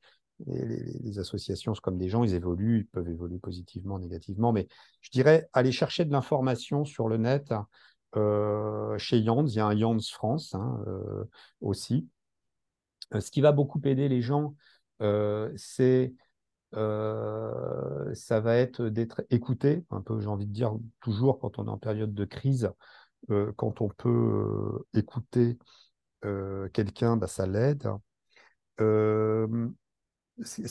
[0.46, 4.52] les, associations, c'est comme des gens, ils évoluent, ils peuvent évoluer positivement, négativement.
[4.52, 4.68] Mais
[5.00, 7.52] je dirais, aller chercher de l'information sur le net.
[8.16, 10.82] Euh, chez Yands, il y a un Yands France hein,
[11.60, 12.08] aussi.
[13.12, 14.54] ce qui va beaucoup aider les gens,
[15.56, 16.12] c'est
[16.72, 21.70] ça va être d'être écouté, un peu, j'ai envie de dire, toujours quand on est
[21.70, 22.70] en période de crise,
[23.56, 25.58] quand on peut écouter
[26.72, 27.88] quelqu'un, bah, ça l'aide.
[28.78, 29.68] ce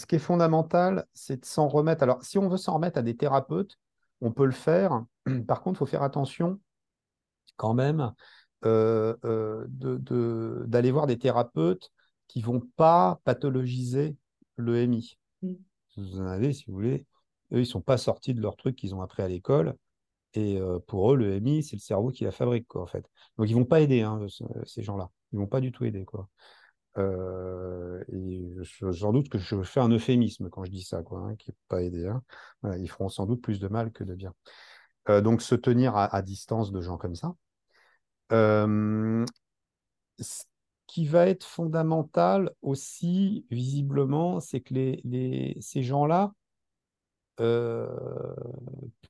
[0.06, 2.04] qui est fondamental, c'est de s'en remettre.
[2.04, 3.78] Alors, si on veut s'en remettre à des thérapeutes,
[4.22, 5.04] on peut le faire.
[5.48, 6.60] Par contre, il faut faire attention
[7.58, 8.14] quand même
[8.62, 9.32] d'aller
[10.92, 11.92] voir des thérapeutes
[12.28, 14.16] qui vont pas pathologiser
[14.58, 15.17] le MI.
[15.98, 17.06] Vous en avez, si vous voulez.
[17.52, 19.76] Eux, ils ne sont pas sortis de leur truc qu'ils ont appris à l'école.
[20.34, 23.06] Et pour eux, le MI, c'est le cerveau qui la fabrique, quoi, en fait.
[23.38, 24.26] Donc, ils vont pas aider, hein,
[24.66, 25.10] ces gens-là.
[25.32, 26.30] Ils vont pas du tout aider, quoi.
[26.98, 28.56] et
[28.92, 31.58] sans doute que je fais un euphémisme quand je dis ça, quoi, hein, qui n'est
[31.70, 32.08] pas aider.
[32.08, 32.22] Hein.
[32.78, 34.34] ils feront sans doute plus de mal que de bien.
[35.08, 37.34] donc, se tenir à, distance de gens comme ça.
[40.88, 46.34] Qui va être fondamental aussi, visiblement, c'est que les, ces gens-là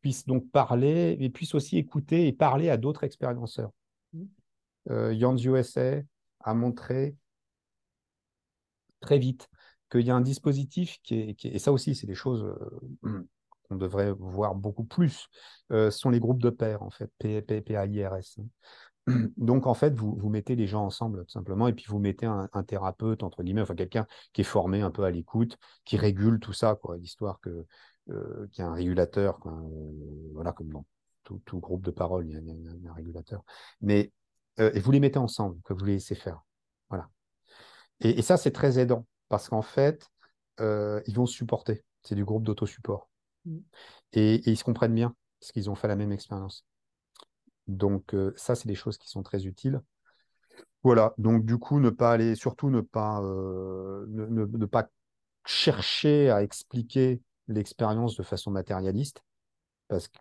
[0.02, 3.72] puissent donc parler, mais puissent aussi écouter et parler à d'autres expérienceurs.
[4.14, 4.26] Mmh.
[4.90, 6.02] Euh, USA
[6.42, 7.16] a montré
[9.00, 9.50] très vite
[9.90, 13.28] qu'il y a un dispositif qui est, et ça aussi, c'est des choses euh,
[13.64, 15.28] qu'on devrait voir beaucoup plus,
[15.72, 18.40] euh, sont les groupes de pairs, en fait, PAIRS.
[19.38, 22.26] Donc, en fait, vous, vous mettez les gens ensemble, tout simplement, et puis vous mettez
[22.26, 26.40] un, thérapeute, entre guillemets, enfin quelqu'un qui est formé un peu à l'écoute, qui régule
[26.40, 27.66] tout ça, quoi, l'histoire que,
[28.10, 30.86] euh, qui a un régulateur, euh, voilà, comme dans
[31.24, 33.44] tout, groupe de parole, il y a, un régulateur.
[33.82, 34.12] Mais
[34.60, 36.42] euh, et vous les mettez ensemble, que vous les laissez faire.
[36.90, 37.10] Voilà.
[38.00, 40.10] Et, ça, c'est très aidant, parce qu'en fait,
[40.60, 41.84] ils vont se supporter.
[42.04, 43.10] C'est du groupe d'autosupport.
[43.46, 43.58] Mmh.
[44.14, 46.66] Et, et, ils se comprennent bien, parce qu'ils ont fait la même expérience.
[47.68, 49.82] Donc, ça, c'est des choses qui sont très utiles.
[50.84, 54.90] Voilà, donc du coup, ne pas aller, surtout ne pas, ne, ne, pas
[55.46, 59.22] chercher à expliquer l'expérience de façon matérialiste,
[59.88, 60.18] parce que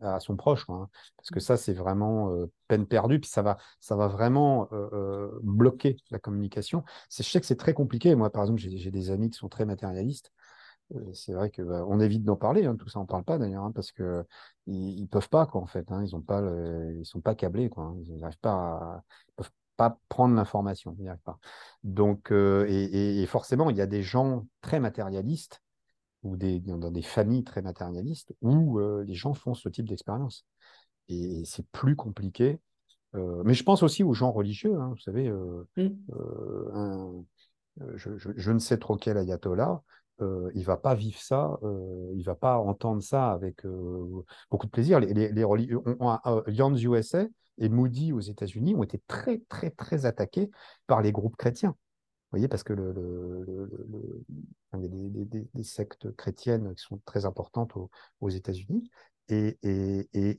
[0.00, 1.40] à son proche, hein, parce que mmh.
[1.40, 5.96] ça c'est vraiment euh, peine perdue, puis ça va, ça va vraiment euh, euh, bloquer
[6.10, 6.84] la communication.
[7.10, 8.14] Je sais que c'est très compliqué.
[8.14, 10.32] Moi, par exemple, j'ai des amis qui sont très matérialistes.
[11.12, 13.64] C'est vrai que bah, on évite d'en parler, hein, tout ça on parle pas d'ailleurs,
[13.64, 14.24] hein, parce que
[14.66, 15.86] ils, peuvent pas quoi en fait.
[16.02, 16.42] ils ont pas,
[16.98, 17.94] ils sont pas câblés quoi.
[18.06, 19.04] Ils n'arrivent pas, à,
[19.36, 20.96] peuvent pas prendre l'information.
[20.98, 21.38] Ils pas.
[21.84, 25.62] Donc et, et, forcément il y a des gens très matérialistes
[26.22, 30.44] ou des, dans des familles très matérialistes où euh, les gens font ce type d'expérience.
[31.08, 32.60] Et c'est plus compliqué.
[33.14, 34.76] Euh, mais je pense aussi aux gens religieux.
[34.78, 37.24] Hein, vous savez, euh, mmh.
[37.96, 39.82] je, ne sais trop quel ayatollah,
[40.54, 41.58] il va pas vivre ça,
[42.14, 43.64] il va pas entendre ça avec
[44.50, 45.00] beaucoup de plaisir.
[45.00, 47.26] Les, les, USA
[47.58, 50.50] et Moody aux États-Unis ont été très, très, très attaqués
[50.86, 51.74] par les groupes chrétiens
[52.30, 53.70] voyez, parce que le,
[54.74, 57.72] y a des, sectes chrétiennes qui sont très importantes
[58.20, 58.90] aux, États-Unis.
[59.28, 59.58] Et,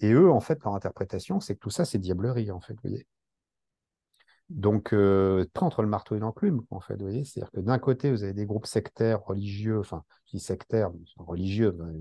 [0.04, 3.08] eux, en fait, leur interprétation, c'est que tout ça, c'est diablerie, en fait, vous voyez.
[4.56, 7.24] Donc, euh, pas entre le marteau et l'enclume, en fait, vous voyez?
[7.24, 11.72] C'est-à-dire que d'un côté, vous avez des groupes sectaires, religieux, enfin, je dis sectaires, religieux,
[11.72, 11.94] ben,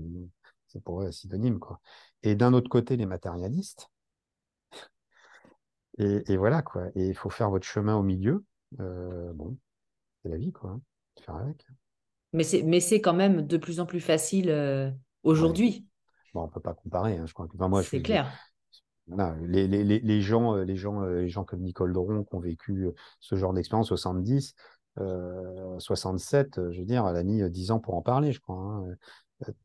[0.67, 1.79] c'est pour eux synonyme, quoi.
[2.23, 3.87] Et d'un autre côté, les matérialistes.
[5.97, 6.87] Et, voilà, quoi.
[6.95, 8.43] Et il faut faire votre chemin au milieu.
[8.79, 9.57] Euh, bon,
[10.21, 10.71] c'est la vie, quoi.
[10.71, 10.81] Hein.
[11.21, 11.65] Faire avec.
[12.33, 14.89] Mais c'est, mais c'est quand même de plus en plus facile euh,
[15.23, 15.85] aujourd'hui.
[16.33, 17.17] Bon, on ne peut pas comparer.
[17.17, 18.31] Hein, je crois moi, c'est clair.
[19.41, 22.39] Les, les, les, gens, euh, les, gens, euh, les gens comme Nicole Dron qui ont
[22.39, 22.87] vécu
[23.19, 24.55] ce genre d'expérience 70,
[24.97, 28.57] 67, je veux dire, elle a mis 10 ans pour en parler, je crois.
[28.57, 28.95] Hein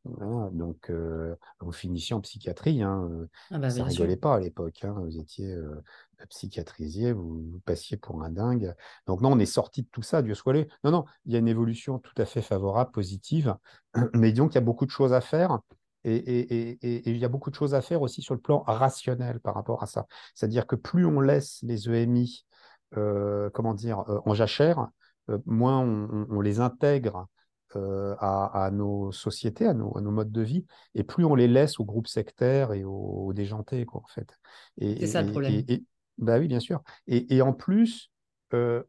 [0.04, 2.82] donc, euh, vous finissiez en psychiatrie.
[2.82, 4.84] Hein, euh, ah bah, ça rigolait pas à l'époque.
[4.84, 5.82] Hein, vous étiez euh,
[6.28, 8.74] psychiatrisier, vous, passiez pour un dingue.
[9.06, 10.68] Donc, non, on est sorti de tout ça, Dieu soit loué.
[10.84, 13.56] Non, non, il y a une évolution tout à fait favorable, positive.
[14.14, 15.60] Mais disons qu'il y a beaucoup de choses à faire.
[16.06, 16.78] Et,
[17.10, 19.82] il y a beaucoup de choses à faire aussi sur le plan rationnel par rapport
[19.82, 20.06] à ça.
[20.34, 22.46] C'est-à-dire que plus on laisse les EMI,
[22.92, 24.88] comment dire, en jachère,
[25.44, 27.28] moins on les intègre
[27.74, 30.64] euh, à, nos sociétés, à nos, modes de vie,
[30.94, 34.38] et plus on les laisse aux groupes sectaires et aux, déjantés, quoi, en fait.
[34.80, 35.64] C'est ça le problème.
[35.68, 35.84] Et,
[36.16, 36.82] bah oui, bien sûr.
[37.08, 38.10] Et, en plus,
[38.54, 38.84] euh,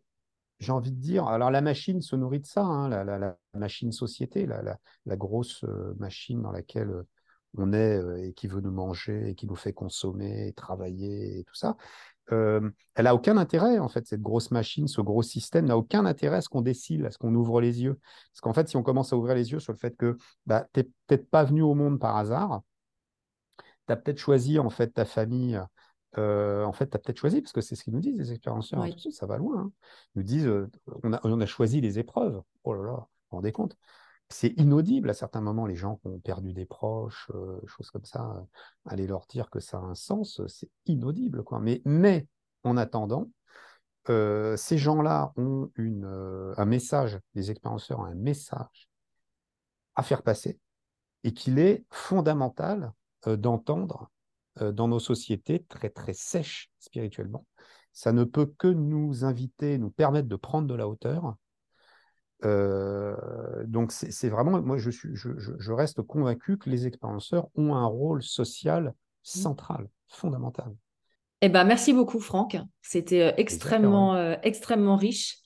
[0.60, 4.46] j'ai envie de dire, alors la machine se nourrit de ça, hein, la, machine société,
[4.46, 7.04] la, grosse euh, machine dans laquelle
[7.58, 11.44] on est et qui veut nous manger et qui nous fait consommer et travailler et
[11.44, 11.78] tout ça.
[12.32, 16.06] Euh, elle n'a aucun intérêt, en fait, cette grosse machine, ce gros système n'a aucun
[16.06, 18.00] intérêt à ce qu'on décide, à ce qu'on ouvre les yeux.
[18.34, 20.68] Parce qu'en fait, si on commence à ouvrir les yeux sur le fait que bah,
[20.74, 22.62] tu n'es peut-être pas venu au monde par hasard,
[23.88, 25.60] tu as peut-être choisi, en fait, ta famille.
[26.18, 28.32] Euh, en fait, tu as peut-être choisi, parce que c'est ce qu'ils nous disent, les
[28.32, 29.62] expérienceurs, ça, va loin.
[29.62, 29.72] Hein.
[30.16, 30.70] Ils nous disent, euh,
[31.04, 32.42] on, a, on, a, choisi les épreuves.
[32.64, 33.78] Oh là là, vous vous rendez compte?
[34.30, 38.06] C'est inaudible à certains moments, les gens qui ont perdu des proches, euh, choses comme
[38.06, 38.46] ça,
[38.86, 41.44] aller leur dire que ça a un sens, c'est inaudible.
[41.44, 41.60] Quoi.
[41.60, 42.28] Mais, mais
[42.64, 43.30] en attendant,
[44.08, 46.06] ces gens-là ont une,
[46.56, 48.90] un message, les expérienceurs ont un message
[49.96, 50.58] à faire passer
[51.26, 52.94] et qu'il est fondamental
[53.26, 54.10] d'entendre
[54.62, 57.46] dans nos sociétés très très sèches spirituellement.
[57.94, 61.36] Ça ne peut que nous inviter, nous permettre de prendre de la hauteur
[62.46, 63.16] euh,
[63.66, 67.86] donc c'est vraiment, moi je, suis, je, je, reste convaincu que les expérienceurs ont un
[67.86, 68.94] rôle social
[69.24, 70.72] central, fondamental.
[71.42, 72.58] Eh ben, merci beaucoup, Franck.
[72.82, 75.38] C'était euh, extrêmement, euh, extrêmement riche.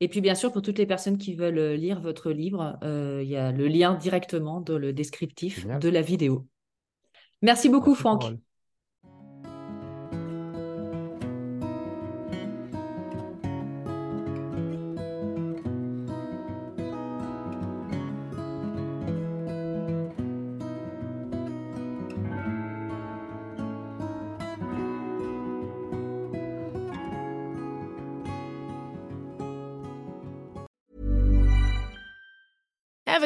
[0.00, 3.28] Et puis, bien sûr, pour toutes les personnes qui veulent euh, lire votre livre, il
[3.28, 6.46] y a le lien directement dans le descriptif de la vidéo.
[7.42, 8.24] Merci beaucoup, Franck.